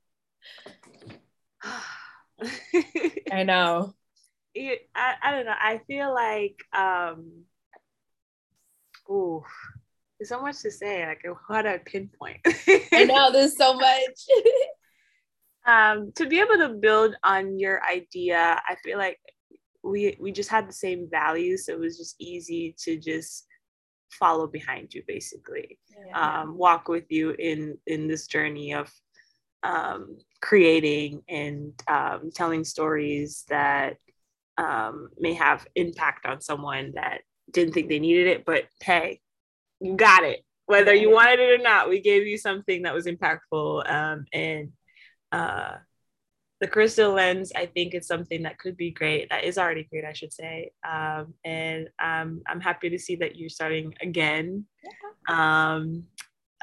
i 3.32 3.42
know. 3.42 3.94
It, 4.54 4.88
I, 4.94 5.14
I 5.22 5.30
don't 5.32 5.46
know. 5.46 5.54
I 5.56 5.80
feel 5.86 6.12
like 6.12 6.56
um 6.72 7.44
ooh, 9.08 9.42
there's 10.18 10.28
so 10.28 10.42
much 10.42 10.60
to 10.60 10.70
say. 10.70 11.06
Like, 11.06 11.24
how 11.48 11.62
do 11.62 11.68
I 11.68 11.78
pinpoint? 11.78 12.40
I 12.92 13.04
know 13.04 13.32
there's 13.32 13.56
so 13.56 13.74
much. 13.74 14.26
um, 15.66 16.12
to 16.16 16.26
be 16.26 16.40
able 16.40 16.58
to 16.58 16.74
build 16.80 17.14
on 17.22 17.58
your 17.58 17.82
idea, 17.84 18.60
I 18.68 18.76
feel 18.84 18.98
like 18.98 19.18
we 19.82 20.16
we 20.20 20.32
just 20.32 20.50
had 20.50 20.68
the 20.68 20.74
same 20.74 21.08
values, 21.10 21.66
so 21.66 21.72
it 21.72 21.80
was 21.80 21.96
just 21.96 22.16
easy 22.18 22.74
to 22.84 22.98
just 22.98 23.46
follow 24.10 24.46
behind 24.46 24.92
you, 24.92 25.02
basically, 25.06 25.78
yeah. 26.06 26.40
um, 26.42 26.56
walk 26.56 26.88
with 26.88 27.04
you 27.08 27.30
in 27.38 27.78
in 27.86 28.06
this 28.06 28.26
journey 28.26 28.74
of 28.74 28.92
um, 29.62 30.18
creating 30.40 31.22
and 31.28 31.72
um, 31.88 32.30
telling 32.34 32.64
stories 32.64 33.44
that 33.48 33.96
um, 34.58 35.08
may 35.18 35.34
have 35.34 35.66
impact 35.74 36.26
on 36.26 36.40
someone 36.40 36.92
that 36.94 37.20
didn't 37.52 37.72
think 37.72 37.88
they 37.88 37.98
needed 37.98 38.26
it, 38.26 38.44
but 38.44 38.64
hey, 38.82 39.20
you 39.80 39.96
got 39.96 40.24
it. 40.24 40.44
Whether 40.66 40.94
you 40.94 41.10
wanted 41.10 41.40
it 41.40 41.60
or 41.60 41.62
not, 41.62 41.88
we 41.88 42.00
gave 42.00 42.26
you 42.26 42.38
something 42.38 42.82
that 42.82 42.94
was 42.94 43.06
impactful. 43.06 43.90
Um, 43.90 44.24
and 44.32 44.72
uh, 45.32 45.76
the 46.60 46.68
crystal 46.68 47.12
lens, 47.12 47.52
I 47.56 47.66
think, 47.66 47.94
is 47.94 48.06
something 48.06 48.42
that 48.42 48.58
could 48.58 48.76
be 48.76 48.90
great. 48.90 49.30
That 49.30 49.44
is 49.44 49.58
already 49.58 49.84
great, 49.84 50.04
I 50.04 50.12
should 50.12 50.32
say. 50.32 50.70
Um, 50.88 51.34
and 51.44 51.88
um, 52.00 52.42
I'm 52.46 52.60
happy 52.60 52.90
to 52.90 52.98
see 52.98 53.16
that 53.16 53.36
you're 53.36 53.48
starting 53.48 53.94
again. 54.00 54.66
Um, 55.28 56.04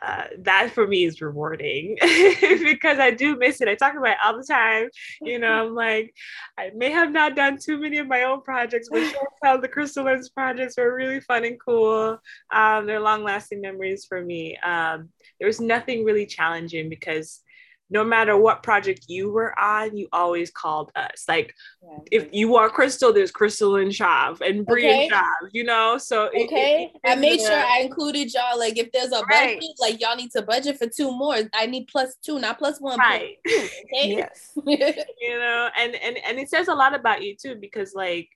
uh, 0.01 0.25
that 0.39 0.71
for 0.71 0.87
me 0.87 1.05
is 1.05 1.21
rewarding 1.21 1.97
because 2.01 2.99
I 2.99 3.11
do 3.11 3.35
miss 3.35 3.61
it. 3.61 3.67
I 3.67 3.75
talk 3.75 3.95
about 3.95 4.11
it 4.11 4.17
all 4.23 4.37
the 4.37 4.43
time. 4.43 4.89
You 5.21 5.39
know, 5.39 5.51
I'm 5.65 5.75
like, 5.75 6.13
I 6.57 6.71
may 6.75 6.91
have 6.91 7.11
not 7.11 7.35
done 7.35 7.57
too 7.57 7.79
many 7.79 7.97
of 7.97 8.07
my 8.07 8.23
own 8.23 8.41
projects, 8.41 8.89
but 8.91 9.09
sure 9.09 9.57
the 9.61 9.67
Crystal 9.67 10.05
Lens 10.05 10.29
projects 10.29 10.77
were 10.77 10.93
really 10.93 11.19
fun 11.21 11.45
and 11.45 11.59
cool. 11.59 12.19
Um, 12.51 12.85
they're 12.85 12.99
long 12.99 13.23
lasting 13.23 13.61
memories 13.61 14.05
for 14.05 14.21
me. 14.21 14.57
Um, 14.57 15.09
there 15.39 15.47
was 15.47 15.59
nothing 15.59 16.03
really 16.03 16.25
challenging 16.25 16.89
because 16.89 17.41
no 17.89 18.03
matter 18.03 18.37
what 18.37 18.63
project 18.63 19.05
you 19.07 19.31
were 19.31 19.57
on, 19.57 19.95
you 19.95 20.07
always 20.11 20.51
called 20.51 20.91
us. 20.95 21.23
Like 21.27 21.53
yeah. 21.81 21.97
if 22.11 22.27
you 22.33 22.49
want 22.49 22.73
Crystal, 22.73 23.13
there's 23.13 23.31
Crystal 23.31 23.77
and 23.77 23.91
Shav 23.91 24.41
and 24.41 24.65
Bre 24.65 24.79
okay. 24.79 25.03
and 25.03 25.11
Shav, 25.11 25.49
you 25.53 25.63
know? 25.63 25.97
So 25.97 26.27
okay. 26.27 26.91
It, 26.93 26.99
it, 27.03 27.11
I 27.11 27.15
made 27.15 27.39
sure 27.39 27.53
I 27.53 27.81
included 27.81 28.33
y'all. 28.33 28.59
Like 28.59 28.77
if 28.77 28.91
there's 28.91 29.11
a 29.11 29.23
right. 29.23 29.57
budget, 29.57 29.75
like 29.79 30.01
y'all 30.01 30.15
need 30.15 30.31
to 30.31 30.41
budget 30.41 30.77
for 30.77 30.87
two 30.87 31.11
more. 31.11 31.37
I 31.53 31.65
need 31.65 31.87
plus 31.87 32.15
two, 32.23 32.39
not 32.39 32.57
plus 32.57 32.81
one. 32.81 32.99
Right. 32.99 33.37
Plus 33.45 33.69
two, 33.69 33.75
okay? 33.93 34.09
yes. 34.17 34.51
you 34.65 35.39
know, 35.39 35.69
and 35.77 35.95
and 35.95 36.17
and 36.25 36.39
it 36.39 36.49
says 36.49 36.67
a 36.67 36.75
lot 36.75 36.93
about 36.93 37.23
you 37.23 37.35
too, 37.41 37.55
because 37.55 37.93
like 37.93 38.27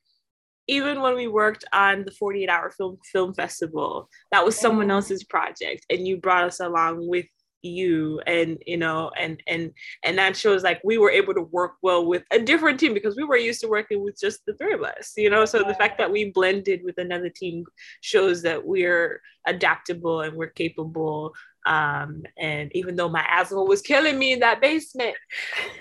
even 0.68 1.02
when 1.02 1.16
we 1.16 1.28
worked 1.28 1.66
on 1.74 2.06
the 2.06 2.12
48 2.12 2.48
hour 2.48 2.70
film 2.70 2.98
film 3.12 3.34
festival 3.34 4.08
that 4.32 4.46
was 4.46 4.58
someone 4.58 4.86
mm-hmm. 4.86 4.92
else's 4.92 5.24
project 5.24 5.86
and 5.90 6.08
you 6.08 6.18
brought 6.18 6.44
us 6.44 6.60
along 6.60 7.08
with 7.08 7.26
you 7.64 8.20
and 8.26 8.62
you 8.66 8.78
know 8.78 9.12
and 9.20 9.42
and 9.48 9.72
and 10.04 10.18
that 10.18 10.36
shows 10.36 10.64
like 10.64 10.82
we 10.84 10.98
were 10.98 11.12
able 11.12 11.34
to 11.34 11.42
work 11.42 11.74
well 11.82 12.06
with 12.06 12.24
a 12.32 12.40
different 12.40 12.80
team 12.80 12.94
because 12.94 13.16
we 13.16 13.24
were 13.24 13.38
used 13.38 13.62
to 13.62 13.68
working 13.68 14.04
with 14.04 14.20
just 14.20 14.46
the 14.46 14.54
three 14.56 14.74
of 14.74 14.82
us 14.84 15.14
you 15.18 15.30
know? 15.30 15.46
So 15.46 15.64
the 15.64 15.76
fact 15.76 15.98
that 15.98 16.12
we 16.12 16.32
blended 16.32 16.82
with 16.84 16.98
another 16.98 17.30
team 17.30 17.66
shows 18.02 18.42
that 18.44 18.66
we're 18.66 19.22
adaptable 19.48 20.22
and 20.22 20.36
we're 20.36 20.48
capable 20.48 21.34
um 21.66 22.24
and 22.40 22.72
even 22.74 22.96
though 22.96 23.10
my 23.10 23.26
asthma 23.30 23.64
was 23.64 23.82
killing 23.82 24.18
me 24.18 24.34
in 24.34 24.40
that 24.40 24.62
basement 24.62 25.16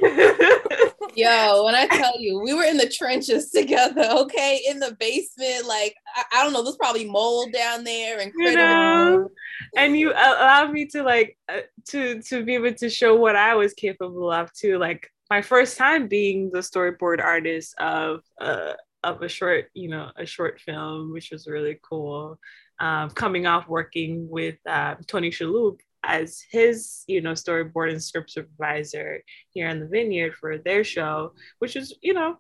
yo 1.15 1.65
when 1.65 1.75
i 1.75 1.87
tell 1.87 2.19
you 2.21 2.41
we 2.41 2.53
were 2.53 2.65
in 2.65 2.77
the 2.77 2.89
trenches 2.89 3.51
together 3.55 4.07
okay 4.11 4.61
in 4.69 4.79
the 4.79 4.97
basement 5.01 5.67
like 5.67 5.95
i, 6.17 6.25
I 6.33 6.43
don't 6.43 6.53
know 6.53 6.63
there's 6.63 6.77
probably 6.77 7.09
mold 7.09 7.53
down 7.53 7.85
there 7.85 8.21
and 8.21 8.33
you 8.37 8.55
know? 8.55 9.31
and 9.77 9.97
you 9.97 10.11
allowed 10.11 10.73
me 10.73 10.87
to 10.87 11.03
like 11.03 11.37
uh, 11.49 11.61
to 11.89 12.23
to 12.23 12.45
be 12.45 12.55
able 12.55 12.75
to 12.75 12.91
show 12.91 13.17
what 13.17 13.37
i 13.37 13.55
was 13.55 13.73
capable 13.75 14.31
of 14.31 14.53
too 14.53 14.79
like 14.79 15.09
my 15.31 15.43
first 15.43 15.77
time 15.77 16.09
being 16.09 16.51
the 16.53 16.59
storyboard 16.59 17.23
artist 17.23 17.75
of 17.79 18.21
uh 18.41 18.73
of 19.03 19.23
a 19.23 19.29
short, 19.29 19.71
you 19.75 19.89
know, 19.89 20.11
a 20.17 20.27
short 20.27 20.61
film, 20.61 21.13
which 21.13 21.31
was 21.31 21.47
really 21.47 21.79
cool. 21.83 22.39
Um, 22.79 23.11
coming 23.11 23.47
off 23.47 23.69
working 23.69 24.29
with 24.29 24.57
uh, 24.67 24.95
Tony 25.07 25.31
Shalhoub 25.31 25.79
as 26.03 26.43
his, 26.51 27.05
you 27.07 27.21
know, 27.21 27.33
storyboard 27.33 27.91
and 27.91 28.03
script 28.03 28.31
supervisor 28.31 29.23
here 29.51 29.69
in 29.69 29.81
the 29.81 29.87
Vineyard 29.87 30.35
for 30.35 30.59
their 30.59 30.85
show, 30.85 31.33
which 31.59 31.75
was, 31.75 31.95
you 32.01 32.15
know, 32.15 32.37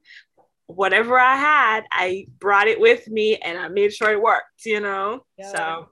whatever 0.67 1.19
I 1.19 1.37
had, 1.37 1.85
I 1.91 2.27
brought 2.39 2.69
it 2.69 2.81
with 2.81 3.09
me 3.09 3.37
and 3.37 3.59
I 3.59 3.69
made 3.69 3.93
sure 3.93 4.11
it 4.11 4.23
worked, 4.23 4.65
you 4.65 4.81
know. 4.81 5.25
Yeah. 5.37 5.53
So 5.53 5.89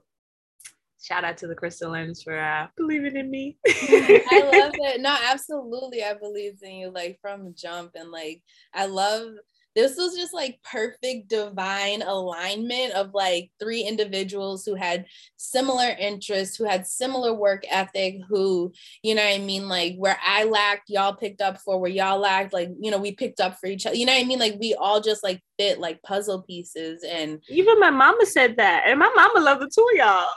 shout 1.01 1.23
out 1.23 1.37
to 1.37 1.47
the 1.47 1.55
Crystal 1.55 1.91
Lens 1.91 2.23
for 2.23 2.37
uh, 2.37 2.67
believing 2.77 3.15
in 3.15 3.29
me. 3.29 3.57
I 3.67 4.51
love 4.51 4.73
it. 4.79 5.01
No, 5.01 5.15
absolutely. 5.29 6.03
I 6.03 6.13
believed 6.13 6.63
in 6.63 6.75
you 6.75 6.91
like 6.91 7.19
from 7.21 7.53
jump. 7.55 7.91
And 7.95 8.11
like, 8.11 8.41
I 8.73 8.85
love 8.85 9.33
this 9.79 9.97
was 9.97 10.15
just 10.15 10.33
like 10.33 10.59
perfect 10.63 11.29
divine 11.29 12.01
alignment 12.01 12.93
of 12.93 13.13
like 13.13 13.49
three 13.59 13.81
individuals 13.81 14.65
who 14.65 14.75
had 14.75 15.05
similar 15.37 15.89
interests, 15.99 16.57
who 16.57 16.65
had 16.65 16.85
similar 16.85 17.33
work 17.33 17.63
ethic, 17.69 18.17
who, 18.27 18.73
you 19.03 19.15
know 19.15 19.23
I 19.23 19.37
mean? 19.37 19.69
Like 19.69 19.95
where 19.95 20.17
I 20.25 20.43
lacked, 20.43 20.89
y'all 20.89 21.13
picked 21.13 21.41
up 21.41 21.59
for 21.59 21.79
where 21.79 21.89
y'all 21.89 22.19
lacked, 22.19 22.53
like, 22.53 22.69
you 22.79 22.91
know, 22.91 22.97
we 22.97 23.13
picked 23.13 23.39
up 23.39 23.57
for 23.59 23.67
each 23.67 23.85
other. 23.85 23.95
You 23.95 24.05
know 24.05 24.13
what 24.13 24.21
I 24.21 24.27
mean? 24.27 24.39
Like 24.39 24.57
we 24.59 24.73
all 24.75 24.99
just 24.99 25.23
like 25.23 25.41
fit 25.57 25.79
like 25.79 26.01
puzzle 26.03 26.41
pieces. 26.41 27.03
And 27.03 27.41
even 27.47 27.79
my 27.79 27.89
mama 27.89 28.25
said 28.25 28.57
that. 28.57 28.83
And 28.85 28.99
my 28.99 29.11
mama 29.15 29.39
loved 29.39 29.61
the 29.61 29.69
two 29.73 29.87
of 29.93 29.97
y'all. 29.97 30.27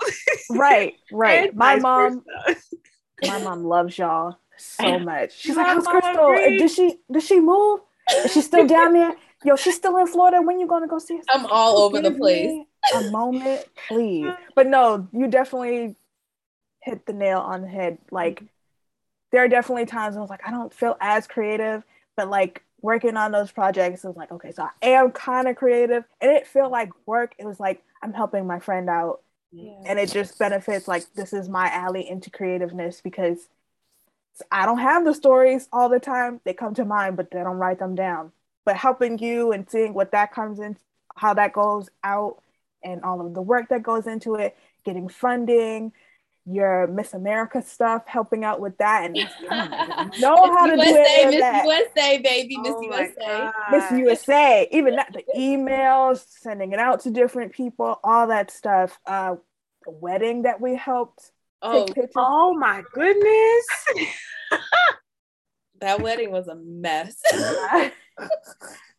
right, 0.58 0.94
right. 1.10 1.54
my 1.54 1.76
mom, 1.76 2.22
my 3.22 3.42
mom 3.42 3.64
loves 3.64 3.98
y'all 3.98 4.36
so 4.56 4.98
much. 5.00 5.36
She's 5.36 5.56
like, 5.56 5.66
how's 5.66 5.86
Crystal? 5.86 6.34
Did 6.34 6.70
she 6.70 6.96
did 7.10 7.22
she 7.22 7.40
move? 7.40 7.80
Is 8.24 8.32
she 8.32 8.42
still 8.42 8.66
down 8.66 8.92
there? 8.92 9.14
Yo, 9.44 9.56
she's 9.56 9.76
still 9.76 9.96
in 9.96 10.06
Florida. 10.06 10.40
When 10.40 10.60
you 10.60 10.66
gonna 10.66 10.86
go 10.86 10.98
see 10.98 11.16
her? 11.16 11.22
I'm 11.28 11.46
all 11.46 11.78
over 11.78 12.00
Give 12.00 12.12
the 12.12 12.18
place. 12.18 12.64
A 12.94 13.10
moment, 13.10 13.64
please. 13.88 14.32
But 14.54 14.66
no, 14.66 15.08
you 15.12 15.28
definitely 15.28 15.96
hit 16.80 17.06
the 17.06 17.12
nail 17.12 17.40
on 17.40 17.62
the 17.62 17.68
head. 17.68 17.98
Like 18.10 18.42
there 19.30 19.42
are 19.42 19.48
definitely 19.48 19.86
times 19.86 20.16
I 20.16 20.20
was 20.20 20.30
like, 20.30 20.46
I 20.46 20.50
don't 20.50 20.72
feel 20.72 20.96
as 21.00 21.26
creative, 21.26 21.82
but 22.16 22.28
like 22.28 22.62
working 22.80 23.16
on 23.16 23.32
those 23.32 23.50
projects, 23.50 24.04
it 24.04 24.08
was 24.08 24.16
like, 24.16 24.32
okay, 24.32 24.52
so 24.52 24.64
I 24.64 24.88
am 24.88 25.10
kind 25.12 25.48
of 25.48 25.56
creative. 25.56 26.04
And 26.20 26.30
it 26.30 26.46
felt 26.46 26.72
like 26.72 26.90
work. 27.06 27.34
It 27.38 27.46
was 27.46 27.58
like 27.58 27.82
I'm 28.02 28.12
helping 28.12 28.46
my 28.46 28.58
friend 28.58 28.88
out. 28.88 29.22
Yeah. 29.50 29.74
And 29.86 29.98
it 29.98 30.10
just 30.10 30.38
benefits 30.38 30.88
like 30.88 31.04
this 31.14 31.32
is 31.32 31.48
my 31.48 31.68
alley 31.68 32.08
into 32.08 32.30
creativeness 32.30 33.00
because 33.00 33.48
I 34.50 34.64
don't 34.64 34.78
have 34.78 35.04
the 35.04 35.14
stories 35.14 35.68
all 35.72 35.88
the 35.88 36.00
time. 36.00 36.40
They 36.44 36.54
come 36.54 36.74
to 36.74 36.84
mind, 36.84 37.16
but 37.16 37.30
they 37.30 37.38
don't 37.38 37.58
write 37.58 37.78
them 37.78 37.94
down 37.94 38.32
but 38.64 38.76
helping 38.76 39.18
you 39.18 39.52
and 39.52 39.68
seeing 39.68 39.94
what 39.94 40.12
that 40.12 40.32
comes 40.32 40.58
in, 40.58 40.76
how 41.16 41.34
that 41.34 41.52
goes 41.52 41.88
out, 42.04 42.42
and 42.82 43.02
all 43.02 43.24
of 43.24 43.34
the 43.34 43.42
work 43.42 43.68
that 43.68 43.82
goes 43.82 44.06
into 44.06 44.34
it, 44.34 44.56
getting 44.84 45.08
funding, 45.08 45.92
your 46.44 46.88
Miss 46.88 47.14
America 47.14 47.62
stuff, 47.62 48.02
helping 48.06 48.44
out 48.44 48.60
with 48.60 48.76
that, 48.78 49.04
and 49.04 49.14
know 50.20 50.52
how 50.52 50.66
to 50.66 50.76
USA, 50.76 50.84
do 50.84 50.92
it. 50.92 51.30
Miss 51.30 51.40
that. 51.40 51.64
USA, 51.64 52.18
baby, 52.18 52.56
Miss 52.58 52.72
oh 52.74 52.82
USA, 52.82 53.50
Miss 53.70 53.90
USA. 53.92 54.68
Even 54.72 54.96
that, 54.96 55.12
the 55.12 55.22
emails, 55.36 56.24
sending 56.28 56.72
it 56.72 56.78
out 56.78 57.00
to 57.00 57.10
different 57.10 57.52
people, 57.52 58.00
all 58.02 58.26
that 58.28 58.50
stuff. 58.50 58.98
Uh, 59.06 59.36
the 59.84 59.92
wedding 59.92 60.42
that 60.42 60.60
we 60.60 60.74
helped. 60.76 61.30
Oh, 61.60 61.86
oh 62.16 62.54
my 62.54 62.82
goodness. 62.92 63.66
that 65.82 66.00
wedding 66.00 66.30
was 66.30 66.48
a 66.48 66.54
mess 66.54 67.20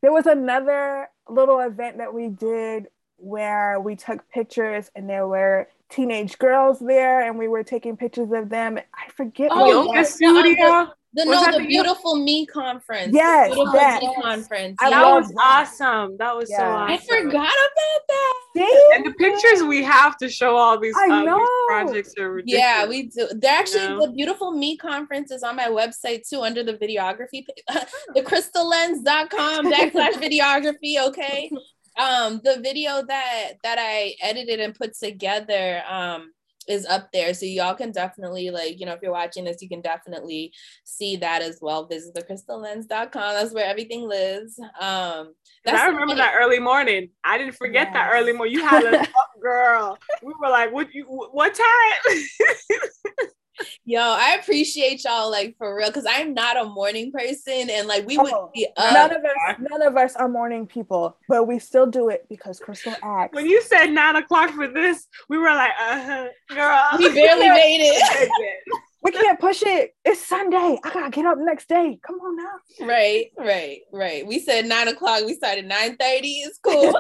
there 0.02 0.12
was 0.12 0.26
another 0.28 1.10
little 1.30 1.60
event 1.60 1.98
that 1.98 2.14
we 2.14 2.28
did 2.28 2.88
where 3.18 3.80
we 3.80 3.96
took 3.96 4.30
pictures 4.30 4.92
and 4.96 5.10
there 5.10 5.28
were 5.28 5.68
teenage 5.90 6.38
girls 6.38 6.80
there 6.80 7.22
and 7.22 7.40
we 7.40 7.48
were 7.48 7.64
taking 7.64 7.96
pictures 7.96 8.32
of 8.34 8.50
them. 8.50 8.78
I 8.78 9.12
forget 9.12 9.50
oh, 9.52 9.86
what 9.88 10.06
studio. 10.08 10.92
The, 11.16 11.26
no, 11.26 11.60
the, 11.60 11.66
beautiful 11.68 12.16
me 12.16 12.48
conference. 12.48 13.14
Yes, 13.14 13.54
beautiful 13.54 13.76
yes. 13.76 14.02
me 14.02 14.16
conference. 14.20 14.78
I 14.80 14.90
that 14.90 15.06
was 15.06 15.34
awesome. 15.40 16.18
That 16.18 16.36
was 16.36 16.50
yeah. 16.50 16.58
so 16.58 16.64
awesome. 16.64 16.92
I 16.92 17.22
forgot 17.22 17.54
about 17.54 18.02
that. 18.10 18.34
See? 18.56 18.90
And 18.94 19.06
the 19.06 19.12
pictures 19.12 19.64
we 19.64 19.84
have 19.84 20.18
to 20.18 20.30
show 20.30 20.56
all 20.56 20.80
these, 20.80 20.96
I 20.98 21.20
um, 21.20 21.26
know. 21.26 21.38
These 21.38 21.68
projects 21.68 22.14
are 22.20 22.32
ridiculous. 22.32 22.64
Yeah, 22.64 22.88
we 22.88 23.04
do. 23.04 23.28
They're 23.36 23.60
actually 23.60 23.84
you 23.84 23.90
know? 23.90 24.08
the 24.08 24.12
beautiful 24.12 24.52
me 24.52 24.76
conference 24.76 25.30
is 25.30 25.44
on 25.44 25.56
my 25.56 25.68
website 25.68 26.28
too, 26.28 26.42
under 26.42 26.64
the 26.64 26.74
videography, 26.74 27.46
the 28.16 28.22
crystallens.com 28.22 29.66
backslash 29.72 30.14
videography. 30.14 30.98
Okay. 31.10 31.52
Um, 31.96 32.42
the 32.44 32.60
video 32.60 33.04
that 33.06 33.54
that 33.64 33.78
I 33.80 34.16
edited 34.20 34.60
and 34.60 34.74
put 34.74 34.98
together, 34.98 35.84
um, 35.88 36.32
is 36.68 36.86
up 36.86 37.12
there. 37.12 37.34
So 37.34 37.46
y'all 37.46 37.76
can 37.76 37.92
definitely 37.92 38.50
like, 38.50 38.80
you 38.80 38.86
know, 38.86 38.94
if 38.94 39.02
you're 39.02 39.12
watching 39.12 39.44
this, 39.44 39.62
you 39.62 39.70
can 39.70 39.82
definitely 39.82 40.54
see 40.84 41.16
that 41.18 41.42
as 41.42 41.60
well. 41.62 41.86
Visit 41.86 42.16
thecrystallens.com. 42.16 43.10
That's 43.12 43.54
where 43.54 43.66
everything 43.66 44.08
lives. 44.08 44.60
Um 44.80 45.34
that's 45.66 45.82
I 45.82 45.88
remember 45.88 46.16
that 46.16 46.36
early 46.40 46.60
morning. 46.60 47.10
I 47.24 47.38
didn't 47.38 47.56
forget 47.56 47.88
yes. 47.88 47.94
that 47.94 48.12
early 48.14 48.34
morning. 48.34 48.54
You 48.54 48.68
had 48.68 48.84
a 48.84 49.08
girl. 49.42 49.98
We 50.22 50.34
were 50.40 50.50
like, 50.50 50.74
what 50.74 50.94
you 50.94 51.06
what 51.06 51.54
time? 51.54 52.18
Yo, 53.86 54.02
I 54.02 54.38
appreciate 54.40 55.04
y'all 55.04 55.30
like 55.30 55.56
for 55.58 55.76
real 55.76 55.88
because 55.88 56.06
I'm 56.08 56.34
not 56.34 56.58
a 56.58 56.66
morning 56.66 57.12
person 57.12 57.70
and 57.70 57.88
like 57.88 58.06
we 58.08 58.18
oh, 58.18 58.24
would 58.24 58.54
be 58.54 58.68
up. 58.78 58.94
None 58.94 59.12
of 59.12 59.24
us, 59.24 59.58
none 59.60 59.82
of 59.82 59.98
us 59.98 60.16
are 60.16 60.28
morning 60.28 60.66
people, 60.68 61.18
but 61.28 61.48
we 61.48 61.60
still 61.60 61.86
do 61.86 62.10
it 62.10 62.26
because 62.30 62.60
Crystal 62.60 62.96
acts. 63.04 63.36
When 63.36 63.46
you 63.46 63.62
said 63.62 63.88
nine 63.88 64.16
o'clock 64.16 64.52
for 64.52 64.68
this, 64.68 65.08
we 65.30 65.38
were 65.38 65.54
like, 65.54 65.72
uh 65.80 66.04
huh, 66.04 66.28
girl. 66.50 66.90
We 66.98 67.14
barely 67.14 67.50
made 67.50 67.82
it. 67.82 68.60
we 69.04 69.12
can't 69.12 69.40
push 69.40 69.64
it. 69.66 69.96
It's 70.06 70.26
Sunday. 70.26 70.80
I 70.84 70.94
gotta 70.94 71.12
get 71.12 71.26
up 71.26 71.38
next 71.40 71.68
day. 71.70 72.00
Come 72.06 72.16
on 72.16 72.38
now. 72.38 72.88
Right, 72.88 73.28
right, 73.38 73.82
right. 73.92 74.26
We 74.26 74.40
said 74.40 74.66
nine 74.66 74.88
o'clock. 74.88 75.26
We 75.26 75.36
started 75.36 75.66
nine 75.66 75.98
thirty. 75.98 76.40
It's 76.40 76.60
cool. 76.64 76.94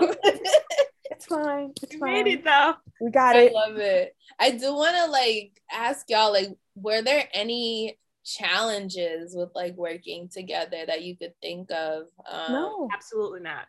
It's 1.06 1.26
fine. 1.26 1.74
It's 1.82 1.95
we 1.95 2.01
made 2.01 2.28
it 2.28 2.43
though. 2.43 2.74
We 3.01 3.12
got 3.12 3.36
it. 3.36 3.51
I 3.51 3.68
love 3.68 3.78
it. 3.78 4.16
I 4.39 4.51
do 4.51 4.74
want 4.74 4.95
to 4.95 5.12
like 5.12 5.62
ask 5.72 6.10
y'all 6.10 6.32
like, 6.32 6.49
were 6.76 7.01
there 7.01 7.28
any 7.34 7.97
challenges 8.26 9.36
with 9.36 9.49
like 9.54 9.76
working 9.76 10.30
together 10.30 10.86
that 10.88 11.04
you 11.04 11.18
could 11.18 11.34
think 11.41 11.72
of? 11.72 12.04
Um, 12.30 12.51
no, 12.51 12.89
absolutely 12.93 13.41
not. 13.41 13.66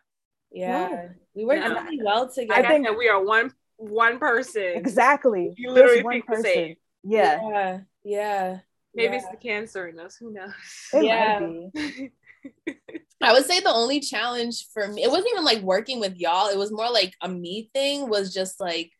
Yeah, 0.51 0.87
no. 0.87 1.09
we 1.35 1.45
work 1.45 1.59
no. 1.59 1.81
really 1.81 1.99
well 2.03 2.29
together. 2.29 2.65
I 2.65 2.67
think 2.67 2.85
that 2.85 2.97
we 2.97 3.09
are 3.09 3.23
one 3.23 3.51
one 3.77 4.19
person. 4.19 4.73
Exactly. 4.75 5.53
You 5.57 5.71
literally 5.71 6.03
one 6.03 6.21
person. 6.21 6.75
Yeah. 7.03 7.39
Yeah. 7.49 7.79
Yeah. 8.03 8.59
Maybe 8.93 9.13
yeah. 9.13 9.19
it's 9.19 9.29
the 9.29 9.37
cancer 9.37 9.87
in 9.87 9.99
us. 9.99 10.15
Who 10.15 10.31
knows? 10.31 10.53
It 10.93 11.05
yeah. 11.05 11.39
I 13.25 13.33
would 13.33 13.45
say 13.45 13.59
the 13.59 13.73
only 13.73 13.99
challenge 13.99 14.67
for 14.73 14.87
me, 14.87 15.03
it 15.03 15.09
wasn't 15.09 15.29
even 15.31 15.45
like 15.45 15.61
working 15.61 15.99
with 15.99 16.17
y'all. 16.17 16.49
It 16.49 16.57
was 16.57 16.71
more 16.71 16.91
like 16.91 17.13
a 17.21 17.29
me 17.29 17.69
thing, 17.73 18.09
was 18.09 18.33
just 18.33 18.59
like 18.59 18.91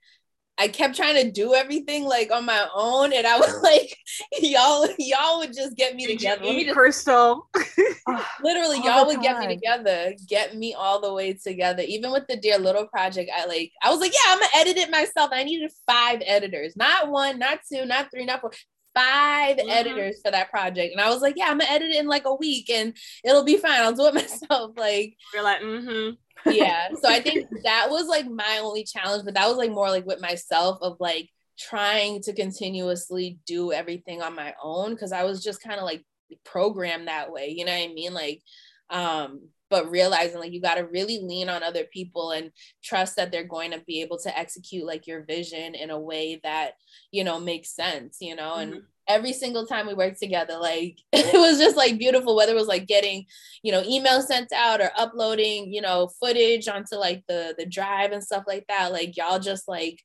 I 0.57 0.69
kept 0.69 0.95
trying 0.95 1.21
to 1.21 1.31
do 1.31 1.53
everything 1.53 2.05
like 2.05 2.31
on 2.31 2.45
my 2.45 2.67
own, 2.73 3.11
and 3.11 3.27
I 3.27 3.37
was 3.37 3.61
like, 3.63 3.97
y'all, 4.39 4.87
y'all 4.97 5.39
would 5.39 5.53
just 5.53 5.75
get 5.75 5.95
me 5.95 6.07
together. 6.07 6.45
Let 6.45 6.55
me 6.55 6.63
just, 6.63 6.75
Crystal. 6.75 7.49
literally, 8.41 8.79
y'all 8.81 9.05
would 9.05 9.21
get 9.21 9.39
me 9.39 9.47
together, 9.47 10.13
get 10.27 10.55
me 10.55 10.73
all 10.73 11.01
the 11.01 11.13
way 11.13 11.33
together. 11.33 11.83
Even 11.85 12.11
with 12.11 12.25
the 12.27 12.37
Dear 12.37 12.57
Little 12.57 12.87
project, 12.87 13.29
I 13.35 13.45
like, 13.45 13.73
I 13.83 13.89
was 13.89 13.99
like, 13.99 14.13
yeah, 14.13 14.33
I'm 14.33 14.39
gonna 14.39 14.51
edit 14.55 14.77
it 14.77 14.91
myself. 14.91 15.31
I 15.33 15.43
needed 15.43 15.71
five 15.85 16.21
editors, 16.25 16.75
not 16.77 17.09
one, 17.09 17.37
not 17.37 17.59
two, 17.71 17.85
not 17.85 18.09
three, 18.11 18.25
not 18.25 18.41
four, 18.41 18.51
5 18.95 19.57
mm-hmm. 19.57 19.69
editors 19.69 20.21
for 20.23 20.31
that 20.31 20.49
project. 20.49 20.93
And 20.93 21.01
I 21.01 21.09
was 21.09 21.21
like, 21.21 21.35
yeah, 21.37 21.45
I'm 21.45 21.59
gonna 21.59 21.69
edit 21.69 21.91
it 21.91 21.97
in 21.97 22.07
like 22.07 22.25
a 22.25 22.33
week 22.33 22.69
and 22.69 22.95
it'll 23.23 23.43
be 23.43 23.57
fine. 23.57 23.81
I'll 23.81 23.93
do 23.93 24.07
it 24.07 24.13
myself. 24.15 24.71
Like, 24.77 25.17
you're 25.33 25.43
like, 25.43 25.61
mm-hmm 25.61 26.11
yeah. 26.45 26.89
So 27.01 27.09
I 27.09 27.19
think 27.19 27.47
that 27.63 27.87
was 27.89 28.07
like 28.07 28.27
my 28.27 28.59
only 28.61 28.83
challenge, 28.83 29.25
but 29.25 29.33
that 29.35 29.47
was 29.47 29.57
like 29.57 29.71
more 29.71 29.89
like 29.89 30.05
with 30.05 30.21
myself 30.21 30.79
of 30.81 30.97
like 30.99 31.29
trying 31.57 32.21
to 32.23 32.33
continuously 32.33 33.39
do 33.45 33.71
everything 33.71 34.21
on 34.21 34.35
my 34.35 34.53
own 34.61 34.91
because 34.91 35.11
I 35.11 35.23
was 35.23 35.43
just 35.43 35.61
kind 35.61 35.79
of 35.79 35.85
like 35.85 36.03
programmed 36.43 37.07
that 37.07 37.31
way. 37.31 37.53
You 37.55 37.65
know 37.65 37.71
what 37.71 37.89
I 37.89 37.93
mean? 37.93 38.13
Like, 38.13 38.41
um, 38.89 39.49
but 39.69 39.89
realizing 39.89 40.39
like 40.39 40.51
you 40.51 40.61
got 40.61 40.75
to 40.75 40.85
really 40.85 41.19
lean 41.21 41.49
on 41.49 41.63
other 41.63 41.83
people 41.85 42.31
and 42.31 42.51
trust 42.83 43.15
that 43.15 43.31
they're 43.31 43.43
going 43.43 43.71
to 43.71 43.81
be 43.87 44.01
able 44.01 44.17
to 44.17 44.37
execute 44.37 44.85
like 44.85 45.07
your 45.07 45.23
vision 45.23 45.75
in 45.75 45.89
a 45.89 45.99
way 45.99 46.39
that 46.43 46.73
you 47.11 47.23
know 47.23 47.39
makes 47.39 47.75
sense 47.75 48.17
you 48.21 48.35
know 48.35 48.53
mm-hmm. 48.53 48.73
and 48.73 48.83
every 49.07 49.33
single 49.33 49.65
time 49.65 49.87
we 49.87 49.93
worked 49.93 50.19
together 50.19 50.57
like 50.57 50.99
it 51.13 51.39
was 51.39 51.59
just 51.59 51.77
like 51.77 51.97
beautiful 51.97 52.35
whether 52.35 52.51
it 52.51 52.55
was 52.55 52.67
like 52.67 52.87
getting 52.87 53.25
you 53.63 53.71
know 53.71 53.83
emails 53.83 54.23
sent 54.23 54.51
out 54.53 54.81
or 54.81 54.91
uploading 54.97 55.71
you 55.71 55.81
know 55.81 56.09
footage 56.19 56.67
onto 56.67 56.95
like 56.95 57.23
the 57.27 57.53
the 57.57 57.65
drive 57.65 58.11
and 58.11 58.23
stuff 58.23 58.43
like 58.47 58.65
that 58.67 58.91
like 58.91 59.15
y'all 59.17 59.39
just 59.39 59.67
like 59.67 60.01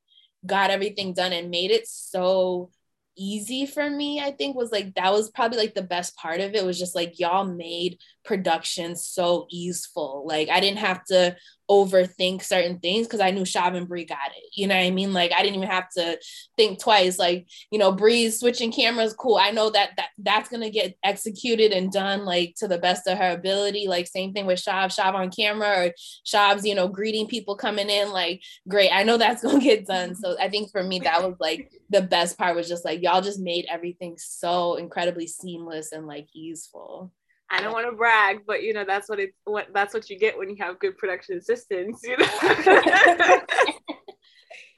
got 0.47 0.71
everything 0.71 1.13
done 1.13 1.33
and 1.33 1.51
made 1.51 1.71
it 1.71 1.87
so 1.87 2.71
easy 3.17 3.67
for 3.67 3.89
me 3.91 4.21
i 4.21 4.31
think 4.31 4.57
was 4.57 4.73
like 4.73 4.95
that 4.95 5.13
was 5.13 5.31
probably 5.31 5.59
like 5.59 5.75
the 5.75 5.83
best 5.83 6.17
part 6.17 6.41
of 6.41 6.55
it 6.55 6.65
was 6.65 6.79
just 6.79 6.95
like 6.95 7.19
y'all 7.19 7.45
made 7.45 7.99
production 8.25 8.97
so 8.97 9.47
easeful. 9.51 10.25
Like 10.27 10.49
I 10.49 10.61
didn't 10.61 10.79
have 10.79 11.05
to 11.07 11.37
overthink 11.71 12.43
certain 12.43 12.81
things 12.81 13.07
because 13.07 13.21
I 13.21 13.31
knew 13.31 13.43
Shav 13.43 13.77
and 13.77 13.89
Bre 13.89 14.01
got 14.01 14.33
it. 14.37 14.51
You 14.55 14.67
know 14.67 14.75
what 14.75 14.83
I 14.83 14.91
mean? 14.91 15.13
Like 15.13 15.31
I 15.33 15.43
didn't 15.43 15.55
even 15.55 15.69
have 15.69 15.89
to 15.91 16.19
think 16.57 16.81
twice. 16.81 17.17
Like, 17.17 17.47
you 17.71 17.79
know, 17.79 17.93
Bre's 17.93 18.41
switching 18.41 18.73
cameras, 18.73 19.15
cool. 19.15 19.37
I 19.37 19.53
know 19.53 19.71
that 19.71 19.91
that 19.97 20.09
that's 20.19 20.49
gonna 20.49 20.71
get 20.71 20.99
executed 21.05 21.71
and 21.71 21.93
done 21.93 22.25
like 22.25 22.57
to 22.57 22.67
the 22.67 22.79
best 22.79 23.07
of 23.07 23.19
her 23.19 23.31
ability. 23.31 23.87
Like 23.87 24.09
same 24.09 24.33
thing 24.33 24.47
with 24.47 24.59
Shav, 24.59 24.87
Shav 24.87 25.15
on 25.15 25.31
camera 25.31 25.87
or 25.87 25.95
Shav's, 26.27 26.67
you 26.67 26.75
know, 26.75 26.89
greeting 26.89 27.29
people 27.29 27.55
coming 27.55 27.89
in. 27.89 28.11
Like, 28.11 28.43
great. 28.69 28.91
I 28.91 29.05
know 29.05 29.17
that's 29.17 29.43
gonna 29.45 29.61
get 29.61 29.87
done. 29.87 30.17
So 30.17 30.37
I 30.41 30.49
think 30.49 30.73
for 30.73 30.83
me 30.83 30.99
that 31.01 31.23
was 31.23 31.37
like 31.39 31.71
the 31.89 32.03
best 32.03 32.37
part 32.37 32.57
was 32.57 32.69
just 32.69 32.85
like 32.85 33.01
y'all 33.01 33.23
just 33.23 33.39
made 33.39 33.67
everything 33.71 34.17
so 34.19 34.75
incredibly 34.75 35.29
seamless 35.29 35.93
and 35.93 36.09
like 36.09 36.27
easeful. 36.35 37.13
I 37.51 37.61
don't 37.61 37.73
want 37.73 37.91
to 37.91 37.97
brag, 37.97 38.43
but 38.47 38.63
you 38.63 38.73
know 38.73 38.85
that's 38.85 39.09
what 39.09 39.19
it 39.19 39.35
what 39.45 39.69
that's 39.75 39.93
what 39.93 40.09
you 40.09 40.19
get 40.19 40.39
when 40.39 40.49
you 40.51 40.57
have 40.61 40.79
good 40.79 40.97
production 40.97 41.37
assistants. 41.39 42.01
You 42.05 42.17
know, 42.17 42.27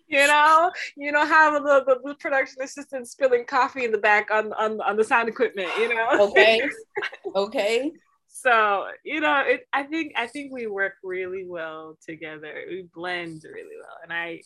you 0.09 0.27
know, 0.27 0.71
you 0.97 1.13
don't 1.13 1.29
have 1.29 1.63
the, 1.63 1.85
the, 1.87 1.99
the, 2.05 2.15
production 2.15 2.63
assistant 2.63 3.09
spilling 3.09 3.45
coffee 3.45 3.85
in 3.85 3.93
the 3.93 3.99
back 3.99 4.31
on 4.31 4.53
on 4.55 4.81
on 4.81 4.97
the 4.97 5.05
sound 5.05 5.29
equipment. 5.29 5.69
You 5.79 5.95
know. 5.95 6.09
Okay. 6.33 6.63
okay. 7.35 7.93
So 8.29 8.87
you 9.05 9.21
know, 9.21 9.43
it, 9.47 9.67
I 9.73 9.83
think 9.83 10.13
I 10.17 10.27
think 10.27 10.53
we 10.53 10.67
work 10.67 10.95
really 11.05 11.45
well 11.47 11.99
together. 12.07 12.55
We 12.69 12.89
blend 12.95 13.45
really 13.45 13.77
well, 13.81 13.99
and 14.03 14.13
I 14.13 14.41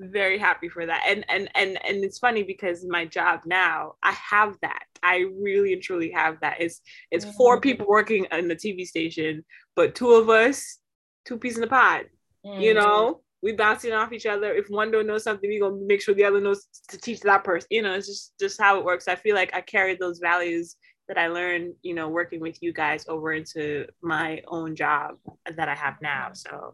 very 0.00 0.38
happy 0.38 0.68
for 0.68 0.84
that 0.84 1.04
and 1.06 1.24
and 1.28 1.48
and 1.54 1.78
and 1.86 2.04
it's 2.04 2.18
funny 2.18 2.42
because 2.42 2.84
my 2.84 3.04
job 3.04 3.40
now 3.46 3.94
i 4.02 4.10
have 4.10 4.56
that 4.60 4.84
i 5.04 5.24
really 5.40 5.72
and 5.72 5.82
truly 5.82 6.10
have 6.10 6.38
that 6.40 6.60
it's 6.60 6.80
it's 7.10 7.24
mm-hmm. 7.24 7.36
four 7.36 7.60
people 7.60 7.86
working 7.86 8.26
in 8.32 8.48
the 8.48 8.56
tv 8.56 8.86
station 8.86 9.44
but 9.76 9.94
two 9.94 10.12
of 10.12 10.28
us 10.28 10.78
two 11.24 11.38
peas 11.38 11.56
in 11.56 11.60
the 11.60 11.66
pod 11.66 12.06
mm-hmm. 12.44 12.60
you 12.60 12.74
know 12.74 13.20
we 13.42 13.52
bouncing 13.52 13.92
off 13.92 14.12
each 14.12 14.26
other 14.26 14.54
if 14.54 14.68
one 14.68 14.90
don't 14.90 15.06
know 15.06 15.18
something 15.18 15.48
we 15.48 15.60
gonna 15.60 15.76
make 15.86 16.00
sure 16.00 16.14
the 16.14 16.24
other 16.24 16.40
knows 16.40 16.66
to 16.88 16.98
teach 16.98 17.20
that 17.20 17.44
person 17.44 17.68
you 17.70 17.82
know 17.82 17.94
it's 17.94 18.06
just 18.06 18.32
just 18.40 18.60
how 18.60 18.78
it 18.78 18.84
works 18.84 19.06
i 19.06 19.14
feel 19.14 19.34
like 19.34 19.54
i 19.54 19.60
carry 19.60 19.94
those 19.94 20.18
values 20.18 20.76
that 21.08 21.18
i 21.18 21.28
learned 21.28 21.74
you 21.82 21.94
know 21.94 22.08
working 22.08 22.40
with 22.40 22.62
you 22.62 22.72
guys 22.72 23.04
over 23.06 23.32
into 23.32 23.86
my 24.02 24.40
own 24.48 24.74
job 24.74 25.16
that 25.56 25.68
i 25.68 25.74
have 25.74 25.94
now 26.00 26.30
so 26.32 26.72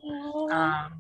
um 0.53 0.93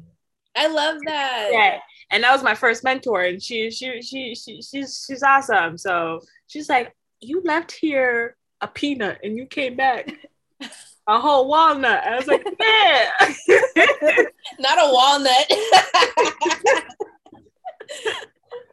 I 0.56 0.66
love 0.66 0.96
that. 1.06 1.48
Yeah. 1.52 1.78
And 2.10 2.24
that 2.24 2.32
was 2.32 2.42
my 2.42 2.54
first 2.54 2.82
mentor. 2.82 3.22
And 3.22 3.42
she 3.42 3.70
she 3.70 4.02
she 4.02 4.34
she 4.34 4.60
she's 4.62 5.04
she's 5.06 5.22
awesome. 5.22 5.78
So 5.78 6.20
she's 6.48 6.68
like, 6.68 6.94
You 7.20 7.42
left 7.44 7.72
here 7.72 8.36
a 8.60 8.68
peanut 8.68 9.18
and 9.22 9.36
you 9.36 9.46
came 9.46 9.76
back 9.76 10.10
a 11.06 11.20
whole 11.20 11.48
walnut. 11.48 12.04
I 12.04 12.16
was 12.16 12.26
like, 12.26 12.44
Yeah. 12.60 13.10
Not 14.58 14.78
a 14.78 14.92
walnut. 14.92 15.46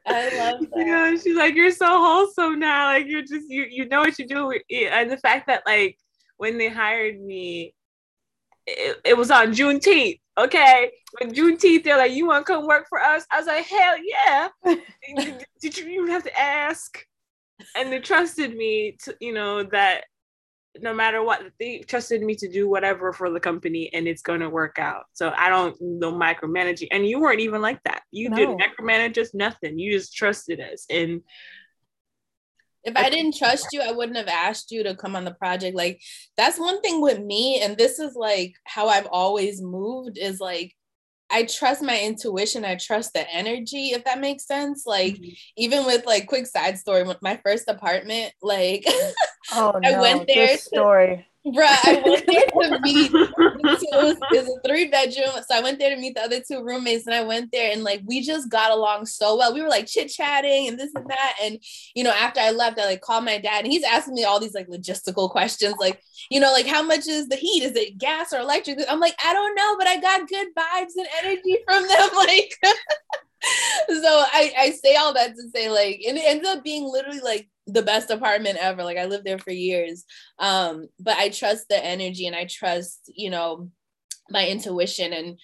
I 0.10 0.30
love 0.38 0.60
that. 0.62 0.70
You 0.76 0.86
know, 0.86 1.18
she's 1.18 1.36
like, 1.36 1.56
You're 1.56 1.72
so 1.72 1.88
wholesome 1.88 2.60
now. 2.60 2.88
Like 2.88 3.08
you're 3.08 3.22
just 3.22 3.50
you 3.50 3.66
you 3.70 3.88
know 3.88 4.02
what 4.02 4.20
you 4.20 4.28
do. 4.28 4.52
And 4.92 5.10
the 5.12 5.18
fact 5.18 5.48
that 5.48 5.64
like 5.66 5.98
when 6.38 6.58
they 6.58 6.70
hired 6.70 7.20
me, 7.20 7.74
it, 8.66 9.02
it 9.04 9.18
was 9.18 9.32
on 9.32 9.54
Juneteenth. 9.54 10.20
Okay, 10.38 10.92
when 11.20 11.34
Juneteenth, 11.34 11.84
they're 11.84 11.98
like, 11.98 12.12
"You 12.12 12.28
want 12.28 12.46
to 12.46 12.54
come 12.54 12.68
work 12.68 12.86
for 12.88 13.02
us?" 13.02 13.26
I 13.32 13.40
was 13.40 13.48
like, 13.48 13.66
"Hell 13.66 13.96
yeah!" 14.04 14.50
Did 15.62 15.78
you 15.78 15.88
even 15.88 16.10
have 16.10 16.24
to 16.24 16.40
ask? 16.40 17.04
And 17.76 17.92
they 17.92 18.00
trusted 18.00 18.56
me 18.56 18.98
to, 19.04 19.16
you 19.20 19.34
know, 19.34 19.64
that 19.64 20.06
no 20.80 20.94
matter 20.94 21.24
what, 21.24 21.42
they 21.60 21.80
trusted 21.80 22.22
me 22.22 22.36
to 22.36 22.48
do 22.48 22.70
whatever 22.70 23.14
for 23.14 23.32
the 23.32 23.40
company, 23.40 23.90
and 23.94 24.08
it's 24.08 24.22
going 24.22 24.42
to 24.42 24.50
work 24.50 24.78
out. 24.80 25.06
So 25.14 25.34
I 25.36 25.50
don't 25.50 25.76
know 25.82 26.14
micromanaging, 26.14 26.90
and 26.92 27.08
you 27.08 27.20
weren't 27.20 27.40
even 27.40 27.62
like 27.62 27.82
that. 27.84 28.04
You 28.12 28.30
no. 28.30 28.36
didn't 28.36 28.62
micromanage 28.62 29.18
us, 29.18 29.34
nothing. 29.34 29.80
You 29.80 29.92
just 29.92 30.16
trusted 30.16 30.60
us, 30.60 30.86
and 30.90 31.22
if 32.84 32.96
I 32.96 33.10
didn't 33.10 33.38
trust 33.38 33.68
you, 33.74 33.82
I 33.82 33.92
wouldn't 33.92 34.18
have 34.18 34.30
asked 34.30 34.72
you 34.72 34.84
to 34.84 34.96
come 34.96 35.16
on 35.16 35.26
the 35.26 35.34
project. 35.34 35.76
Like 35.76 36.02
that's 36.38 36.60
one 36.60 36.82
thing 36.82 37.02
with 37.02 37.20
me, 37.20 37.62
and 37.62 37.78
this 37.78 38.00
is 38.00 38.16
like 38.16 38.54
how 38.66 38.88
I've 38.88 39.08
always 39.08 39.62
moved 39.62 40.18
is 40.18 40.40
like 40.40 40.74
I 41.30 41.44
trust 41.44 41.82
my 41.82 42.00
intuition. 42.02 42.64
I 42.64 42.76
trust 42.76 43.14
the 43.14 43.30
energy, 43.30 43.90
if 43.90 44.04
that 44.06 44.20
makes 44.20 44.46
sense. 44.46 44.86
Like 44.86 45.16
mm-hmm. 45.16 45.30
even 45.58 45.86
with 45.86 46.06
like 46.06 46.28
quick 46.28 46.48
side 46.48 46.78
story, 46.78 47.04
with 47.04 47.22
my 47.22 47.40
first 47.44 47.68
apartment, 47.68 48.34
like 48.42 48.86
oh 49.54 49.80
no, 49.82 49.90
I 49.90 50.00
went 50.00 50.28
there. 50.28 50.56
To, 50.56 50.62
story. 50.62 51.28
Bruh, 51.54 51.66
I 51.66 52.02
went 52.04 52.26
there 52.28 52.46
to 52.46 52.80
meet. 52.84 53.12
it, 53.14 53.34
was, 53.94 54.18
it 54.32 54.46
was 54.46 54.60
a 54.64 54.68
three 54.68 54.90
bedroom, 54.90 55.30
so 55.48 55.56
I 55.56 55.62
went 55.62 55.80
there 55.80 55.96
to 55.96 56.02
meet 56.02 56.16
the 56.16 56.22
other 56.22 56.42
two 56.42 56.64
roommates, 56.64 57.06
and 57.06 57.16
I 57.16 57.24
went 57.24 57.52
there, 57.52 57.72
and 57.72 57.84
like 57.84 58.02
we 58.06 58.22
just 58.22 58.50
got 58.50 58.72
along 58.72 59.06
so 59.06 59.38
well. 59.38 59.54
We 59.54 59.62
were 59.62 59.70
like 59.70 59.88
chit 59.88 60.10
chatting 60.10 60.68
and 60.68 60.78
this 60.78 60.92
and 60.94 61.10
that, 61.10 61.34
and 61.42 61.60
you 61.96 62.04
know, 62.04 62.12
after 62.12 62.42
I 62.42 62.52
left, 62.52 62.80
I 62.80 62.86
like 62.86 63.02
called 63.02 63.24
my 63.24 63.38
dad, 63.38 63.64
and 63.64 63.72
he's 63.72 63.84
asking 63.84 64.16
me 64.16 64.26
all 64.26 64.40
these 64.40 64.54
like 64.54 64.68
logistical 64.68 65.30
questions, 65.30 65.76
like 65.80 66.02
you 66.30 66.40
know, 66.40 66.52
like 66.52 66.68
how 66.68 66.84
much 66.84 67.08
is 67.08 67.30
the 67.30 67.38
heat? 67.38 67.64
Is 67.64 67.76
it 67.76 67.98
gas 67.98 68.34
or 68.34 68.40
electric? 68.40 68.80
I'm 68.90 69.00
like, 69.00 69.16
I 69.24 69.34
don't 69.34 69.56
know, 69.56 69.76
but 69.78 69.88
I 69.88 70.00
got 70.02 70.28
good 70.28 70.48
vibes 70.58 70.96
and 70.98 71.08
energy 71.24 71.58
from 71.66 71.88
them, 71.88 72.10
like. 72.16 72.54
so 74.02 74.24
I, 74.34 74.54
I 74.58 74.70
say 74.72 74.96
all 74.96 75.14
that 75.14 75.36
to 75.36 75.50
say 75.54 75.70
like 75.70 76.02
and 76.08 76.18
it 76.18 76.26
ends 76.26 76.48
up 76.48 76.64
being 76.64 76.84
literally 76.84 77.22
like 77.22 77.50
the 77.68 77.82
best 77.82 78.10
apartment 78.10 78.58
ever 78.60 78.84
like 78.84 78.98
i 78.98 79.06
lived 79.06 79.26
there 79.26 79.40
for 79.40 79.52
years 79.52 80.06
um 80.40 80.88
but 81.00 81.18
i 81.18 81.30
trust 81.30 81.68
the 81.70 81.84
energy 81.84 82.28
and 82.28 82.36
i 82.36 82.46
trust 82.46 83.12
you 83.14 83.30
know 83.30 83.70
my 84.30 84.48
intuition 84.48 85.14
and 85.14 85.38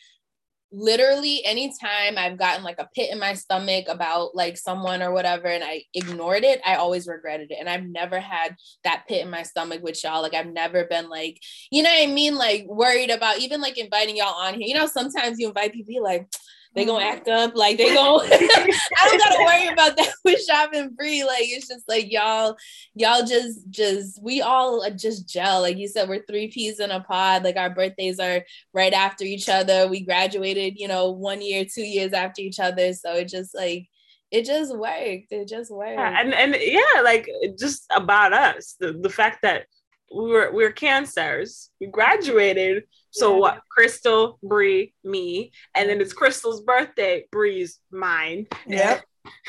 literally 0.74 1.45
anytime 1.45 2.18
I've 2.18 2.38
gotten 2.38 2.64
like 2.64 2.80
a 2.80 2.89
pit 2.95 3.12
in 3.12 3.20
my 3.20 3.36
stomach 3.36 3.86
about 3.88 4.36
like 4.36 4.58
someone 4.58 5.04
or 5.04 5.12
whatever 5.12 5.47
and 5.47 5.64
I 5.64 5.84
ignored 5.93 6.43
it, 6.43 6.62
I 6.66 6.76
always 6.76 7.08
regretted 7.08 7.51
it. 7.51 7.58
And 7.60 7.70
I've 7.70 7.84
never 7.84 8.20
had 8.20 8.56
that 8.84 9.04
pit 9.08 9.24
in 9.24 9.30
my 9.30 9.43
stomach 9.43 9.84
with 9.84 10.04
y'all. 10.04 10.24
Like 10.24 10.34
I've 10.34 10.51
never 10.51 10.86
been 10.86 11.10
like, 11.10 11.39
you 11.72 11.84
know 11.84 11.91
what 11.91 12.10
I 12.10 12.12
mean? 12.12 12.36
Like 12.36 12.66
worried 12.66 13.12
about 13.12 13.38
even 13.38 13.62
like 13.62 13.78
inviting 13.78 14.18
y'all 14.18 14.34
on 14.34 14.56
here. 14.56 14.68
You 14.68 14.74
know, 14.74 14.88
sometimes 14.88 15.39
you 15.39 15.47
invite 15.47 15.74
people 15.74 16.04
like, 16.04 16.28
they 16.76 16.86
gonna 16.86 17.03
mm-hmm. 17.03 17.17
act 17.17 17.28
up 17.28 17.55
like 17.55 17.78
they 17.78 17.93
gonna 17.93 18.24
I 18.32 18.78
don't 19.05 19.19
gotta 19.19 19.43
worry 19.43 19.67
about 19.67 19.95
that 19.97 20.13
with 20.26 20.41
Shav 20.47 20.74
and 20.74 20.95
Bre 20.95 21.26
Like 21.26 21.43
it's 21.43 21.67
just 21.67 21.88
like 21.88 22.11
y'all, 22.11 22.55
y'all 22.95 23.26
just 23.26 23.69
just 23.69 24.21
we 24.21 24.41
all 24.41 24.84
just 24.95 25.28
gel. 25.28 25.61
Like 25.61 25.78
you 25.78 25.88
said, 25.88 26.09
we're 26.09 26.26
three 26.26 26.49
peas 26.49 26.80
in 26.80 26.91
a 26.91 26.99
pod. 26.99 27.43
Like 27.43 27.57
our 27.57 27.69
birthdays 27.69 28.19
are 28.19 28.43
right 28.74 28.93
after 28.93 29.24
each 29.24 29.49
other. 29.49 29.88
We 29.88 30.01
graduated, 30.01 30.80
you 30.80 30.88
know, 30.88 31.11
one 31.11 31.41
year, 31.41 31.65
two 31.65 31.84
years 31.84 32.13
after 32.13 32.41
each 32.41 32.59
other. 32.59 32.93
So 32.93 33.13
it 33.15 33.28
just 33.28 33.53
like 33.55 33.88
it 34.32 34.45
just 34.45 34.76
worked. 34.76 35.32
It 35.32 35.47
just 35.47 35.71
worked. 35.71 35.93
Yeah, 35.93 36.19
and 36.19 36.34
and 36.34 36.57
yeah, 36.59 37.01
like 37.03 37.30
just 37.57 37.86
about 37.95 38.34
us. 38.34 38.76
The 38.80 38.93
the 38.93 39.09
fact 39.09 39.43
that 39.43 39.67
we 40.13 40.30
were 40.30 40.51
we 40.51 40.63
are 40.63 40.71
cancers. 40.71 41.69
We 41.80 41.88
graduated 41.88 42.84
so 43.14 43.34
yeah. 43.34 43.39
what? 43.39 43.61
Crystal, 43.70 44.39
Bre, 44.41 44.86
me, 45.03 45.51
and 45.76 45.88
then 45.88 46.01
it's 46.01 46.14
Crystal's 46.14 46.61
birthday. 46.61 47.26
Bre's 47.32 47.80
mine. 47.91 48.47
Yep. 48.68 49.05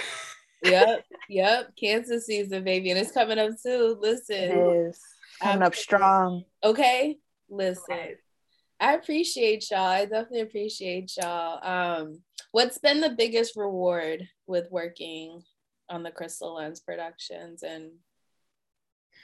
yep. 0.64 1.04
Yep. 1.30 1.76
Cancer 1.76 2.20
season, 2.20 2.62
baby, 2.62 2.90
and 2.90 2.98
it's 2.98 3.12
coming 3.12 3.38
up 3.38 3.52
too. 3.62 3.96
Listen, 4.00 4.36
it 4.36 4.76
is 4.88 5.00
coming 5.42 5.62
up 5.62 5.74
strong. 5.74 6.44
Okay. 6.62 7.16
Listen. 7.48 8.16
I 8.80 8.94
appreciate 8.94 9.70
y'all. 9.70 9.80
I 9.80 10.04
definitely 10.04 10.40
appreciate 10.40 11.12
y'all. 11.16 11.58
Um, 11.66 12.20
what's 12.52 12.78
been 12.78 13.00
the 13.00 13.14
biggest 13.16 13.56
reward 13.56 14.28
with 14.46 14.70
working 14.70 15.42
on 15.88 16.02
the 16.02 16.10
Crystal 16.10 16.56
Lens 16.56 16.80
Productions 16.80 17.62
and 17.62 17.92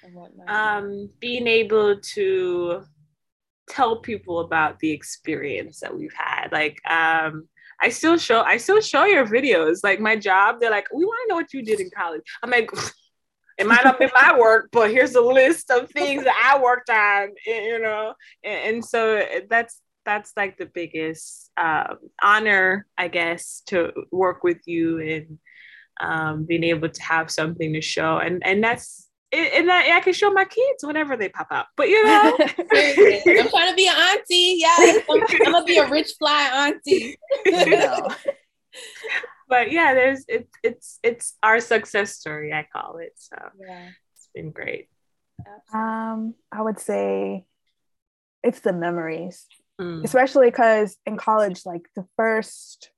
and 0.03 0.15
whatnot? 0.15 0.49
Um, 0.49 1.11
being 1.21 1.47
able 1.47 2.01
to 2.01 2.85
tell 3.71 4.01
people 4.01 4.41
about 4.41 4.79
the 4.81 4.91
experience 4.91 5.81
that 5.81 5.97
we've 5.97 6.15
had. 6.15 6.49
Like, 6.53 6.81
um, 6.91 7.49
I 7.81 7.89
still 7.89 8.19
show 8.19 8.43
I 8.43 8.59
still 8.59 8.81
show 8.81 9.05
your 9.05 9.27
videos. 9.27 9.79
Like 9.83 10.01
my 10.01 10.17
job, 10.17 10.57
they're 10.61 10.71
like, 10.71 10.87
we 10.93 11.05
want 11.05 11.19
to 11.25 11.33
know 11.33 11.37
what 11.37 11.53
you 11.55 11.63
did 11.63 11.81
in 11.81 11.91
college. 11.97 12.23
I'm 12.43 12.51
like, 12.51 12.71
it 13.59 13.67
might 13.67 13.85
not 13.85 13.99
be 13.99 14.09
my 14.15 14.39
work, 14.39 14.69
but 14.73 14.91
here's 14.91 15.15
a 15.15 15.21
list 15.21 15.71
of 15.71 15.91
things 15.91 16.25
that 16.25 16.53
I 16.53 16.61
worked 16.63 16.91
on, 16.91 17.31
you 17.47 17.79
know. 17.79 18.15
And, 18.45 18.77
and 18.77 18.85
so 18.85 19.23
that's 19.49 19.81
that's 20.05 20.33
like 20.37 20.59
the 20.59 20.67
biggest 20.67 21.51
um, 21.57 21.99
honor, 22.23 22.87
I 22.99 23.09
guess, 23.09 23.63
to 23.67 23.93
work 24.11 24.43
with 24.43 24.59
you 24.67 24.99
and 24.99 25.39
um, 26.01 26.45
being 26.45 26.65
able 26.65 26.89
to 26.89 27.03
have 27.03 27.31
something 27.31 27.73
to 27.73 27.81
show. 27.81 28.19
And 28.19 28.43
and 28.45 28.63
that's 28.63 29.10
and 29.33 29.71
I, 29.71 29.97
I, 29.97 30.01
can 30.01 30.13
show 30.13 30.31
my 30.31 30.45
kids 30.45 30.85
whenever 30.85 31.17
they 31.17 31.29
pop 31.29 31.49
up. 31.51 31.69
But 31.77 31.89
you 31.89 32.05
know, 32.05 32.37
I'm 32.41 33.49
trying 33.49 33.71
to 33.71 33.75
be 33.77 33.87
an 33.89 33.97
auntie. 33.97 34.57
Yeah, 34.59 34.77
I'm, 34.79 35.23
I'm 35.23 35.53
gonna 35.53 35.65
be 35.65 35.79
a 35.79 35.89
rich 35.89 36.13
fly 36.19 36.69
auntie. 36.69 37.19
but 39.49 39.73
yeah, 39.73 39.95
there's 39.95 40.25
it's 40.29 40.53
it's 40.63 40.99
it's 41.03 41.37
our 41.43 41.61
success 41.61 42.17
story. 42.17 42.53
I 42.53 42.67
call 42.73 42.99
it. 42.99 43.13
So 43.17 43.37
yeah, 43.61 43.89
it's 44.15 44.29
been 44.35 44.51
great. 44.51 44.89
Um, 45.73 46.35
I 46.53 46.63
would 46.63 46.79
say 46.79 47.45
it's 48.43 48.61
the 48.61 48.73
memories, 48.73 49.47
Mm. 49.81 50.05
especially 50.05 50.49
because 50.49 50.99
in 51.07 51.17
college, 51.17 51.65
like 51.65 51.89
the 51.97 52.05
first, 52.17 52.91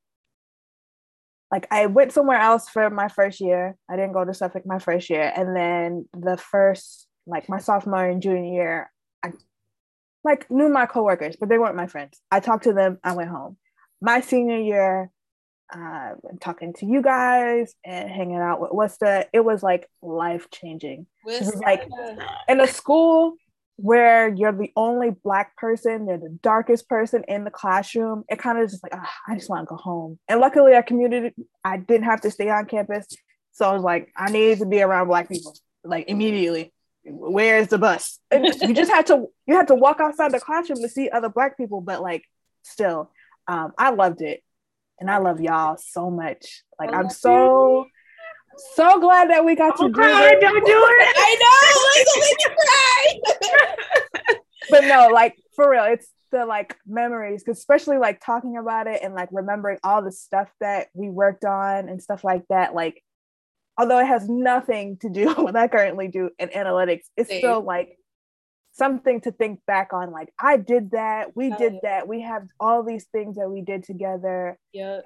like 1.52 1.68
I 1.70 1.84
went 1.84 2.12
somewhere 2.12 2.40
else 2.40 2.68
for 2.70 2.88
my 2.88 3.08
first 3.08 3.38
year. 3.38 3.76
I 3.88 3.96
didn't 3.96 4.14
go 4.14 4.24
to 4.24 4.32
Suffolk 4.32 4.64
my 4.64 4.78
first 4.78 5.10
year, 5.10 5.30
and 5.36 5.54
then 5.54 6.08
the 6.18 6.38
first, 6.38 7.06
like 7.26 7.48
my 7.48 7.58
sophomore 7.58 8.08
and 8.08 8.22
junior 8.22 8.52
year, 8.54 8.90
I 9.22 9.32
like 10.24 10.50
knew 10.50 10.70
my 10.70 10.86
coworkers, 10.86 11.36
but 11.36 11.50
they 11.50 11.58
weren't 11.58 11.76
my 11.76 11.86
friends. 11.86 12.18
I 12.30 12.40
talked 12.40 12.64
to 12.64 12.72
them. 12.72 12.98
I 13.04 13.12
went 13.12 13.28
home. 13.28 13.58
My 14.00 14.22
senior 14.22 14.58
year, 14.58 15.10
uh, 15.72 16.12
talking 16.40 16.72
to 16.74 16.86
you 16.86 17.02
guys 17.02 17.74
and 17.84 18.10
hanging 18.10 18.38
out 18.38 18.60
with 18.60 18.70
Westa, 18.70 19.26
it 19.34 19.44
was 19.44 19.62
like 19.62 19.88
life 20.00 20.50
changing. 20.50 21.06
With 21.24 21.38
This 21.38 21.48
is 21.48 21.60
like 21.60 21.86
in 22.48 22.60
a 22.60 22.66
school 22.66 23.34
where 23.82 24.32
you're 24.32 24.52
the 24.52 24.70
only 24.76 25.10
black 25.10 25.56
person, 25.56 26.06
they're 26.06 26.16
the 26.16 26.38
darkest 26.40 26.88
person 26.88 27.24
in 27.26 27.42
the 27.42 27.50
classroom. 27.50 28.22
It 28.28 28.38
kind 28.38 28.56
of 28.58 28.70
just 28.70 28.80
like, 28.80 28.94
ah, 28.94 29.12
I 29.26 29.34
just 29.34 29.50
want 29.50 29.66
to 29.66 29.70
go 29.70 29.76
home. 29.76 30.20
And 30.28 30.38
luckily, 30.38 30.76
I 30.76 30.82
commuted. 30.82 31.34
I 31.64 31.78
didn't 31.78 32.04
have 32.04 32.20
to 32.20 32.30
stay 32.30 32.48
on 32.48 32.66
campus, 32.66 33.08
so 33.50 33.68
I 33.68 33.72
was 33.72 33.82
like, 33.82 34.12
I 34.16 34.30
need 34.30 34.58
to 34.58 34.66
be 34.66 34.80
around 34.80 35.08
black 35.08 35.28
people 35.28 35.56
like 35.82 36.08
immediately. 36.08 36.72
Where 37.04 37.58
is 37.58 37.68
the 37.68 37.78
bus? 37.78 38.20
And 38.30 38.46
you 38.62 38.72
just 38.72 38.90
had 38.90 39.06
to 39.08 39.26
you 39.46 39.56
had 39.56 39.66
to 39.66 39.74
walk 39.74 39.98
outside 39.98 40.30
the 40.30 40.38
classroom 40.38 40.80
to 40.80 40.88
see 40.88 41.10
other 41.10 41.28
black 41.28 41.56
people, 41.56 41.80
but 41.80 42.00
like 42.00 42.22
still, 42.62 43.10
um, 43.48 43.72
I 43.76 43.90
loved 43.90 44.22
it, 44.22 44.44
and 45.00 45.10
I 45.10 45.18
love 45.18 45.40
y'all 45.40 45.76
so 45.76 46.08
much. 46.08 46.62
Like 46.78 46.92
I 46.92 47.00
I'm 47.00 47.10
so 47.10 47.86
so 48.74 49.00
glad 49.00 49.30
that 49.30 49.44
we 49.44 49.54
got 49.54 49.76
to 49.76 49.82
Don't 49.84 49.92
do 49.92 50.00
cry, 50.00 50.30
this. 50.30 50.40
don't 50.40 50.64
do 50.66 50.86
it. 50.88 51.14
I 51.16 51.36
know, 51.42 51.80
like, 51.88 53.40
make 53.40 53.48
me 53.48 53.56
cry. 54.30 54.36
but 54.70 54.84
no, 54.84 55.08
like 55.08 55.36
for 55.56 55.70
real, 55.70 55.84
it's 55.84 56.08
the 56.30 56.46
like 56.46 56.76
memories, 56.86 57.42
'cause 57.42 57.58
especially 57.58 57.98
like 57.98 58.20
talking 58.24 58.56
about 58.56 58.86
it 58.86 59.00
and 59.02 59.14
like 59.14 59.28
remembering 59.32 59.78
all 59.84 60.02
the 60.02 60.12
stuff 60.12 60.50
that 60.60 60.88
we 60.94 61.08
worked 61.10 61.44
on 61.44 61.88
and 61.88 62.02
stuff 62.02 62.24
like 62.24 62.42
that. 62.48 62.74
Like, 62.74 63.02
although 63.78 63.98
it 63.98 64.06
has 64.06 64.28
nothing 64.28 64.96
to 64.98 65.10
do 65.10 65.26
with 65.28 65.38
what 65.38 65.56
I 65.56 65.68
currently 65.68 66.08
do 66.08 66.30
in 66.38 66.48
analytics, 66.50 67.02
it's 67.16 67.28
Same. 67.28 67.40
still 67.40 67.62
like 67.62 67.96
something 68.72 69.20
to 69.22 69.32
think 69.32 69.60
back 69.66 69.92
on. 69.92 70.10
Like, 70.10 70.32
I 70.40 70.56
did 70.56 70.92
that, 70.92 71.36
we 71.36 71.50
Hell 71.50 71.58
did 71.58 71.72
yeah. 71.74 71.78
that, 71.82 72.08
we 72.08 72.22
have 72.22 72.44
all 72.58 72.82
these 72.82 73.04
things 73.12 73.36
that 73.36 73.50
we 73.50 73.60
did 73.60 73.84
together, 73.84 74.58
Yep. 74.72 75.04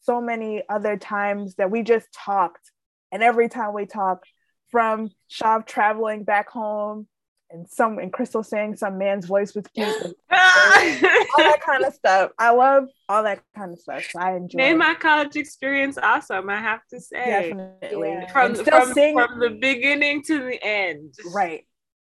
so 0.00 0.22
many 0.22 0.62
other 0.70 0.96
times 0.96 1.56
that 1.56 1.70
we 1.70 1.82
just 1.82 2.08
talked. 2.14 2.70
And 3.14 3.22
every 3.22 3.48
time 3.48 3.72
we 3.72 3.86
talk, 3.86 4.24
from 4.70 5.08
Shav 5.30 5.66
traveling 5.66 6.24
back 6.24 6.50
home 6.50 7.06
and 7.48 7.68
some 7.68 7.98
and 8.00 8.12
Crystal 8.12 8.42
saying 8.42 8.74
some 8.76 8.98
man's 8.98 9.24
voice 9.24 9.54
was 9.54 9.64
cute 9.74 9.86
all 9.94 11.44
that 11.44 11.60
kind 11.64 11.84
of 11.84 11.94
stuff. 11.94 12.32
I 12.40 12.50
love 12.50 12.88
all 13.08 13.22
that 13.22 13.40
kind 13.56 13.72
of 13.72 13.78
stuff. 13.78 14.04
So 14.10 14.18
I 14.18 14.34
enjoy 14.34 14.56
Made 14.56 14.72
it. 14.72 14.78
my 14.78 14.94
college 14.94 15.36
experience 15.36 15.96
awesome, 15.96 16.50
I 16.50 16.58
have 16.58 16.80
to 16.90 17.00
say. 17.00 17.24
definitely 17.52 18.08
Yeah. 18.10 18.32
From, 18.32 18.54
And 18.56 18.58
from, 18.66 18.92
seeing 18.92 19.16
from 19.16 19.38
the 19.38 19.50
beginning 19.50 20.22
to 20.24 20.38
the 20.40 20.58
end. 20.60 21.14
right, 21.32 21.64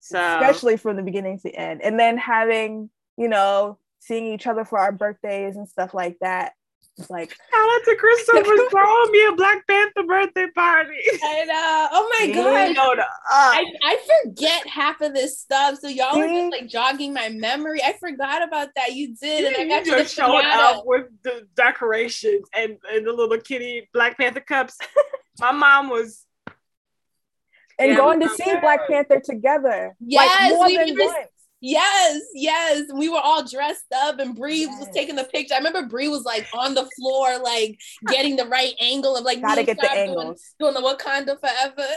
So 0.02 0.20
especially 0.20 0.78
from 0.78 0.97
the 0.97 1.04
beginning 1.04 1.38
to 1.38 1.43
the 1.45 1.56
end, 1.56 1.82
and 1.82 1.99
then 1.99 2.18
having 2.18 2.91
you 3.18 3.28
know 3.28 3.80
seeing 3.99 4.28
each 4.28 4.45
other 4.47 4.66
for 4.66 4.78
our 4.78 4.91
birthdays 4.91 5.56
and 5.56 5.68
stuff 5.68 5.95
like 5.95 6.18
that. 6.22 6.54
It's 6.98 7.10
like 7.10 7.30
shout 7.30 7.70
out 7.70 7.82
to 7.86 7.96
Christopher 7.96 8.44
for 8.44 8.70
throwing 8.70 9.12
me 9.12 9.26
a 9.26 9.32
Black 9.36 9.66
Panther 9.68 10.04
birthday 10.08 10.48
party. 10.54 10.98
I 11.24 11.46
know. 11.46 11.88
Oh 11.92 12.18
my 12.20 12.34
god. 12.34 12.76
Showed 12.76 13.00
up. 13.00 13.10
I, 13.30 13.66
I 13.84 14.24
forget 14.26 14.68
half 14.68 15.02
of 15.02 15.14
this 15.14 15.39
stuff. 15.39 15.80
So 15.80 15.88
y'all 15.88 16.18
were 16.18 16.28
just 16.28 16.34
mm-hmm. 16.34 16.50
like 16.50 16.68
jogging 16.68 17.14
my 17.14 17.30
memory. 17.30 17.82
I 17.84 17.94
forgot 17.94 18.44
about 18.44 18.70
that. 18.76 18.94
You 18.94 19.16
did, 19.16 19.46
and 19.46 19.56
I 19.56 19.62
you 19.62 19.70
got 19.70 19.86
you, 19.86 19.92
just 19.94 20.16
the 20.16 20.22
showed 20.24 20.44
up 20.44 20.84
with 20.86 21.06
the 21.24 21.48
decorations 21.56 22.48
and, 22.54 22.78
and 22.92 23.08
the 23.08 23.14
little 23.14 23.39
kitty 23.39 23.89
Black 23.94 24.18
Panther 24.18 24.42
cups. 24.42 24.78
My 25.39 25.54
mom 25.54 25.89
was 25.89 26.26
and 27.80 27.92
Yeah, 27.92 27.98
going 27.98 28.20
to 28.20 28.30
see 28.30 28.56
Black 28.60 28.88
Panther 28.88 29.22
together. 29.24 29.96
Yes, 30.00 30.39
like 30.39 30.54
more 30.54 30.66
we 30.68 30.78
than 30.78 30.89
remember- 30.89 31.14
once. 31.14 31.28
Yes, 31.62 32.22
yes. 32.34 32.88
We 32.93 33.07
were 33.07 33.20
all 33.24 33.45
dressed 33.45 33.86
up 33.95 34.20
and 34.20 34.36
Bre 34.36 34.66
was 34.68 34.89
taking 34.93 35.16
the 35.16 35.24
picture. 35.26 35.53
I 35.53 35.57
remember 35.57 35.86
Bre 35.86 36.07
was 36.07 36.24
like 36.24 36.47
on 36.53 36.74
the 36.74 36.89
floor, 36.97 37.38
like 37.38 37.80
getting 38.07 38.36
the 38.36 38.45
right 38.45 38.74
angle 38.82 39.16
of 39.16 39.24
like 39.24 39.41
Gotta 39.41 39.64
get 39.64 39.80
the 39.80 39.86
Shav 39.88 39.93
doing, 39.93 40.09
angles. 40.09 40.55
doing 40.59 40.74
the 40.74 40.82
Wakanda 40.82 41.39
forever. 41.39 41.88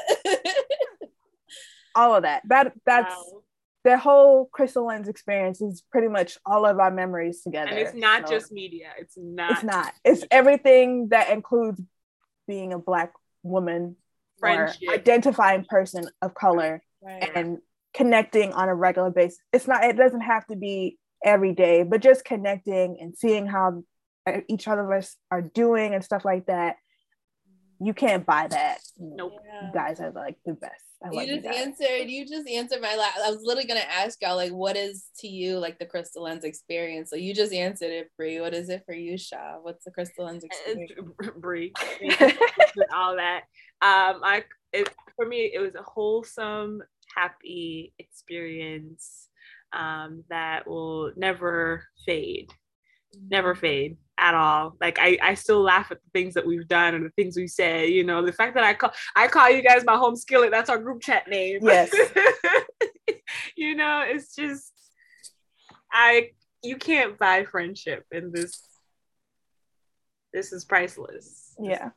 All 1.94 2.14
of 2.14 2.24
that. 2.24 2.42
That 2.48 2.72
that's 2.84 3.14
wow. 3.14 3.42
the 3.84 3.96
whole 3.96 4.46
Crystal 4.52 4.86
Lens 4.86 5.08
experience 5.08 5.62
is 5.62 5.82
pretty 5.90 6.08
much 6.08 6.36
all 6.44 6.66
of 6.66 6.78
our 6.78 6.90
memories 6.90 7.42
together. 7.42 7.70
and 7.70 7.78
it's 7.78 7.94
not 7.94 8.28
So 8.28 8.34
just 8.34 8.52
media. 8.52 8.90
It's 8.98 9.16
not. 9.16 9.50
it's 9.52 9.62
not. 9.62 9.92
It's 10.04 10.24
everything 10.30 11.08
that 11.08 11.30
includes 11.30 11.80
being 12.46 12.74
a 12.74 12.78
black 12.78 13.12
woman 13.42 13.96
or 14.42 14.70
identifying 14.90 15.64
person 15.64 16.04
of 16.20 16.34
color 16.34 16.82
right. 17.02 17.30
and 17.34 17.58
connecting 17.94 18.52
on 18.52 18.68
a 18.68 18.74
regular 18.74 19.10
basis. 19.10 19.38
It's 19.52 19.66
not. 19.66 19.84
It 19.84 19.96
doesn't 19.96 20.22
have 20.22 20.46
to 20.46 20.56
be 20.56 20.98
every 21.24 21.52
day, 21.52 21.82
but 21.82 22.02
just 22.02 22.24
connecting 22.24 22.98
and 23.00 23.16
seeing 23.16 23.46
how 23.46 23.82
uh, 24.26 24.40
each 24.48 24.68
other 24.68 24.92
of 24.92 24.98
us 24.98 25.16
are 25.30 25.42
doing 25.42 25.94
and 25.94 26.04
stuff 26.04 26.24
like 26.24 26.46
that. 26.46 26.76
You 27.80 27.92
can't 27.92 28.24
buy 28.24 28.46
that. 28.48 28.78
Nope. 28.98 29.32
Yeah. 29.44 29.66
You 29.66 29.72
guys 29.74 30.00
are 30.00 30.10
like 30.12 30.36
the 30.44 30.54
best. 30.54 30.82
I 31.04 31.10
You 31.12 31.20
you 31.20 31.26
just 31.36 31.44
guys. 31.44 31.56
answered. 31.56 32.08
You 32.08 32.26
just 32.26 32.48
answered 32.48 32.80
my 32.80 32.96
last. 32.96 33.18
I 33.22 33.30
was 33.30 33.40
literally 33.42 33.66
gonna 33.66 33.80
ask 33.80 34.22
y'all 34.22 34.36
like, 34.36 34.52
what 34.52 34.76
is 34.76 35.04
to 35.18 35.28
you 35.28 35.58
like 35.58 35.78
the 35.78 35.86
crystal 35.86 36.22
lens 36.22 36.44
experience? 36.44 37.10
So 37.10 37.16
you 37.16 37.34
just 37.34 37.52
answered 37.52 37.90
it, 37.90 38.10
Bre. 38.16 38.40
What 38.40 38.54
is 38.54 38.70
it 38.70 38.84
for 38.86 38.94
you, 38.94 39.14
Shav? 39.14 39.62
What's 39.62 39.84
the 39.84 39.90
crystal 39.90 40.24
lens 40.24 40.44
experience? 40.44 40.92
Bre, 41.36 41.64
all 42.94 43.16
that. 43.16 43.42
Um, 43.82 44.20
I 44.22 44.44
it, 44.72 44.88
for 45.16 45.26
me 45.26 45.50
it 45.52 45.60
was 45.60 45.74
a 45.74 45.82
wholesome, 45.82 46.82
happy 47.14 47.92
experience 47.98 49.28
um, 49.72 50.24
that 50.30 50.66
will 50.66 51.12
never 51.16 51.84
fade, 52.06 52.50
never 53.28 53.54
fade 53.54 53.96
at 54.18 54.34
all. 54.34 54.76
Like 54.80 54.98
I, 55.00 55.18
I 55.22 55.34
still 55.34 55.62
laugh 55.62 55.90
at 55.90 55.98
the 56.02 56.10
things 56.12 56.34
that 56.34 56.46
we've 56.46 56.68
done 56.68 56.94
and 56.94 57.04
the 57.04 57.10
things 57.10 57.36
we 57.36 57.46
said. 57.46 57.90
You 57.90 58.04
know, 58.04 58.24
the 58.24 58.32
fact 58.32 58.54
that 58.54 58.64
I 58.64 58.74
call 58.74 58.92
I 59.16 59.28
call 59.28 59.50
you 59.50 59.62
guys 59.62 59.84
my 59.84 59.96
home 59.96 60.16
skillet. 60.16 60.50
That's 60.50 60.70
our 60.70 60.78
group 60.78 61.02
chat 61.02 61.28
name. 61.28 61.60
Yes. 61.62 61.94
you 63.56 63.74
know, 63.74 64.04
it's 64.06 64.34
just 64.34 64.72
I 65.92 66.30
you 66.62 66.76
can't 66.76 67.18
buy 67.18 67.44
friendship 67.44 68.04
in 68.12 68.32
this. 68.32 68.62
This 70.32 70.52
is 70.52 70.64
priceless. 70.64 71.54
Yeah. 71.60 71.90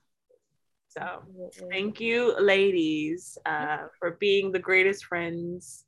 So 0.97 1.21
thank 1.69 1.99
you, 1.99 2.35
ladies, 2.39 3.37
uh, 3.45 3.87
for 3.99 4.11
being 4.19 4.51
the 4.51 4.59
greatest 4.59 5.05
friends. 5.05 5.85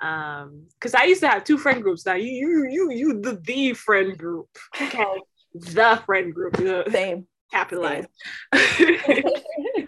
Um, 0.00 0.66
because 0.74 0.94
I 0.94 1.04
used 1.04 1.20
to 1.22 1.28
have 1.28 1.44
two 1.44 1.58
friend 1.58 1.82
groups. 1.82 2.06
Now 2.06 2.14
you, 2.14 2.30
you, 2.30 2.68
you, 2.70 2.90
you, 2.92 3.20
the 3.20 3.40
the 3.44 3.72
friend 3.72 4.16
group. 4.16 4.48
Okay, 4.80 5.04
the 5.54 6.00
friend 6.06 6.32
group. 6.34 6.56
The 6.56 6.84
Same. 6.90 7.26
capitalized. 7.50 8.08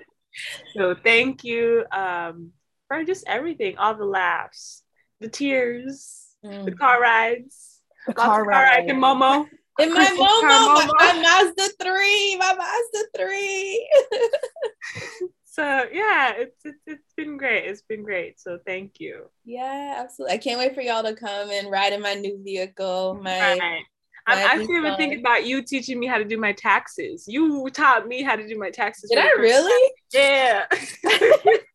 so 0.76 0.94
thank 1.02 1.44
you 1.44 1.84
um 1.92 2.50
for 2.88 3.04
just 3.04 3.24
everything, 3.26 3.78
all 3.78 3.94
the 3.94 4.04
laughs, 4.04 4.82
the 5.20 5.28
tears, 5.28 6.20
the 6.42 6.48
Mm. 6.50 6.78
car 6.78 7.00
rides, 7.00 7.80
The 8.06 8.14
car 8.14 8.42
car 8.42 8.44
rides 8.44 8.86
ride. 8.88 8.96
Momo. 8.96 9.46
In 9.80 9.92
my 9.92 10.06
Momo, 10.06 10.88
my, 10.98 11.20
Mazda 11.20 11.74
3, 11.82 12.36
my 12.36 12.54
Mazda 12.54 13.06
3. 13.16 13.90
So 15.54 15.84
yeah, 15.92 16.32
it's, 16.36 16.56
it's 16.64 16.80
it's 16.84 17.14
been 17.16 17.36
great. 17.36 17.64
It's 17.64 17.82
been 17.82 18.02
great. 18.02 18.40
So 18.40 18.58
thank 18.66 18.98
you. 18.98 19.26
yeah, 19.44 19.94
absolutely. 19.98 20.34
I 20.34 20.38
can't 20.38 20.58
wait 20.58 20.74
for 20.74 20.80
y'all 20.80 21.04
to 21.04 21.14
come 21.14 21.48
and 21.48 21.70
ride 21.70 21.92
in 21.92 22.02
my 22.02 22.14
new 22.14 22.42
vehicle. 22.42 23.20
My 23.22 23.56
Right. 23.56 23.82
I'm 24.26 24.38
actually 24.38 24.78
even 24.78 24.96
thinking 24.96 25.20
about 25.20 25.46
you 25.46 25.62
teaching 25.62 26.00
me 26.00 26.06
how 26.06 26.18
to 26.18 26.24
do 26.24 26.38
my 26.38 26.52
taxes. 26.52 27.28
You 27.28 27.68
taught 27.70 28.08
me 28.08 28.22
how 28.22 28.34
to 28.34 28.48
do 28.48 28.58
my 28.58 28.70
taxes. 28.70 29.10
did 29.10 29.18
I 29.18 29.30
really? 29.38 29.92
time. 30.12 30.22
Yeah. 30.22 30.66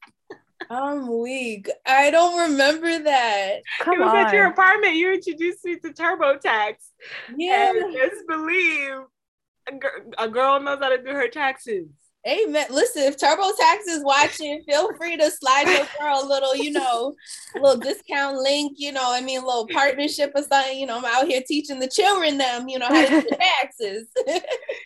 I'm 0.69 1.21
weak. 1.21 1.69
I 1.85 2.11
don't 2.11 2.51
remember 2.51 2.99
that. 2.99 3.61
Come 3.79 3.95
it 3.95 3.99
was 3.99 4.13
at 4.13 4.33
your 4.33 4.47
apartment. 4.47 4.95
You 4.95 5.13
introduced 5.13 5.63
me 5.65 5.77
to 5.77 5.89
TurboTax. 5.89 6.75
Yeah. 7.35 7.71
And 7.71 7.93
just 7.93 8.27
believe 8.27 8.93
a, 9.67 9.71
gir- 9.71 10.05
a 10.17 10.27
girl 10.29 10.59
knows 10.59 10.79
how 10.79 10.89
to 10.89 11.01
do 11.01 11.11
her 11.11 11.27
taxes. 11.27 11.87
Amen. 12.29 12.67
Listen, 12.69 13.03
if 13.03 13.17
TurboTax 13.17 13.87
is 13.87 14.03
watching, 14.03 14.61
feel 14.67 14.93
free 14.97 15.17
to 15.17 15.31
slide 15.31 15.67
your 15.67 15.87
girl 15.99 16.21
a 16.23 16.27
little, 16.27 16.55
you 16.55 16.71
know, 16.71 17.15
little 17.55 17.77
discount 17.77 18.37
link, 18.37 18.73
you 18.77 18.91
know, 18.91 19.11
I 19.11 19.21
mean, 19.21 19.41
a 19.41 19.45
little 19.45 19.67
partnership 19.67 20.31
or 20.35 20.43
something. 20.43 20.77
You 20.77 20.85
know, 20.85 20.97
I'm 20.97 21.05
out 21.05 21.27
here 21.27 21.41
teaching 21.47 21.79
the 21.79 21.87
children 21.87 22.37
them, 22.37 22.67
you 22.67 22.77
know, 22.77 22.87
how 22.87 23.05
to 23.05 23.21
do 23.21 23.29
taxes. 23.35 24.07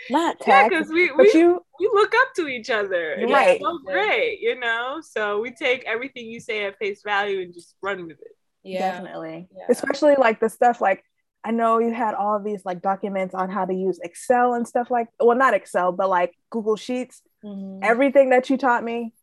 Not 0.10 0.38
Yeah, 0.48 0.70
because 0.70 0.90
we, 0.90 1.12
we, 1.12 1.32
you 1.34 1.60
we 1.80 1.90
look 1.94 2.14
up 2.16 2.34
to 2.36 2.48
each 2.48 2.70
other. 2.70 3.18
Right. 3.28 3.56
It's 3.56 3.64
so 3.64 3.80
great, 3.86 4.40
you 4.40 4.58
know? 4.60 5.02
So 5.02 5.42
we 5.42 5.52
take 5.52 5.84
everything 5.86 6.28
you 6.28 6.40
say 6.40 6.66
at 6.66 6.78
face 6.78 7.02
value 7.04 7.42
and 7.42 7.54
just 7.54 7.76
run 7.82 8.08
with 8.08 8.20
it. 8.22 8.38
Yeah. 8.64 8.92
Definitely. 8.92 9.50
Yeah. 9.56 9.66
Especially 9.70 10.16
like 10.18 10.40
the 10.40 10.50
stuff 10.50 10.80
like 10.80 11.04
I 11.44 11.52
know 11.52 11.80
you 11.80 11.94
had 11.94 12.14
all 12.14 12.38
of 12.38 12.46
these 12.46 12.64
like 12.64 12.82
documents 12.82 13.36
on 13.36 13.50
how 13.50 13.66
to 13.66 13.74
use 13.74 14.00
Excel 14.02 14.54
and 14.54 14.66
stuff 14.66 14.90
like 14.90 15.08
well 15.20 15.38
not 15.38 15.54
Excel 15.54 15.92
but 15.92 16.10
like 16.10 16.34
Google 16.50 16.78
Sheets. 16.78 17.22
Mm-hmm. 17.44 17.84
Everything 17.84 18.30
that 18.30 18.50
you 18.50 18.58
taught 18.58 18.84
me 18.84 19.14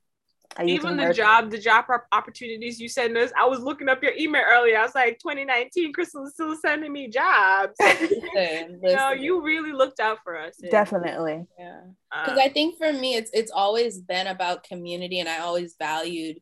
even 0.63 0.97
the 0.97 1.15
job, 1.15 1.51
the 1.51 1.59
job 1.59 1.85
opportunities 2.13 2.81
you 2.81 2.89
send 2.89 3.17
us. 3.17 3.31
I 3.39 3.47
was 3.47 3.61
looking 3.61 3.89
up 3.89 4.03
your 4.03 4.13
email 4.19 4.43
earlier. 4.47 4.79
I 4.79 4.83
was 4.83 4.95
like, 4.95 5.19
2019, 5.21 5.93
Crystal 5.93 6.25
is 6.25 6.33
still 6.33 6.57
sending 6.57 6.93
me 6.93 7.09
jobs. 7.09 7.75
listen, 7.81 8.81
listen. 8.83 9.19
You 9.19 9.31
you 9.31 9.43
really 9.43 9.73
looked 9.73 10.01
out 10.01 10.19
for 10.25 10.37
us. 10.37 10.57
Definitely. 10.71 11.47
Yeah. 11.59 11.81
Because 12.11 12.39
um, 12.39 12.45
I 12.45 12.49
think 12.49 12.79
for 12.79 12.93
me, 12.93 13.15
it's 13.15 13.31
it's 13.33 13.53
always 13.53 14.01
been 14.01 14.27
about 14.27 14.65
community, 14.65 15.21
and 15.21 15.29
I 15.29 15.39
always 15.39 15.77
valued 15.79 16.41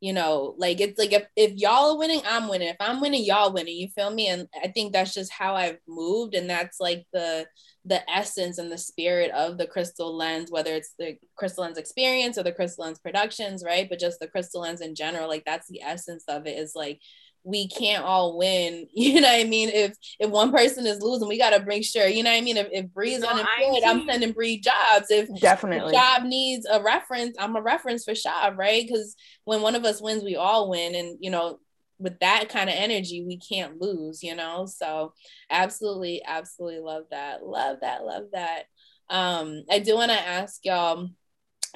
you 0.00 0.12
know 0.12 0.54
like 0.58 0.80
it's 0.80 0.96
like 0.96 1.12
if, 1.12 1.26
if 1.34 1.52
y'all 1.56 1.90
are 1.90 1.98
winning 1.98 2.22
i'm 2.24 2.46
winning 2.46 2.68
if 2.68 2.76
i'm 2.78 3.00
winning 3.00 3.24
y'all 3.24 3.52
winning 3.52 3.76
you 3.76 3.88
feel 3.88 4.10
me 4.10 4.28
and 4.28 4.46
i 4.62 4.68
think 4.68 4.92
that's 4.92 5.12
just 5.12 5.32
how 5.32 5.56
i've 5.56 5.78
moved 5.88 6.36
and 6.36 6.48
that's 6.48 6.78
like 6.78 7.04
the 7.12 7.44
the 7.88 8.08
essence 8.10 8.58
and 8.58 8.70
the 8.70 8.78
spirit 8.78 9.30
of 9.32 9.58
the 9.58 9.66
crystal 9.66 10.14
lens 10.14 10.50
whether 10.50 10.72
it's 10.72 10.94
the 10.98 11.16
crystal 11.36 11.64
lens 11.64 11.78
experience 11.78 12.38
or 12.38 12.42
the 12.42 12.52
crystal 12.52 12.84
lens 12.84 12.98
productions 12.98 13.64
right 13.64 13.88
but 13.88 13.98
just 13.98 14.20
the 14.20 14.28
crystal 14.28 14.60
lens 14.60 14.80
in 14.80 14.94
general 14.94 15.28
like 15.28 15.44
that's 15.44 15.68
the 15.68 15.82
essence 15.82 16.24
of 16.28 16.46
it 16.46 16.58
is 16.58 16.72
like 16.74 17.00
we 17.44 17.66
can't 17.68 18.04
all 18.04 18.36
win. 18.36 18.86
You 18.98 19.20
know 19.20 19.28
what 19.28 19.40
I 19.40 19.44
mean? 19.44 19.70
If 19.70 19.96
if 20.18 20.28
one 20.28 20.50
person 20.50 20.86
is 20.86 21.00
losing, 21.00 21.28
we 21.28 21.38
gotta 21.38 21.64
make 21.64 21.84
sure, 21.84 22.06
you 22.06 22.22
know 22.22 22.30
what 22.30 22.36
I 22.36 22.40
mean? 22.42 22.56
If, 22.56 22.68
if 22.72 22.86
Bre's 22.92 23.20
no, 23.20 23.28
unemployed, 23.28 23.82
I'm 23.86 24.04
sending 24.06 24.32
Bre 24.32 24.60
jobs. 24.60 25.06
If 25.10 25.28
definitely 25.40 25.92
job 25.92 26.24
needs 26.24 26.66
a 26.70 26.82
reference, 26.82 27.36
I'm 27.38 27.56
a 27.56 27.62
reference 27.62 28.04
for 28.04 28.12
Shav, 28.12 28.56
right? 28.58 28.84
Because 28.86 29.14
when 29.44 29.62
one 29.62 29.76
of 29.76 29.84
us 29.84 30.02
wins, 30.02 30.24
we 30.24 30.36
all 30.36 30.68
win. 30.68 30.94
And 30.94 31.16
you 31.20 31.30
know, 31.30 31.58
with 31.98 32.18
that 32.20 32.48
kind 32.48 32.68
of 32.68 32.76
energy, 32.76 33.24
we 33.26 33.38
can't 33.38 33.80
lose, 33.80 34.22
you 34.22 34.34
know. 34.34 34.66
So 34.66 35.12
absolutely, 35.50 36.22
absolutely 36.26 36.80
love 36.80 37.04
that. 37.10 37.44
Love 37.44 37.78
that, 37.80 38.04
love 38.04 38.24
that. 38.32 38.64
Um, 39.10 39.64
I 39.70 39.78
do 39.78 39.94
want 39.94 40.10
to 40.10 40.18
ask 40.18 40.64
y'all. 40.64 41.08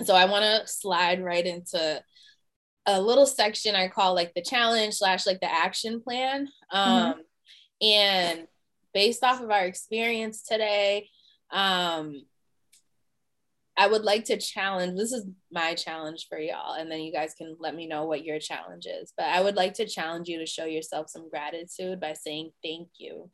So 0.04 0.14
I 0.14 0.26
want 0.26 0.44
to 0.44 0.66
slide 0.66 1.22
right 1.22 1.44
into 1.44 2.02
a 2.86 3.00
little 3.00 3.26
section 3.26 3.74
I 3.74 3.88
call 3.88 4.14
like 4.14 4.34
the 4.34 4.42
challenge 4.42 4.94
slash 4.94 5.26
like 5.26 5.40
the 5.40 5.52
action 5.52 6.00
plan. 6.00 6.48
Um, 6.70 7.14
mm-hmm. 7.14 7.20
And 7.86 8.46
based 8.94 9.24
off 9.24 9.40
of 9.40 9.50
our 9.50 9.64
experience 9.64 10.42
today, 10.42 11.08
um, 11.50 12.24
I 13.76 13.86
would 13.86 14.02
like 14.02 14.24
to 14.26 14.36
challenge. 14.36 14.98
This 14.98 15.12
is 15.12 15.26
my 15.50 15.74
challenge 15.74 16.26
for 16.28 16.38
y'all, 16.38 16.74
and 16.74 16.90
then 16.90 17.00
you 17.00 17.12
guys 17.12 17.34
can 17.34 17.56
let 17.58 17.74
me 17.74 17.86
know 17.86 18.04
what 18.04 18.24
your 18.24 18.38
challenge 18.38 18.86
is. 18.86 19.12
But 19.16 19.26
I 19.26 19.40
would 19.40 19.56
like 19.56 19.74
to 19.74 19.86
challenge 19.86 20.28
you 20.28 20.38
to 20.38 20.46
show 20.46 20.66
yourself 20.66 21.08
some 21.08 21.30
gratitude 21.30 22.00
by 22.00 22.12
saying 22.12 22.50
thank 22.62 22.88
you 22.98 23.30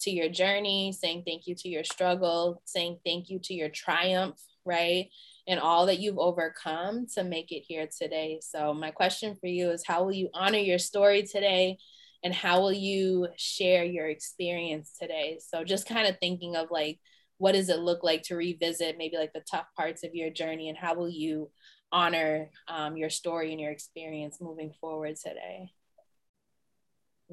to 0.00 0.10
your 0.10 0.28
journey, 0.28 0.92
saying 0.92 1.24
thank 1.26 1.46
you 1.46 1.54
to 1.56 1.68
your 1.68 1.84
struggle, 1.84 2.62
saying 2.64 2.98
thank 3.04 3.28
you 3.28 3.38
to 3.40 3.54
your 3.54 3.68
triumph, 3.68 4.40
right? 4.64 5.08
and 5.46 5.58
all 5.58 5.86
that 5.86 5.98
you've 5.98 6.18
overcome 6.18 7.06
to 7.14 7.24
make 7.24 7.50
it 7.50 7.64
here 7.66 7.88
today. 7.98 8.38
So, 8.42 8.72
my 8.72 8.90
question 8.90 9.36
for 9.40 9.46
you 9.46 9.70
is 9.70 9.84
how 9.86 10.04
will 10.04 10.12
you 10.12 10.28
honor 10.34 10.58
your 10.58 10.78
story 10.78 11.22
today? 11.24 11.78
And 12.24 12.32
how 12.32 12.60
will 12.60 12.72
you 12.72 13.26
share 13.36 13.84
your 13.84 14.08
experience 14.08 14.94
today? 15.00 15.38
So, 15.44 15.64
just 15.64 15.88
kind 15.88 16.06
of 16.06 16.18
thinking 16.18 16.54
of 16.54 16.68
like, 16.70 17.00
what 17.42 17.54
does 17.54 17.68
it 17.68 17.80
look 17.80 18.04
like 18.04 18.22
to 18.22 18.36
revisit 18.36 18.96
maybe 18.96 19.16
like 19.16 19.32
the 19.32 19.42
tough 19.50 19.66
parts 19.76 20.04
of 20.04 20.14
your 20.14 20.30
journey, 20.30 20.68
and 20.68 20.78
how 20.78 20.94
will 20.94 21.08
you 21.08 21.50
honor 21.90 22.50
um, 22.68 22.96
your 22.96 23.10
story 23.10 23.50
and 23.50 23.60
your 23.60 23.72
experience 23.72 24.38
moving 24.40 24.72
forward 24.80 25.16
today? 25.16 25.72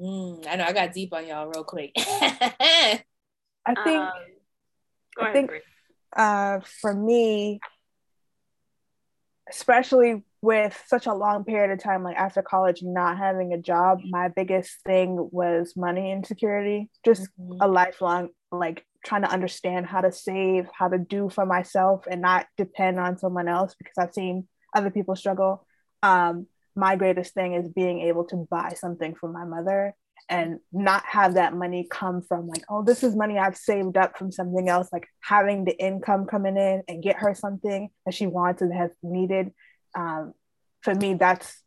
Mm, 0.00 0.44
I 0.48 0.56
know 0.56 0.64
I 0.64 0.72
got 0.72 0.92
deep 0.92 1.14
on 1.14 1.28
y'all 1.28 1.46
real 1.46 1.62
quick. 1.62 1.92
I 1.96 3.04
think, 3.84 4.02
um, 4.02 4.10
I 5.20 5.32
think 5.32 5.52
uh, 6.16 6.58
for 6.80 6.92
me, 6.92 7.60
especially 9.48 10.24
with 10.42 10.76
such 10.88 11.06
a 11.06 11.14
long 11.14 11.44
period 11.44 11.70
of 11.70 11.80
time, 11.80 12.02
like 12.02 12.16
after 12.16 12.42
college, 12.42 12.82
not 12.82 13.16
having 13.16 13.52
a 13.52 13.58
job, 13.58 14.00
my 14.08 14.26
biggest 14.26 14.72
thing 14.84 15.28
was 15.30 15.74
money 15.76 16.10
insecurity, 16.10 16.90
just 17.04 17.28
mm-hmm. 17.40 17.58
a 17.60 17.68
lifelong, 17.68 18.30
like 18.50 18.84
trying 19.04 19.22
to 19.22 19.30
understand 19.30 19.86
how 19.86 20.00
to 20.00 20.12
save, 20.12 20.66
how 20.76 20.88
to 20.88 20.98
do 20.98 21.30
for 21.30 21.46
myself 21.46 22.06
and 22.10 22.20
not 22.20 22.46
depend 22.56 22.98
on 22.98 23.18
someone 23.18 23.48
else 23.48 23.74
because 23.78 23.94
I've 23.98 24.14
seen 24.14 24.46
other 24.74 24.90
people 24.90 25.16
struggle. 25.16 25.66
Um, 26.02 26.46
my 26.76 26.96
greatest 26.96 27.34
thing 27.34 27.54
is 27.54 27.68
being 27.68 28.00
able 28.00 28.24
to 28.24 28.46
buy 28.50 28.74
something 28.76 29.14
for 29.14 29.30
my 29.30 29.44
mother 29.44 29.94
and 30.28 30.60
not 30.72 31.04
have 31.06 31.34
that 31.34 31.54
money 31.54 31.86
come 31.90 32.22
from 32.22 32.46
like 32.46 32.62
oh 32.68 32.84
this 32.84 33.02
is 33.02 33.16
money 33.16 33.36
i've 33.36 33.56
saved 33.56 33.96
up 33.96 34.16
from 34.16 34.30
something 34.30 34.68
else 34.68 34.88
like 34.92 35.08
having 35.20 35.64
the 35.64 35.76
income 35.76 36.24
coming 36.24 36.56
in 36.56 36.82
and 36.86 37.02
get 37.02 37.16
her 37.16 37.34
something 37.34 37.90
that 38.06 38.14
she 38.14 38.26
wants 38.26 38.62
and 38.62 38.72
has 38.72 38.90
needed. 39.02 39.50
Um, 39.96 40.34
for 40.82 40.94
me 40.94 41.14
that's 41.14 41.60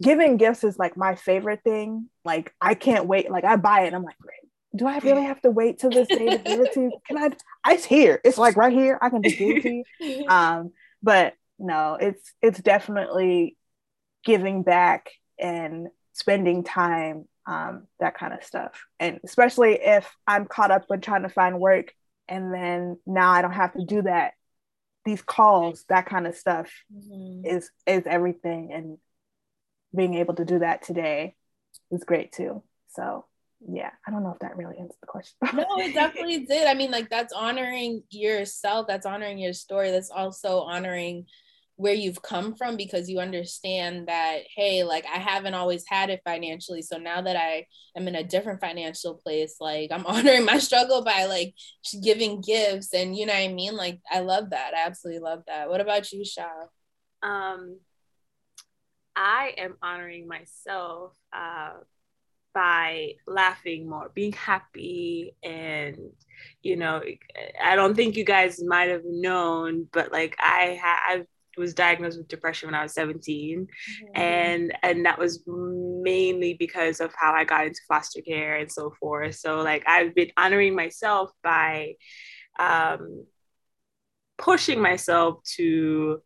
giving 0.00 0.38
gifts 0.38 0.64
is 0.64 0.78
like 0.78 0.96
my 0.96 1.14
favorite 1.14 1.60
thing. 1.62 2.08
Like 2.24 2.54
i 2.60 2.74
can't 2.74 3.06
wait. 3.06 3.30
Like 3.30 3.44
i 3.44 3.56
buy 3.56 3.82
it 3.82 3.94
i'm 3.94 4.02
like 4.02 4.18
great 4.18 4.41
do 4.74 4.86
i 4.86 4.98
really 4.98 5.22
have 5.22 5.40
to 5.40 5.50
wait 5.50 5.78
till 5.78 5.90
this 5.90 6.08
day 6.08 6.26
to 6.26 6.38
give 6.44 6.60
it 6.60 6.72
to 6.72 6.80
you 6.80 6.92
can 7.06 7.18
i 7.18 7.72
it's 7.72 7.84
here 7.84 8.20
it's 8.24 8.38
like 8.38 8.56
right 8.56 8.72
here 8.72 8.98
i 9.02 9.10
can 9.10 9.22
just 9.22 9.38
give 9.38 9.56
it 9.56 9.62
to 9.62 9.82
you 10.04 10.26
um 10.28 10.72
but 11.02 11.34
no 11.58 11.96
it's 12.00 12.32
it's 12.40 12.60
definitely 12.60 13.56
giving 14.24 14.62
back 14.62 15.10
and 15.38 15.88
spending 16.12 16.62
time 16.62 17.26
um, 17.46 17.86
that 17.98 18.16
kind 18.16 18.32
of 18.32 18.44
stuff. 18.44 18.84
And 19.00 19.20
especially 19.24 19.74
if 19.74 20.14
I'm 20.26 20.46
caught 20.46 20.70
up 20.70 20.84
with 20.88 21.02
trying 21.02 21.22
to 21.22 21.28
find 21.28 21.58
work 21.58 21.92
and 22.28 22.52
then 22.52 22.98
now 23.06 23.30
I 23.30 23.42
don't 23.42 23.52
have 23.52 23.72
to 23.74 23.84
do 23.84 24.02
that. 24.02 24.34
These 25.04 25.22
calls, 25.22 25.84
that 25.88 26.06
kind 26.06 26.26
of 26.26 26.36
stuff 26.36 26.70
mm-hmm. 26.94 27.44
is 27.44 27.70
is 27.86 28.04
everything. 28.06 28.72
And 28.72 28.98
being 29.94 30.14
able 30.14 30.34
to 30.34 30.44
do 30.44 30.60
that 30.60 30.82
today 30.82 31.34
is 31.90 32.04
great 32.04 32.30
too. 32.32 32.62
So 32.90 33.24
yeah, 33.70 33.90
I 34.06 34.10
don't 34.10 34.22
know 34.22 34.32
if 34.32 34.38
that 34.40 34.56
really 34.56 34.78
answers 34.78 34.96
the 35.00 35.06
question. 35.06 35.36
no, 35.54 35.66
it 35.78 35.94
definitely 35.94 36.46
did. 36.46 36.66
I 36.66 36.74
mean, 36.74 36.90
like 36.90 37.10
that's 37.10 37.32
honoring 37.32 38.02
yourself, 38.10 38.86
that's 38.86 39.06
honoring 39.06 39.38
your 39.38 39.52
story, 39.52 39.90
that's 39.90 40.10
also 40.10 40.60
honoring 40.60 41.26
where 41.76 41.94
you've 41.94 42.22
come 42.22 42.54
from 42.54 42.76
because 42.76 43.08
you 43.08 43.18
understand 43.18 44.06
that 44.06 44.42
hey 44.54 44.84
like 44.84 45.04
i 45.12 45.18
haven't 45.18 45.54
always 45.54 45.84
had 45.88 46.10
it 46.10 46.20
financially 46.24 46.82
so 46.82 46.98
now 46.98 47.20
that 47.22 47.34
i 47.34 47.66
am 47.96 48.06
in 48.06 48.14
a 48.14 48.22
different 48.22 48.60
financial 48.60 49.14
place 49.14 49.56
like 49.58 49.90
i'm 49.90 50.06
honoring 50.06 50.44
my 50.44 50.58
struggle 50.58 51.02
by 51.02 51.24
like 51.24 51.54
giving 52.02 52.40
gifts 52.40 52.92
and 52.94 53.16
you 53.16 53.26
know 53.26 53.32
what 53.32 53.40
i 53.40 53.48
mean 53.48 53.74
like 53.74 54.00
i 54.10 54.20
love 54.20 54.50
that 54.50 54.74
i 54.74 54.86
absolutely 54.86 55.20
love 55.20 55.42
that 55.46 55.68
what 55.68 55.80
about 55.80 56.12
you 56.12 56.22
Shav? 56.22 56.68
um 57.22 57.78
i 59.16 59.54
am 59.56 59.76
honoring 59.82 60.28
myself 60.28 61.16
uh 61.32 61.72
by 62.54 63.12
laughing 63.26 63.88
more, 63.88 64.10
being 64.14 64.32
happy. 64.32 65.34
And, 65.42 65.96
you 66.62 66.76
know, 66.76 67.02
I 67.62 67.76
don't 67.76 67.94
think 67.94 68.16
you 68.16 68.24
guys 68.24 68.62
might 68.62 68.88
have 68.88 69.04
known, 69.04 69.88
but 69.92 70.12
like 70.12 70.36
I 70.38 70.78
have 70.82 71.26
was 71.58 71.74
diagnosed 71.74 72.16
with 72.16 72.28
depression 72.28 72.66
when 72.66 72.74
I 72.74 72.82
was 72.82 72.94
17 72.94 73.66
mm-hmm. 73.66 74.06
and 74.20 74.72
and 74.82 75.04
that 75.04 75.18
was 75.18 75.42
mainly 75.46 76.54
because 76.54 76.98
of 77.00 77.12
how 77.14 77.34
I 77.34 77.44
got 77.44 77.66
into 77.66 77.80
foster 77.86 78.22
care 78.22 78.56
and 78.56 78.72
so 78.72 78.94
forth 78.98 79.34
so 79.34 79.60
like 79.60 79.82
I've 79.86 80.14
been 80.14 80.30
honoring 80.38 80.74
myself 80.74 81.30
by 81.42 81.96
um, 82.58 83.26
pushing 84.38 84.80
myself 84.80 85.42
to 85.56 86.22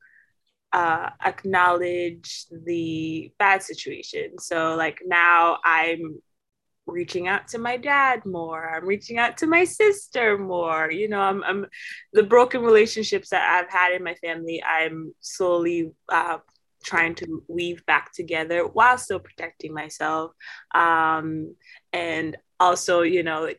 uh, 0.73 1.11
acknowledge 1.25 2.47
the 2.64 3.33
bad 3.39 3.62
situation. 3.62 4.39
So 4.39 4.75
like 4.77 5.01
now 5.07 5.59
I'm 5.64 6.21
reaching 6.87 7.27
out 7.29 7.49
to 7.49 7.59
my 7.59 7.77
dad 7.77 8.25
more. 8.25 8.75
I'm 8.75 8.87
reaching 8.87 9.19
out 9.19 9.37
to 9.39 9.47
my 9.47 9.64
sister 9.64 10.39
more. 10.39 10.91
You 10.91 11.09
know 11.09 11.21
i'm, 11.21 11.43
I'm 11.45 11.67
the 12.12 12.23
broken 12.23 12.62
relationships 12.62 13.31
that 13.31 13.59
i've 13.59 13.71
had 13.71 13.93
in 13.93 14.05
my 14.05 14.14
family 14.14 14.62
i'm 14.62 15.12
slowly 15.21 15.91
uh, 16.09 16.39
trying 16.85 17.17
to 17.17 17.43
weave 17.49 17.85
back 17.87 18.12
together 18.12 18.64
while 18.67 18.97
still 18.97 19.19
protecting 19.19 19.75
myself. 19.75 20.33
Um, 20.75 21.57
and 21.93 22.37
also 22.59 23.03
you 23.03 23.23
know 23.23 23.51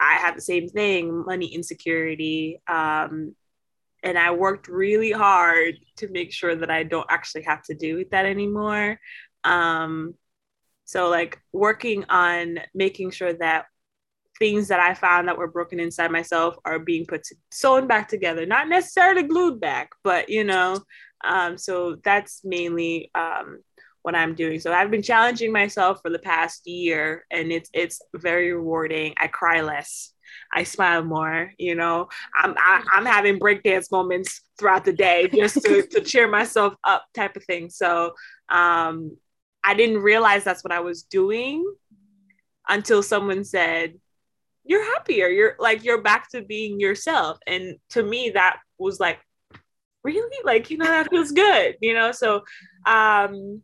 i 0.00 0.14
have 0.14 0.36
the 0.36 0.40
same 0.40 0.68
thing 0.68 1.24
money 1.24 1.46
insecurity. 1.46 2.60
Um, 2.68 3.34
and 4.04 4.16
i 4.16 4.30
worked 4.30 4.68
really 4.68 5.10
hard 5.10 5.74
to 5.96 6.08
make 6.08 6.32
sure 6.32 6.54
that 6.54 6.70
i 6.70 6.84
don't 6.84 7.06
actually 7.10 7.42
have 7.42 7.62
to 7.62 7.94
with 7.94 8.10
that 8.10 8.26
anymore 8.26 8.98
um, 9.44 10.14
so, 10.84 11.08
like 11.08 11.40
working 11.52 12.04
on 12.08 12.58
making 12.74 13.10
sure 13.10 13.32
that 13.34 13.66
things 14.38 14.68
that 14.68 14.80
I 14.80 14.94
found 14.94 15.28
that 15.28 15.38
were 15.38 15.48
broken 15.48 15.80
inside 15.80 16.10
myself 16.10 16.56
are 16.64 16.78
being 16.78 17.06
put 17.06 17.26
sewn 17.50 17.86
back 17.86 18.08
together, 18.08 18.44
not 18.44 18.68
necessarily 18.68 19.22
glued 19.22 19.60
back, 19.60 19.90
but 20.02 20.28
you 20.28 20.44
know, 20.44 20.82
um, 21.24 21.56
so 21.56 21.96
that's 22.04 22.44
mainly 22.44 23.10
um, 23.14 23.60
what 24.02 24.14
I'm 24.14 24.34
doing. 24.34 24.60
So 24.60 24.72
I've 24.72 24.90
been 24.90 25.02
challenging 25.02 25.52
myself 25.52 26.00
for 26.02 26.10
the 26.10 26.18
past 26.18 26.66
year 26.66 27.24
and 27.30 27.52
it's 27.52 27.70
it's 27.72 28.00
very 28.14 28.52
rewarding. 28.52 29.14
I 29.18 29.28
cry 29.28 29.62
less. 29.62 30.13
I 30.52 30.62
smile 30.64 31.04
more, 31.04 31.52
you 31.58 31.74
know. 31.74 32.08
I'm 32.36 32.54
I, 32.56 32.76
am 32.76 32.84
i 32.92 32.98
am 32.98 33.06
having 33.06 33.38
breakdance 33.38 33.90
moments 33.90 34.40
throughout 34.58 34.84
the 34.84 34.92
day 34.92 35.28
just 35.28 35.62
to, 35.62 35.82
to 35.82 36.00
cheer 36.04 36.28
myself 36.28 36.74
up 36.84 37.04
type 37.14 37.36
of 37.36 37.44
thing. 37.44 37.70
So 37.70 38.14
um 38.48 39.16
I 39.64 39.74
didn't 39.74 40.02
realize 40.02 40.44
that's 40.44 40.62
what 40.62 40.72
I 40.72 40.80
was 40.80 41.02
doing 41.02 41.64
until 42.68 43.02
someone 43.02 43.44
said, 43.44 43.94
You're 44.64 44.84
happier. 44.84 45.28
You're 45.28 45.56
like 45.58 45.84
you're 45.84 46.02
back 46.02 46.30
to 46.30 46.42
being 46.42 46.80
yourself. 46.80 47.38
And 47.46 47.76
to 47.90 48.02
me 48.02 48.30
that 48.30 48.58
was 48.78 49.00
like 49.00 49.20
really 50.02 50.36
like 50.44 50.70
you 50.70 50.76
know 50.76 50.84
that 50.84 51.08
feels 51.08 51.32
good 51.32 51.76
you 51.80 51.94
know 51.94 52.12
so 52.12 52.42
um 52.84 53.62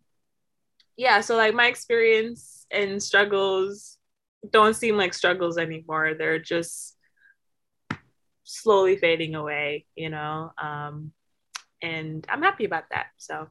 yeah, 1.01 1.23
so 1.23 1.35
like 1.35 1.55
my 1.55 1.67
experience 1.67 2.67
and 2.71 3.03
struggles 3.03 3.97
don't 4.49 4.75
seem 4.75 4.97
like 4.97 5.15
struggles 5.15 5.59
anymore. 5.59 6.15
They're 6.17 6.39
just 6.39 6.97
slowly 8.45 8.97
fading 8.97 9.35
away, 9.35 9.87
you 9.95 10.11
know. 10.11 10.53
Um, 10.61 11.13
and 11.83 12.27
I'm 12.29 12.43
happy 12.43 12.65
about 12.65 12.85
that. 12.91 13.07
So 13.19 13.49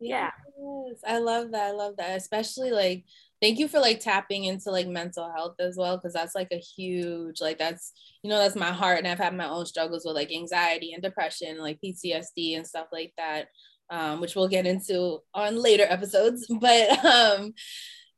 yeah. 0.00 0.30
Yes, 0.56 1.00
I 1.06 1.18
love 1.18 1.50
that. 1.52 1.68
I 1.68 1.70
love 1.72 1.96
that. 1.98 2.16
Especially 2.16 2.70
like 2.70 3.04
thank 3.40 3.58
you 3.58 3.68
for 3.68 3.80
like 3.80 4.00
tapping 4.00 4.44
into 4.44 4.70
like 4.70 4.88
mental 4.88 5.30
health 5.30 5.56
as 5.60 5.76
well 5.76 5.96
because 5.96 6.12
that's 6.12 6.34
like 6.34 6.48
a 6.50 6.58
huge 6.58 7.40
like 7.40 7.56
that's 7.56 7.92
you 8.22 8.30
know 8.30 8.38
that's 8.38 8.56
my 8.56 8.72
heart 8.72 8.98
and 8.98 9.06
I've 9.06 9.18
had 9.18 9.36
my 9.36 9.48
own 9.48 9.64
struggles 9.64 10.04
with 10.04 10.16
like 10.16 10.32
anxiety 10.32 10.92
and 10.92 11.00
depression 11.00 11.58
like 11.58 11.78
PTSD 11.84 12.56
and 12.56 12.66
stuff 12.66 12.88
like 12.92 13.12
that 13.16 13.46
um, 13.90 14.20
which 14.20 14.36
we'll 14.36 14.48
get 14.48 14.66
into 14.66 15.20
on 15.34 15.56
later 15.56 15.86
episodes. 15.88 16.46
But 16.60 17.04
um, 17.04 17.54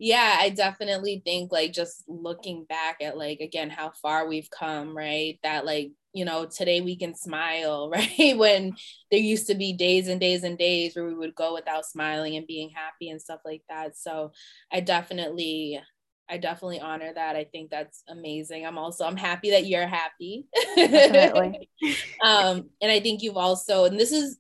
yeah, 0.01 0.39
I 0.41 0.49
definitely 0.49 1.21
think 1.27 1.53
like 1.53 1.75
just 1.75 2.05
looking 2.09 2.65
back 2.65 3.03
at 3.03 3.19
like 3.19 3.41
again 3.41 3.69
how 3.69 3.93
far 4.01 4.27
we've 4.27 4.49
come, 4.51 4.97
right? 4.97 5.39
That 5.43 5.67
like 5.67 5.93
you 6.15 6.25
know 6.25 6.47
today 6.47 6.81
we 6.81 6.97
can 6.97 7.15
smile, 7.15 7.91
right? 7.95 8.33
when 8.39 8.75
there 9.11 9.21
used 9.21 9.47
to 9.49 9.55
be 9.55 9.75
days 9.75 10.09
and 10.09 10.19
days 10.19 10.43
and 10.43 10.57
days 10.57 10.97
where 10.97 11.05
we 11.05 11.15
would 11.15 11.35
go 11.35 11.53
without 11.53 11.85
smiling 11.85 12.37
and 12.37 12.47
being 12.47 12.71
happy 12.75 13.11
and 13.11 13.21
stuff 13.21 13.41
like 13.45 13.63
that. 13.69 13.95
So 13.95 14.33
I 14.73 14.81
definitely 14.81 15.79
I 16.31 16.39
definitely 16.39 16.81
honor 16.81 17.13
that. 17.15 17.37
I 17.37 17.45
think 17.45 17.71
that's 17.71 18.03
amazing. 18.09 18.65
I'm 18.65 18.79
also 18.79 19.05
I'm 19.05 19.19
happy 19.19 19.51
that 19.51 19.67
you're 19.67 19.87
happy. 19.87 20.47
Um, 22.25 22.71
and 22.81 22.91
I 22.91 23.01
think 23.01 23.23
you've 23.23 23.37
also, 23.37 23.85
and 23.85 23.99
this 24.01 24.13
is 24.13 24.39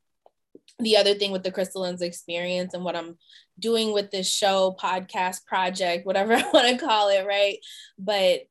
the 0.82 0.96
other 0.96 1.14
thing 1.14 1.32
with 1.32 1.42
the 1.42 1.52
Crystal 1.52 1.82
Lens 1.82 2.02
experience 2.02 2.74
and 2.74 2.84
what 2.84 2.96
I'm 2.96 3.16
doing 3.58 3.92
with 3.92 4.10
this 4.10 4.30
show, 4.30 4.76
podcast, 4.80 5.44
project, 5.46 6.06
whatever 6.06 6.34
I 6.36 6.50
want 6.52 6.68
to 6.68 6.84
call 6.84 7.08
it, 7.08 7.26
right? 7.26 7.58
But 7.98 8.42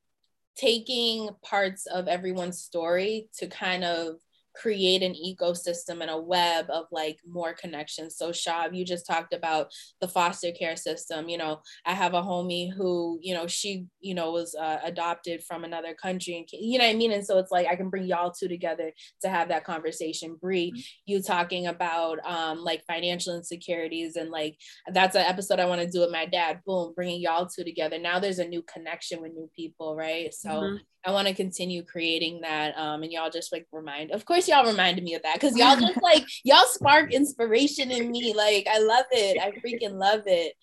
taking 0.56 1.30
parts 1.42 1.86
of 1.86 2.08
everyone's 2.08 2.58
story 2.58 3.28
to 3.38 3.46
kind 3.46 3.84
of 3.84 4.16
create 4.60 5.02
an 5.02 5.14
ecosystem 5.14 6.02
and 6.02 6.10
a 6.10 6.20
web 6.20 6.66
of 6.68 6.84
like 6.92 7.18
more 7.26 7.54
connections. 7.54 8.16
So 8.16 8.30
Shav, 8.30 8.76
you 8.76 8.84
just 8.84 9.06
talked 9.06 9.32
about 9.32 9.72
the 10.00 10.08
foster 10.08 10.52
care 10.52 10.76
system. 10.76 11.28
You 11.28 11.38
know, 11.38 11.60
I 11.86 11.94
have 11.94 12.14
a 12.14 12.22
homie 12.22 12.72
who, 12.72 13.18
you 13.22 13.34
know, 13.34 13.46
she, 13.46 13.86
you 14.00 14.14
know, 14.14 14.32
was 14.32 14.54
uh, 14.54 14.78
adopted 14.84 15.42
from 15.42 15.64
another 15.64 15.94
country 15.94 16.36
and 16.36 16.46
you 16.52 16.78
know 16.78 16.84
what 16.84 16.90
I 16.90 16.96
mean? 16.96 17.12
And 17.12 17.24
so 17.24 17.38
it's 17.38 17.50
like, 17.50 17.66
I 17.66 17.76
can 17.76 17.88
bring 17.88 18.04
y'all 18.04 18.32
two 18.32 18.48
together 18.48 18.92
to 19.22 19.28
have 19.28 19.48
that 19.48 19.64
conversation. 19.64 20.36
Bre, 20.40 20.52
mm-hmm. 20.52 20.78
you 21.06 21.22
talking 21.22 21.66
about 21.66 22.18
um, 22.24 22.58
like 22.62 22.84
financial 22.86 23.36
insecurities 23.36 24.16
and 24.16 24.30
like, 24.30 24.56
that's 24.92 25.16
an 25.16 25.22
episode 25.22 25.60
I 25.60 25.66
want 25.66 25.80
to 25.80 25.88
do 25.88 26.00
with 26.00 26.10
my 26.10 26.26
dad. 26.26 26.60
Boom, 26.66 26.92
bringing 26.94 27.20
y'all 27.20 27.46
two 27.46 27.64
together. 27.64 27.98
Now 27.98 28.18
there's 28.18 28.38
a 28.38 28.46
new 28.46 28.62
connection 28.62 29.22
with 29.22 29.32
new 29.32 29.48
people, 29.56 29.96
right? 29.96 30.34
So 30.34 30.48
mm-hmm. 30.50 30.76
I 31.04 31.12
want 31.12 31.28
to 31.28 31.34
continue 31.34 31.82
creating 31.82 32.42
that. 32.42 32.76
Um, 32.76 33.02
and 33.02 33.10
y'all 33.10 33.30
just 33.30 33.52
like 33.52 33.66
remind, 33.72 34.10
of 34.10 34.26
course, 34.26 34.46
y'all 34.50 34.66
reminded 34.66 35.02
me 35.02 35.14
of 35.14 35.22
that 35.22 35.34
because 35.34 35.56
y'all 35.56 35.76
just 35.76 36.02
like 36.02 36.26
y'all 36.44 36.66
spark 36.66 37.12
inspiration 37.12 37.90
in 37.90 38.10
me. 38.10 38.34
Like 38.34 38.66
I 38.70 38.78
love 38.80 39.06
it. 39.12 39.38
I 39.40 39.52
freaking 39.52 39.94
love 39.94 40.22
it. 40.26 40.54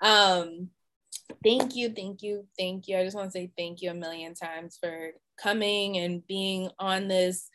Um, 0.00 0.70
thank 1.44 1.76
you, 1.76 1.92
thank 1.94 2.22
you, 2.22 2.46
thank 2.58 2.88
you. 2.88 2.96
I 2.96 3.04
just 3.04 3.16
want 3.16 3.28
to 3.28 3.32
say 3.32 3.50
thank 3.56 3.82
you 3.82 3.90
a 3.90 3.94
million 3.94 4.34
times 4.34 4.78
for 4.80 5.10
coming 5.38 5.98
and 5.98 6.26
being 6.26 6.70
on 6.78 7.08
this 7.08 7.48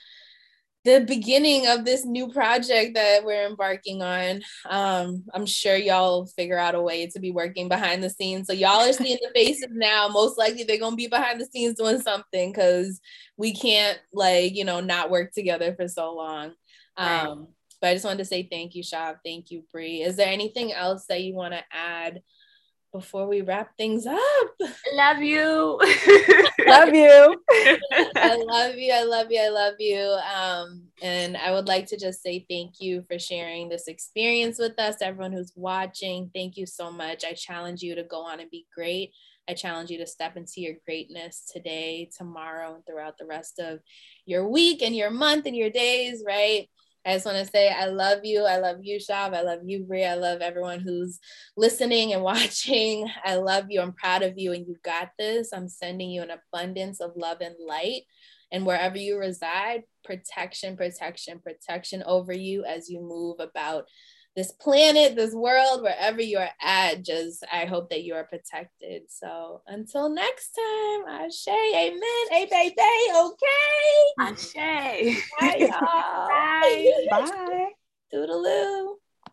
the 0.88 1.01
beginning 1.01 1.67
of 1.67 1.83
this 1.83 2.05
new 2.05 2.29
project 2.29 2.95
that 2.95 3.25
we're 3.25 3.45
embarking 3.45 4.01
on. 4.01 4.41
Um, 4.69 5.25
I'm 5.33 5.45
sure 5.45 5.75
y'all 5.75 6.27
figure 6.27 6.57
out 6.57 6.75
a 6.75 6.81
way 6.81 7.07
to 7.07 7.19
be 7.19 7.29
working 7.29 7.67
behind 7.67 8.01
the 8.01 8.09
scenes. 8.09 8.47
So 8.47 8.53
y'all 8.53 8.88
are 8.88 8.93
seeing 8.93 9.17
the 9.21 9.29
faces 9.35 9.67
now. 9.71 10.07
Most 10.07 10.38
likely 10.38 10.63
they're 10.63 10.79
gonna 10.79 10.95
be 10.95 11.07
behind 11.07 11.41
the 11.41 11.45
scenes 11.45 11.75
doing 11.75 11.99
something 11.99 12.53
because 12.53 13.01
we 13.35 13.53
can't 13.53 13.99
like 14.13 14.55
you 14.55 14.63
know 14.63 14.79
not 14.79 15.11
work 15.11 15.33
together 15.33 15.75
for 15.75 15.89
so 15.89 16.15
long. 16.15 16.53
Um, 16.95 17.49
but 17.81 17.89
I 17.89 17.93
just 17.93 18.05
wanted 18.05 18.19
to 18.19 18.25
say 18.25 18.47
thank 18.49 18.73
you, 18.73 18.81
Shav. 18.81 19.17
Thank 19.25 19.51
you, 19.51 19.63
Bre. 19.73 19.81
Is 19.81 20.15
there 20.15 20.29
anything 20.29 20.71
else 20.71 21.05
that 21.09 21.21
you 21.21 21.35
want 21.35 21.53
to 21.53 21.63
add 21.69 22.21
before 22.98 23.28
we 23.28 23.41
wrap 23.41 23.78
things 23.78 24.08
up. 24.08 24.20
Love 24.93 25.22
you. 25.22 25.80
love 26.68 26.93
you. 26.93 27.41
I 28.16 28.36
love 28.36 28.76
you. 28.76 28.91
I 28.91 29.04
love 29.04 29.28
you. 29.30 29.39
I 29.39 29.50
love 29.50 29.76
you. 29.78 30.18
Um, 30.36 30.84
and 31.04 31.38
I 31.38 31.52
would 31.52 31.68
like 31.68 31.86
to 31.88 31.98
just 31.98 32.24
say 32.24 32.45
thank 32.50 32.82
you 32.82 33.06
for 33.08 33.20
sharing 33.20 33.70
this 33.70 33.88
experience 33.88 34.58
with 34.58 34.80
us, 34.80 34.95
everyone 35.02 35.32
who's 35.32 35.54
watching. 35.56 36.32
Thank 36.34 36.58
you 36.58 36.66
so 36.66 36.91
much. 36.91 37.24
I 37.24 37.34
challenge 37.34 37.84
you 37.84 37.93
to 37.93 38.04
go 38.04 38.22
on 38.22 38.39
and 38.39 38.50
be 38.50 38.66
great. 38.74 39.12
I 39.48 39.54
challenge 39.54 39.91
you 39.91 40.00
to 40.00 40.08
step 40.08 40.36
into 40.36 40.60
your 40.62 40.74
greatness 40.84 41.50
today, 41.54 42.10
tomorrow, 42.18 42.76
and 42.76 42.86
throughout 42.86 43.20
the 43.20 43.28
rest 43.28 43.60
of 43.60 43.80
your 44.26 44.50
week 44.50 44.82
and 44.82 44.95
your 44.95 45.12
month 45.12 45.45
and 45.45 45.56
your 45.56 45.70
days, 45.70 46.24
right? 46.26 46.68
I 47.08 47.14
just 47.14 47.26
want 47.26 47.38
to 47.38 47.45
say 47.49 47.70
I 47.70 47.86
love 47.86 48.26
you. 48.26 48.43
I 48.43 48.58
love 48.58 48.80
you, 48.82 48.97
Shav. 48.97 49.34
I 49.34 49.41
love 49.41 49.62
you, 49.64 49.86
Bre. 49.86 49.99
I 49.99 50.16
love 50.16 50.41
everyone 50.41 50.82
who's 50.82 51.20
listening 51.55 52.12
and 52.12 52.22
watching. 52.34 53.10
I 53.24 53.36
love 53.36 53.68
you. 53.70 53.80
I'm 53.80 53.93
proud 53.93 54.24
of 54.24 54.38
you, 54.38 54.51
and 54.51 54.68
you 54.68 54.76
got 54.84 55.12
this. 55.18 55.53
I'm 55.53 55.70
sending 55.70 56.10
you 56.10 56.22
an 56.22 56.32
abundance 56.32 56.99
of 56.99 57.12
love 57.16 57.38
and 57.39 57.55
light. 57.66 58.01
And 58.51 58.66
wherever 58.66 58.97
you 58.97 59.18
reside, 59.18 59.84
protection, 60.03 60.76
protection, 60.76 61.39
protection 61.39 62.03
over 62.05 62.34
you 62.34 62.66
as 62.66 62.89
you 62.89 62.99
move 62.99 63.39
about 63.39 63.86
this 64.38 64.51
planet, 64.51 65.15
this 65.15 65.33
world, 65.33 65.81
wherever 65.81 66.21
you're 66.21 66.47
at, 66.61 67.03
just 67.03 67.43
I 67.51 67.65
hope 67.65 67.89
that 67.89 68.03
you 68.03 68.13
are 68.13 68.23
protected. 68.23 69.01
So 69.09 69.63
until 69.65 70.09
next 70.09 70.51
time, 70.51 71.25
Ashe, 71.25 71.47
amen, 71.47 71.99
a 72.31 72.45
baby, 72.45 72.75
okay. 73.17 74.13
Ashe. 74.19 75.23
Bye, 75.39 75.57
y'all. 75.57 76.27
Bye. 76.27 76.91
Bye. 77.09 77.69
Toodaloo. 78.13 78.97